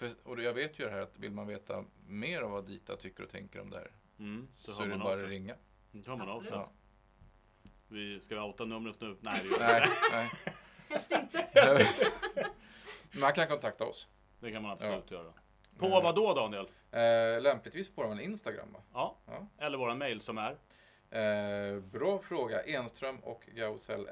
För, 0.00 0.10
och 0.24 0.42
jag 0.42 0.52
vet 0.52 0.78
ju 0.78 0.84
det 0.84 0.90
här 0.90 1.00
att 1.00 1.18
vill 1.18 1.32
man 1.32 1.46
veta 1.46 1.84
mer 2.06 2.42
om 2.42 2.52
vad 2.52 2.66
Dita 2.66 2.96
tycker 2.96 3.22
och 3.22 3.30
tänker 3.30 3.60
om 3.60 3.70
det 3.70 3.78
här 3.78 3.90
Mm, 4.18 4.48
så 4.56 4.72
hör 4.72 4.86
är 4.86 4.90
det 4.90 4.98
bara 4.98 5.12
att 5.12 5.22
ringa. 5.22 5.54
Det 5.92 6.06
har 6.06 6.16
man 6.16 6.28
av 6.28 6.42
sig. 6.42 6.52
Absolut. 6.52 6.68
Vi, 7.88 8.20
ska 8.20 8.34
vi 8.34 8.40
outa 8.40 8.64
numret 8.64 9.00
nu? 9.00 9.16
Nej, 9.20 9.40
det 9.42 9.48
gör 9.48 9.58
vi 9.58 9.64
Nej, 9.64 9.88
nej. 10.12 10.30
Helst 10.88 11.12
inte. 11.12 11.88
Man 13.20 13.32
kan 13.32 13.48
kontakta 13.48 13.84
oss. 13.84 14.08
Det 14.40 14.52
kan 14.52 14.62
man 14.62 14.70
absolut 14.70 15.10
göra. 15.10 15.32
På 15.78 15.86
Eh, 15.86 16.02
vad 16.02 16.14
då 16.14 16.34
Daniel? 16.34 16.68
Eh, 16.90 17.42
lämpligtvis 17.42 17.94
på 17.94 18.06
vår 18.06 18.20
Instagram 18.20 18.72
va? 18.72 18.80
Ja. 18.92 19.18
Ja. 19.26 19.46
Eller 19.58 19.78
våra 19.78 19.94
mail 19.94 20.20
som 20.20 20.38
är? 20.38 20.58
Eh, 21.10 21.80
bra 21.80 22.18
fråga. 22.18 22.62
Enström 22.62 23.18
och 23.18 23.48
gausell. 23.54 24.08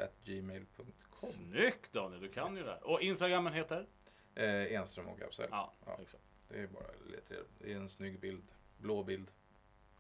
Snyggt 1.16 1.92
Daniel, 1.92 2.20
du 2.20 2.28
kan 2.28 2.56
ju 2.56 2.62
det 2.62 2.70
här. 2.70 2.86
Och 2.86 3.00
Instagrammen 3.00 3.52
heter? 3.52 3.86
Eh, 4.34 4.72
Enström 4.72 5.08
och 5.08 5.18
gausell. 5.18 5.48
Ja, 5.50 5.72
Ja. 5.86 5.98
exakt. 6.02 6.22
Det 6.48 6.60
är 6.62 6.66
bara 6.66 6.86
lite. 7.06 7.44
Det 7.58 7.72
är 7.72 7.76
en 7.76 7.88
snygg 7.88 8.20
bild. 8.20 8.52
Blå 8.78 9.02
bild. 9.04 9.30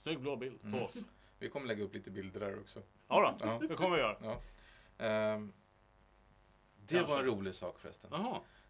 Snygg 0.02 0.20
blå 0.20 0.36
bild 0.36 0.60
på 0.60 0.66
Mm. 0.66 0.82
oss. 0.82 0.96
Vi 1.38 1.48
kommer 1.48 1.66
lägga 1.66 1.84
upp 1.84 1.94
lite 1.94 2.10
bilder 2.10 2.40
där 2.40 2.60
också. 2.60 2.82
Ja 3.08 3.36
då, 3.40 3.46
Ja. 3.46 3.58
det 3.68 3.74
kommer 3.74 3.96
vi 3.96 4.02
göra. 4.02 4.16
Ja. 4.22 4.40
Ehm, 5.04 5.52
det 6.76 6.94
Kanske. 6.94 7.12
var 7.12 7.20
en 7.20 7.26
rolig 7.26 7.54
sak 7.54 7.78
förresten. 7.78 8.12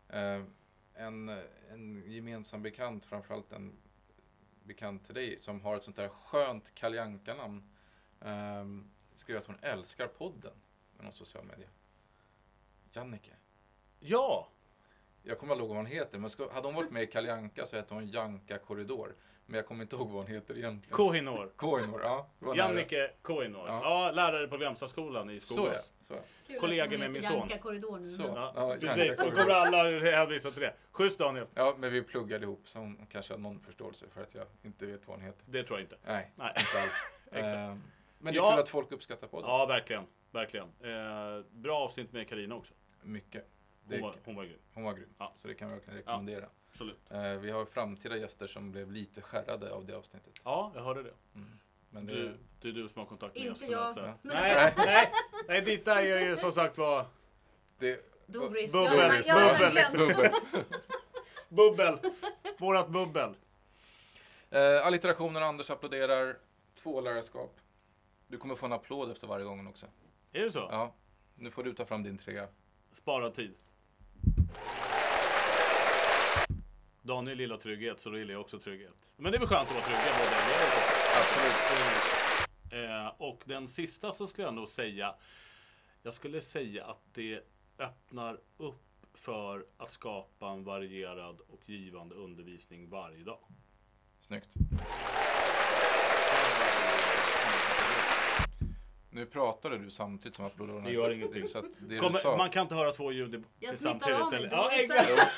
Ehm, 0.08 0.54
en, 0.94 1.28
en 1.70 2.04
gemensam 2.12 2.62
bekant, 2.62 3.04
framförallt 3.04 3.52
en 3.52 3.76
bekant 4.62 5.04
till 5.06 5.14
dig, 5.14 5.40
som 5.40 5.60
har 5.60 5.76
ett 5.76 5.82
sånt 5.82 5.96
där 5.96 6.08
skönt 6.08 6.74
Kalle 6.74 7.02
Anka-namn, 7.02 7.70
um, 8.20 8.90
skrev 9.16 9.36
att 9.36 9.46
hon 9.46 9.58
älskar 9.62 10.06
podden 10.06 10.54
med 10.96 11.04
någon 11.04 11.12
social 11.14 11.44
media. 11.44 11.68
Jannike. 12.92 13.36
Ja, 14.00 14.48
Jag 15.28 15.38
kommer 15.38 15.54
inte 15.54 15.60
ihåg 15.62 15.68
vad 15.68 15.76
hon 15.76 15.86
heter, 15.86 16.18
men 16.18 16.30
ska, 16.30 16.50
hade 16.52 16.68
hon 16.68 16.74
varit 16.74 16.90
med 16.90 17.02
i 17.02 17.06
Kalle 17.06 17.32
Anka 17.32 17.66
så 17.66 17.76
hette 17.76 17.94
hon 17.94 18.06
Janka 18.06 18.58
Korridor. 18.58 19.14
Men 19.46 19.56
jag 19.56 19.66
kommer 19.66 19.82
inte 19.82 19.96
ihåg 19.96 20.08
vad 20.08 20.22
hon 20.22 20.26
heter 20.34 20.58
egentligen. 20.58 20.96
Kohinor. 20.96 21.50
Koinor, 21.56 22.00
ja. 22.02 22.28
Jannike 22.56 23.10
Kohinor. 23.22 23.64
Ja. 23.66 23.80
Ja. 23.82 24.10
lärare 24.10 24.48
på 24.48 24.56
Glemstaskolan 24.56 25.30
i 25.30 25.40
Så 25.40 25.54
Skogås. 25.54 25.92
Så, 26.00 26.14
Kollegor 26.60 26.84
att 26.84 26.90
hon 26.90 27.00
med 27.00 27.10
min 27.10 27.22
son. 27.22 27.36
Janka 27.38 27.58
Korridor 27.58 27.98
nu. 27.98 28.08
Så. 28.08 28.22
Ja, 28.22 28.52
Ja, 28.56 28.76
precis. 28.80 29.16
Då 29.16 29.30
kommer 29.30 29.50
alla 29.50 30.00
hänvisa 30.16 30.50
till 30.50 30.60
det. 30.60 30.74
Schysst 30.90 31.18
Daniel. 31.18 31.46
ja, 31.54 31.74
men 31.78 31.92
vi 31.92 32.02
pluggade 32.02 32.44
ihop 32.44 32.68
så 32.68 32.78
hon 32.78 33.06
kanske 33.12 33.32
har 33.32 33.38
någon 33.38 33.60
förståelse 33.60 34.06
för 34.14 34.22
att 34.22 34.34
jag 34.34 34.44
inte 34.62 34.86
vet 34.86 35.08
vad 35.08 35.16
hon 35.16 35.26
heter. 35.26 35.42
Det 35.46 35.62
tror 35.64 35.78
jag 35.78 35.84
inte. 35.84 35.96
Nej, 36.06 36.30
Nej. 36.36 36.52
inte 36.58 36.82
alls. 36.82 36.92
Exakt. 37.26 37.54
Ehm, 37.56 37.82
men 38.18 38.32
det 38.34 38.38
är 38.38 38.42
Ja. 38.42 38.50
kul 38.52 38.60
att 38.60 38.68
folk 38.68 38.92
uppskattar 38.92 39.26
podden. 39.28 39.50
Ja, 39.50 39.66
verkligen. 39.66 40.04
Verkligen. 40.30 40.66
Eh, 40.80 41.44
bra 41.50 41.78
avsnitt 41.78 42.12
med 42.12 42.28
Karina 42.28 42.54
också. 42.54 42.74
Mycket. 43.02 43.48
Det 43.88 43.94
Hon 44.00 44.02
var, 44.02 44.14
hon 44.24 44.36
var 44.36 44.44
grym. 44.44 44.58
hon 44.74 44.84
var 44.84 44.94
grym. 44.94 45.08
Ja. 45.18 45.32
Så 45.34 45.48
det 45.48 45.54
kan 45.54 45.68
jag 45.68 45.74
verkligen 45.76 45.98
rekommendera. 45.98 46.48
Absolut. 46.70 46.98
Eh, 47.10 47.32
vi 47.32 47.50
har 47.50 47.64
framtida 47.64 48.16
gäster 48.16 48.46
som 48.46 48.72
blev 48.72 48.92
lite 48.92 49.20
skärrade 49.22 49.72
av 49.72 49.86
det 49.86 49.96
avsnittet. 49.96 50.32
Ja, 50.44 50.72
jag 50.74 50.82
hörde 50.82 51.02
det. 51.02 51.12
Men 51.90 52.06
det, 52.06 52.12
Du, 52.12 52.38
det 52.60 52.68
är 52.68 52.72
du 52.72 52.88
som 52.88 52.98
har 53.00 53.06
kontakt 53.06 53.34
med 53.34 53.44
Inte 53.46 53.64
gästerna. 53.66 53.72
jag. 53.82 53.94
så- 53.94 54.00
Ja. 54.00 54.14
Nej, 54.22 54.72
nej, 54.76 55.10
nej, 55.48 55.60
Dita 55.62 56.02
är 56.02 56.20
ju 56.28 56.36
som 56.36 56.52
sagt 56.52 56.78
var 56.78 57.06
det, 57.78 58.00
Doris. 58.26 58.72
Bubbel, 58.72 59.22
bubbel, 59.32 59.84
bubbel. 60.08 60.30
bubbel. 61.48 61.98
Vårat 62.58 62.88
bubbel. 62.88 63.34
Eh, 64.50 64.86
allitterationen, 64.86 65.42
Anders 65.42 65.70
applåderar. 65.70 66.36
Tvålärarskap. 66.74 67.60
Du 68.28 68.38
kommer 68.38 68.54
få 68.54 68.66
en 68.66 68.72
applåd 68.72 69.10
efter 69.10 69.26
varje 69.26 69.44
gång 69.44 69.66
också. 69.66 69.86
Är 70.32 70.40
det 70.42 70.50
så? 70.50 70.58
Ja, 70.70 70.94
nu 71.34 71.50
får 71.50 71.62
du 71.64 71.72
ta 71.74 71.84
fram 71.86 72.02
din 72.02 72.18
trea. 72.18 72.48
Spara 72.92 73.30
tid. 73.30 73.54
Daniel 77.02 77.40
gillar 77.40 77.56
trygghet, 77.56 78.00
så 78.00 78.10
då 78.10 78.18
gillar 78.18 78.32
jag 78.32 78.40
också 78.40 78.58
trygghet. 78.58 78.94
Men 79.16 79.32
det 79.32 79.38
är 79.38 79.40
väl 79.40 79.48
skönt 79.48 79.68
att 79.68 79.74
vara 79.74 79.84
trygga 79.84 80.00
båda. 80.18 80.36
Absolut. 81.20 82.18
Eh, 82.72 83.12
och 83.18 83.42
den 83.44 83.68
sista 83.68 84.12
så 84.12 84.26
skulle 84.26 84.46
jag 84.46 84.54
nog 84.54 84.68
säga, 84.68 85.14
jag 86.02 86.14
skulle 86.14 86.40
säga 86.40 86.84
att 86.84 87.02
det 87.14 87.40
öppnar 87.78 88.40
upp 88.56 89.06
för 89.14 89.66
att 89.76 89.92
skapa 89.92 90.48
en 90.48 90.64
varierad 90.64 91.40
och 91.40 91.60
givande 91.66 92.14
undervisning 92.14 92.90
varje 92.90 93.24
dag. 93.24 93.38
Snyggt. 94.20 94.48
Nu 99.18 99.26
pratade 99.26 99.78
du 99.78 99.90
samtidigt 99.90 100.36
som 100.36 100.44
applåderna. 100.44 100.80
Det 100.80 100.92
gör 100.92 101.10
ingenting. 101.12 101.46
Så 101.46 101.58
att 101.58 101.64
det 101.78 101.98
Kommer, 101.98 102.18
sa, 102.18 102.36
man 102.36 102.50
kan 102.50 102.62
inte 102.62 102.74
höra 102.74 102.90
två 102.92 103.12
ljud 103.12 103.34
i- 103.34 103.42
Jag 103.58 103.70
till 103.70 103.78
smittar 103.78 103.98
samtidigt. 104.18 104.22
av 104.24 104.30
mig 104.30 104.38
eller? 104.44 104.56
Ja, 104.56 104.70
exakt. 104.72 105.32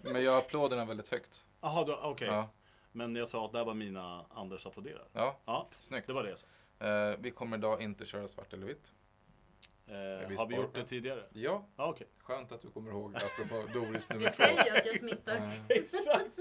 men 0.00 0.24
jag 0.24 0.36
applåderna 0.38 0.84
väldigt 0.84 1.08
högt. 1.08 1.44
Jaha, 1.60 1.98
okej. 2.02 2.28
Ja, 2.28 2.48
Men 2.92 3.16
jag 3.16 3.28
sa 3.28 3.46
att 3.46 3.52
där 3.52 3.64
var 3.64 3.74
mina 3.74 4.24
Anders 4.34 4.66
applåderar. 4.66 5.04
ja, 5.12 5.38
Ja, 5.44 5.68
snyggt. 5.72 6.06
det 6.06 6.12
var 6.12 6.22
det 6.22 6.28
jag 6.30 6.38
sa. 6.38 6.46
Eh, 6.86 7.16
vi 7.18 7.30
kommer 7.30 7.56
idag 7.56 7.82
inte 7.82 8.06
köra 8.06 8.28
svart 8.28 8.52
eller 8.52 8.66
vitt. 8.66 8.92
Eh, 9.90 10.28
vi 10.28 10.36
har 10.36 10.46
vi 10.46 10.54
gjort 10.56 10.74
det 10.74 10.84
tidigare? 10.84 11.24
Ja, 11.32 11.66
Ja, 11.76 11.88
okej. 11.90 12.06
skönt 12.18 12.52
att 12.52 12.60
du 12.60 12.70
kommer 12.70 12.90
ihåg 12.90 13.16
apropå 13.16 13.66
Doris 13.72 14.08
nummer 14.08 14.22
Jag 14.24 14.34
säger 14.34 14.64
ju 14.64 14.78
att 14.78 14.86
jag 14.86 14.98
smittar. 14.98 15.52
Exakt. 15.68 16.38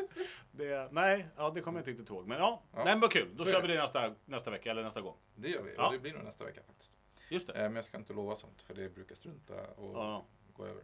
Det, 0.51 0.89
nej, 0.91 1.27
ja, 1.37 1.49
det 1.49 1.61
kommer 1.61 1.79
jag 1.79 1.81
inte 1.81 1.91
riktigt 1.91 2.09
ihåg. 2.09 2.27
Men 2.27 2.37
ja, 2.37 2.63
Ja. 2.73 2.83
nej, 2.83 2.97
men 2.97 3.09
kul. 3.09 3.29
Då 3.37 3.45
Så 3.45 3.51
kör 3.51 3.61
det. 3.61 3.67
vi 3.67 3.73
det 3.73 3.81
nästa, 3.81 4.15
nästa 4.25 4.51
vecka 4.51 4.71
eller 4.71 4.83
nästa 4.83 5.01
gång. 5.01 5.17
det 5.35 5.49
gör 5.49 5.61
vi, 5.63 5.73
Ja. 5.77 5.87
och 5.87 5.93
det 5.93 5.99
blir 5.99 6.13
nog 6.13 6.23
nästa 6.23 6.43
vecka 6.45 6.61
faktiskt. 6.67 6.91
Just 7.29 7.47
det. 7.47 7.53
Eh, 7.53 7.61
men 7.63 7.75
jag 7.75 7.85
ska 7.85 7.97
inte 7.97 8.13
lova 8.13 8.35
sånt, 8.35 8.61
för 8.61 8.73
det 8.73 8.89
brukar 8.89 9.15
strunta 9.15 9.53
och 9.75 9.95
Ja, 9.95 10.25
gå 10.53 10.65
över. 10.65 10.83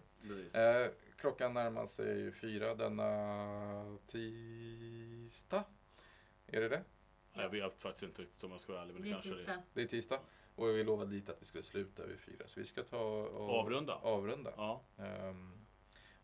Eh, 0.86 0.92
klockan 1.18 1.54
närmar 1.54 1.88
sig 1.88 2.18
ju 2.20 2.32
fyra 2.32 2.76
denna 2.76 3.98
tisdag. 4.08 5.64
Är 6.48 6.62
det 6.62 6.70
det? 6.70 6.84
Jag 7.34 7.50
vet 7.50 7.82
faktiskt 7.82 8.04
inte 8.04 8.22
riktigt 8.22 8.44
om 8.44 8.52
jag 8.52 8.60
ska 8.60 8.72
vara 8.74 8.82
ärlig, 8.82 8.94
men 8.94 9.02
det 9.04 9.08
Det 9.10 9.12
är 9.12 9.14
kanske 9.14 9.30
det 9.30 9.36
är. 9.36 9.46
tisdag. 9.46 9.62
Det 9.74 9.82
är 9.82 9.88
tisdag. 9.88 10.20
Och 10.56 10.68
vi 10.68 10.84
lovade 10.84 11.12
dit 11.12 11.30
att 11.30 11.42
vi 11.42 11.46
skulle 11.46 11.64
sluta 11.64 12.06
vid 12.06 12.20
fyra. 12.20 12.48
Så 12.48 12.60
vi 12.60 12.66
ska 12.66 12.84
ta 12.84 13.00
och 13.00 13.50
Avrunda. 13.50 13.96
avrunda. 13.96 14.54
Ja. 14.58 14.82
Ehm, 14.98 15.52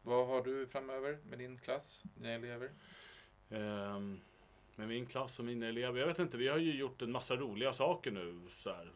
vad 0.01 0.27
har 0.27 0.43
du 0.43 0.67
framöver 0.67 1.17
med 1.29 1.39
din 1.39 1.57
klass, 1.57 2.03
dina 2.15 2.29
elever? 2.29 2.71
Ehm, 3.49 4.19
med 4.75 4.87
min 4.87 5.05
klass 5.05 5.39
och 5.39 5.45
mina 5.45 5.67
elever. 5.67 5.99
Jag 5.99 6.07
vet 6.07 6.19
inte, 6.19 6.37
vi 6.37 6.47
har 6.47 6.57
ju 6.57 6.75
gjort 6.75 7.01
en 7.01 7.11
massa 7.11 7.35
roliga 7.35 7.73
saker 7.73 8.11
nu. 8.11 8.41
Så 8.49 8.69
här. 8.69 8.91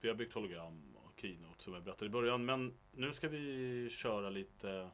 Vi 0.00 0.08
har 0.08 0.14
byggt 0.14 0.34
hologram 0.34 0.96
och 0.96 1.20
keynote 1.20 1.62
som 1.62 1.74
jag 1.74 1.82
berättade 1.82 2.06
i 2.06 2.08
början. 2.08 2.44
Men 2.44 2.74
nu 2.92 3.12
ska 3.12 3.28
vi 3.28 3.88
köra 3.90 4.30
lite 4.30 4.90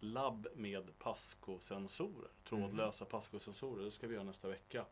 labb 0.00 0.48
med 0.54 0.98
Pasco-sensorer. 0.98 2.30
Trådlösa 2.44 3.04
Pasco-sensorer. 3.04 3.84
Det 3.84 3.90
ska 3.90 4.06
vi 4.06 4.14
göra 4.14 4.24
nästa 4.24 4.48
vecka. 4.48 4.84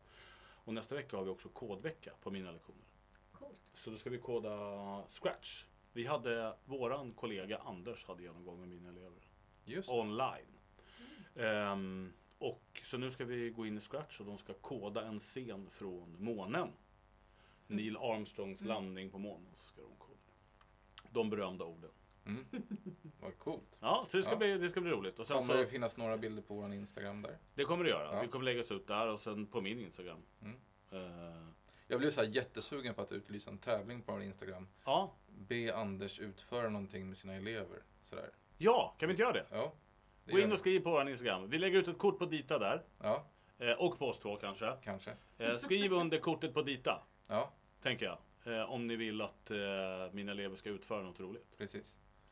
Och 0.65 0.73
nästa 0.73 0.95
vecka 0.95 1.17
har 1.17 1.23
vi 1.23 1.29
också 1.29 1.49
kodvecka 1.49 2.11
på 2.21 2.31
mina 2.31 2.51
lektioner. 2.51 2.86
Så 3.77 3.89
då 3.89 3.97
ska 3.97 4.09
vi 4.09 4.17
koda 4.17 4.49
Scratch. 5.09 5.65
Vi 5.93 6.05
hade, 6.05 6.55
våran 6.65 7.13
kollega 7.13 7.57
Anders 7.57 8.05
hade 8.05 8.23
genomgång 8.23 8.59
med 8.59 8.69
mina 8.69 8.89
elever. 8.89 9.21
Just 9.65 9.89
Online. 9.89 10.59
Ehm, 11.35 12.13
och 12.37 12.81
så 12.83 12.97
nu 12.97 13.11
ska 13.11 13.25
vi 13.25 13.49
gå 13.49 13.65
in 13.65 13.77
i 13.77 13.81
Scratch 13.81 14.19
och 14.19 14.25
de 14.25 14.37
ska 14.37 14.53
koda 14.53 15.05
en 15.05 15.19
scen 15.19 15.69
från 15.69 16.15
månen. 16.23 16.69
Neil 17.67 17.97
Armstrongs 17.97 18.61
landning 18.61 19.09
på 19.09 19.17
månen. 19.17 19.51
Ska 19.55 19.81
de, 19.81 19.95
koda. 19.97 20.19
de 21.09 21.29
berömda 21.29 21.65
orden. 21.65 21.91
mm. 22.25 22.45
Vad 23.21 23.37
coolt. 23.37 23.77
Ja, 23.79 24.05
så 24.09 24.17
det 24.17 24.23
ska, 24.23 24.31
Ja. 24.31 24.37
Bli, 24.37 24.57
det 24.57 24.69
ska 24.69 24.81
bli 24.81 24.91
roligt. 24.91 25.19
Och 25.19 25.27
sen 25.27 25.37
Kommer 25.37 25.53
så, 25.53 25.59
det 25.59 25.67
finnas 25.67 25.97
några 25.97 26.17
bilder 26.17 26.41
på 26.41 26.53
vår 26.55 26.73
Instagram 26.73 27.21
där? 27.21 27.37
det 27.55 27.63
kommer 27.63 27.83
det 27.83 27.89
göra. 27.89 28.15
Ja. 28.15 28.21
Det 28.21 28.27
kommer 28.27 28.45
läggas 28.45 28.71
ut 28.71 28.87
där 28.87 29.07
och 29.07 29.19
sen 29.19 29.45
på 29.45 29.61
min 29.61 29.79
Instagram. 29.79 30.21
Mm. 30.41 30.55
Eh, 30.91 31.47
Jag 31.87 31.99
blev 31.99 32.09
så 32.09 32.21
här 32.21 32.27
jättesugen 32.27 32.93
på 32.93 33.01
att 33.01 33.11
utlysa 33.11 33.49
en 33.51 33.57
tävling 33.57 34.01
på 34.01 34.21
Instagram. 34.21 34.67
ja. 34.85 35.13
Be 35.27 35.75
Anders 35.75 36.19
utföra 36.19 36.69
någonting 36.69 37.09
med 37.09 37.17
sina 37.17 37.33
elever. 37.33 37.79
Sådär. 38.03 38.29
ja, 38.57 38.95
kan 38.99 39.07
vi 39.07 39.13
inte 39.13 39.21
göra 39.21 39.33
det? 39.33 39.45
Ja. 39.51 39.73
det 40.25 40.31
Gå 40.31 40.39
in 40.39 40.51
och 40.51 40.59
skriv 40.59 40.79
på 40.79 40.91
vår 40.91 41.09
Instagram. 41.09 41.49
Vi 41.49 41.57
lägger 41.57 41.79
ut 41.79 41.87
ett 41.87 41.97
kort 41.97 42.19
på 42.19 42.25
Dita 42.25 42.59
där. 42.59 42.83
Ja, 43.01 43.25
Eh, 43.59 43.71
och 43.71 43.99
på 43.99 44.07
oss 44.07 44.19
två 44.19 44.35
kanske. 44.35 44.73
kanske. 44.83 45.13
Eh, 45.37 45.57
skriv 45.57 45.93
under 45.93 46.17
kortet 46.17 46.53
på 46.53 46.61
Dita. 46.61 47.03
Ja, 47.27 47.51
tänker 47.81 48.05
jag. 48.05 48.17
Eh, 48.53 48.71
om 48.71 48.87
ni 48.87 48.95
vill 48.95 49.21
att 49.21 49.51
eh, 49.51 49.57
mina 50.11 50.31
elever 50.31 50.55
ska 50.55 50.69
utföra 50.69 51.01
något 51.01 51.19
roligt 51.19 51.57
precis. 51.57 51.85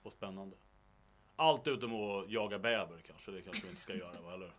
och 0.03 0.12
spännande. 0.12 0.56
Allt 1.36 1.68
utom 1.68 1.93
att 1.93 2.30
jaga 2.30 2.60
bäver 2.60 3.01
kanske, 3.08 3.32
det 3.32 3.41
kanske 3.41 3.64
vi 3.64 3.70
inte 3.70 3.82
ska 3.82 3.95
göra, 3.95 4.22
va? 4.22 4.34
eller? 4.34 4.51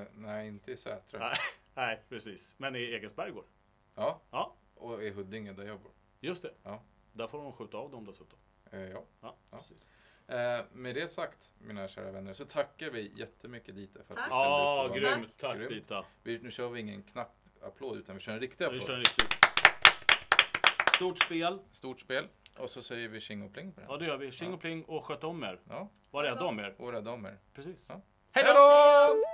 Eh, 0.00 0.06
nej, 0.14 0.48
inte 0.48 0.72
i 0.72 0.76
Sätra. 0.76 1.32
Nej. 1.74 2.02
Precis. 2.08 2.54
Men 2.56 2.76
i 2.76 2.78
Egensberg 2.78 3.30
går 3.30 3.42
det. 3.42 3.48
Ja, 4.00 4.20
Ja, 4.30 4.54
och 4.74 5.02
i 5.02 5.10
Huddinge 5.10 5.52
där 5.52 5.64
jag 5.64 5.80
bor. 5.80 5.92
just 6.20 6.42
det. 6.42 6.50
Ja. 6.62 6.82
Där 7.12 7.26
får 7.26 7.38
de 7.38 7.52
skjuta 7.52 7.76
av 7.76 7.90
dem 7.90 8.06
dessutom. 8.06 8.38
Eh, 8.72 8.80
ja. 8.80 9.02
Ja, 9.20 9.36
Ja. 9.50 9.58
precis. 9.58 9.84
Eh, 10.26 10.64
med 10.72 10.94
det 10.94 11.08
sagt, 11.08 11.52
mina 11.58 11.88
kära 11.88 12.10
vänner, 12.12 12.32
så 12.32 12.44
tackar 12.44 12.90
vi 12.90 13.12
jättemycket 13.16 13.74
Dita 13.74 14.02
för 14.04 14.14
att 14.14 14.18
Tack. 14.18 14.26
du 14.28 14.30
ställde 14.32 14.48
Ja, 14.48 14.82
upp. 14.84 14.90
var 14.90 14.98
grymt. 14.98 15.36
Tack 15.38 15.56
Grymt. 15.56 15.70
Dita. 15.70 16.04
Vi, 16.22 16.38
nu 16.38 16.50
kör 16.50 16.68
vi 16.68 16.80
ingen 16.80 17.02
knappapplåd, 17.02 17.96
utan 17.98 18.14
vi 18.16 18.20
kör 18.20 18.32
en 18.32 18.40
riktig 18.40 18.64
Vi 18.64 18.66
applåd. 18.66 18.82
kör 18.86 18.94
en 18.94 18.98
riktig. 19.00 19.26
Stort 20.94 21.18
spel. 21.18 21.54
Stort 21.72 22.00
spel. 22.00 22.28
Och 22.58 22.70
så 22.70 22.82
säger 22.82 23.08
vi 23.08 23.20
tjing 23.20 23.42
och 23.42 23.52
pling 23.52 23.72
på 23.72 23.80
den. 23.80 23.90
Ja, 23.90 23.96
det 23.96 24.04
gör 24.06 24.16
vi. 24.16 24.32
Tjing 24.32 24.54
och 24.54 24.60
pling 24.60 24.84
och 24.84 25.04
sköt 25.04 25.24
om 25.24 25.42
er. 25.44 25.60
Ja, 25.68 25.88
Var 26.10 26.22
rädda 26.22 26.44
om 26.44 26.58
er. 26.60 26.74
och 26.78 26.92
rädda 26.92 27.10
om 27.12 27.26
er. 27.26 27.38
Precis. 27.54 27.86
Ja. 27.88 27.94
Hej 28.32 28.44
Hej 28.44 28.54
då! 28.54 28.60
då! 28.60 29.29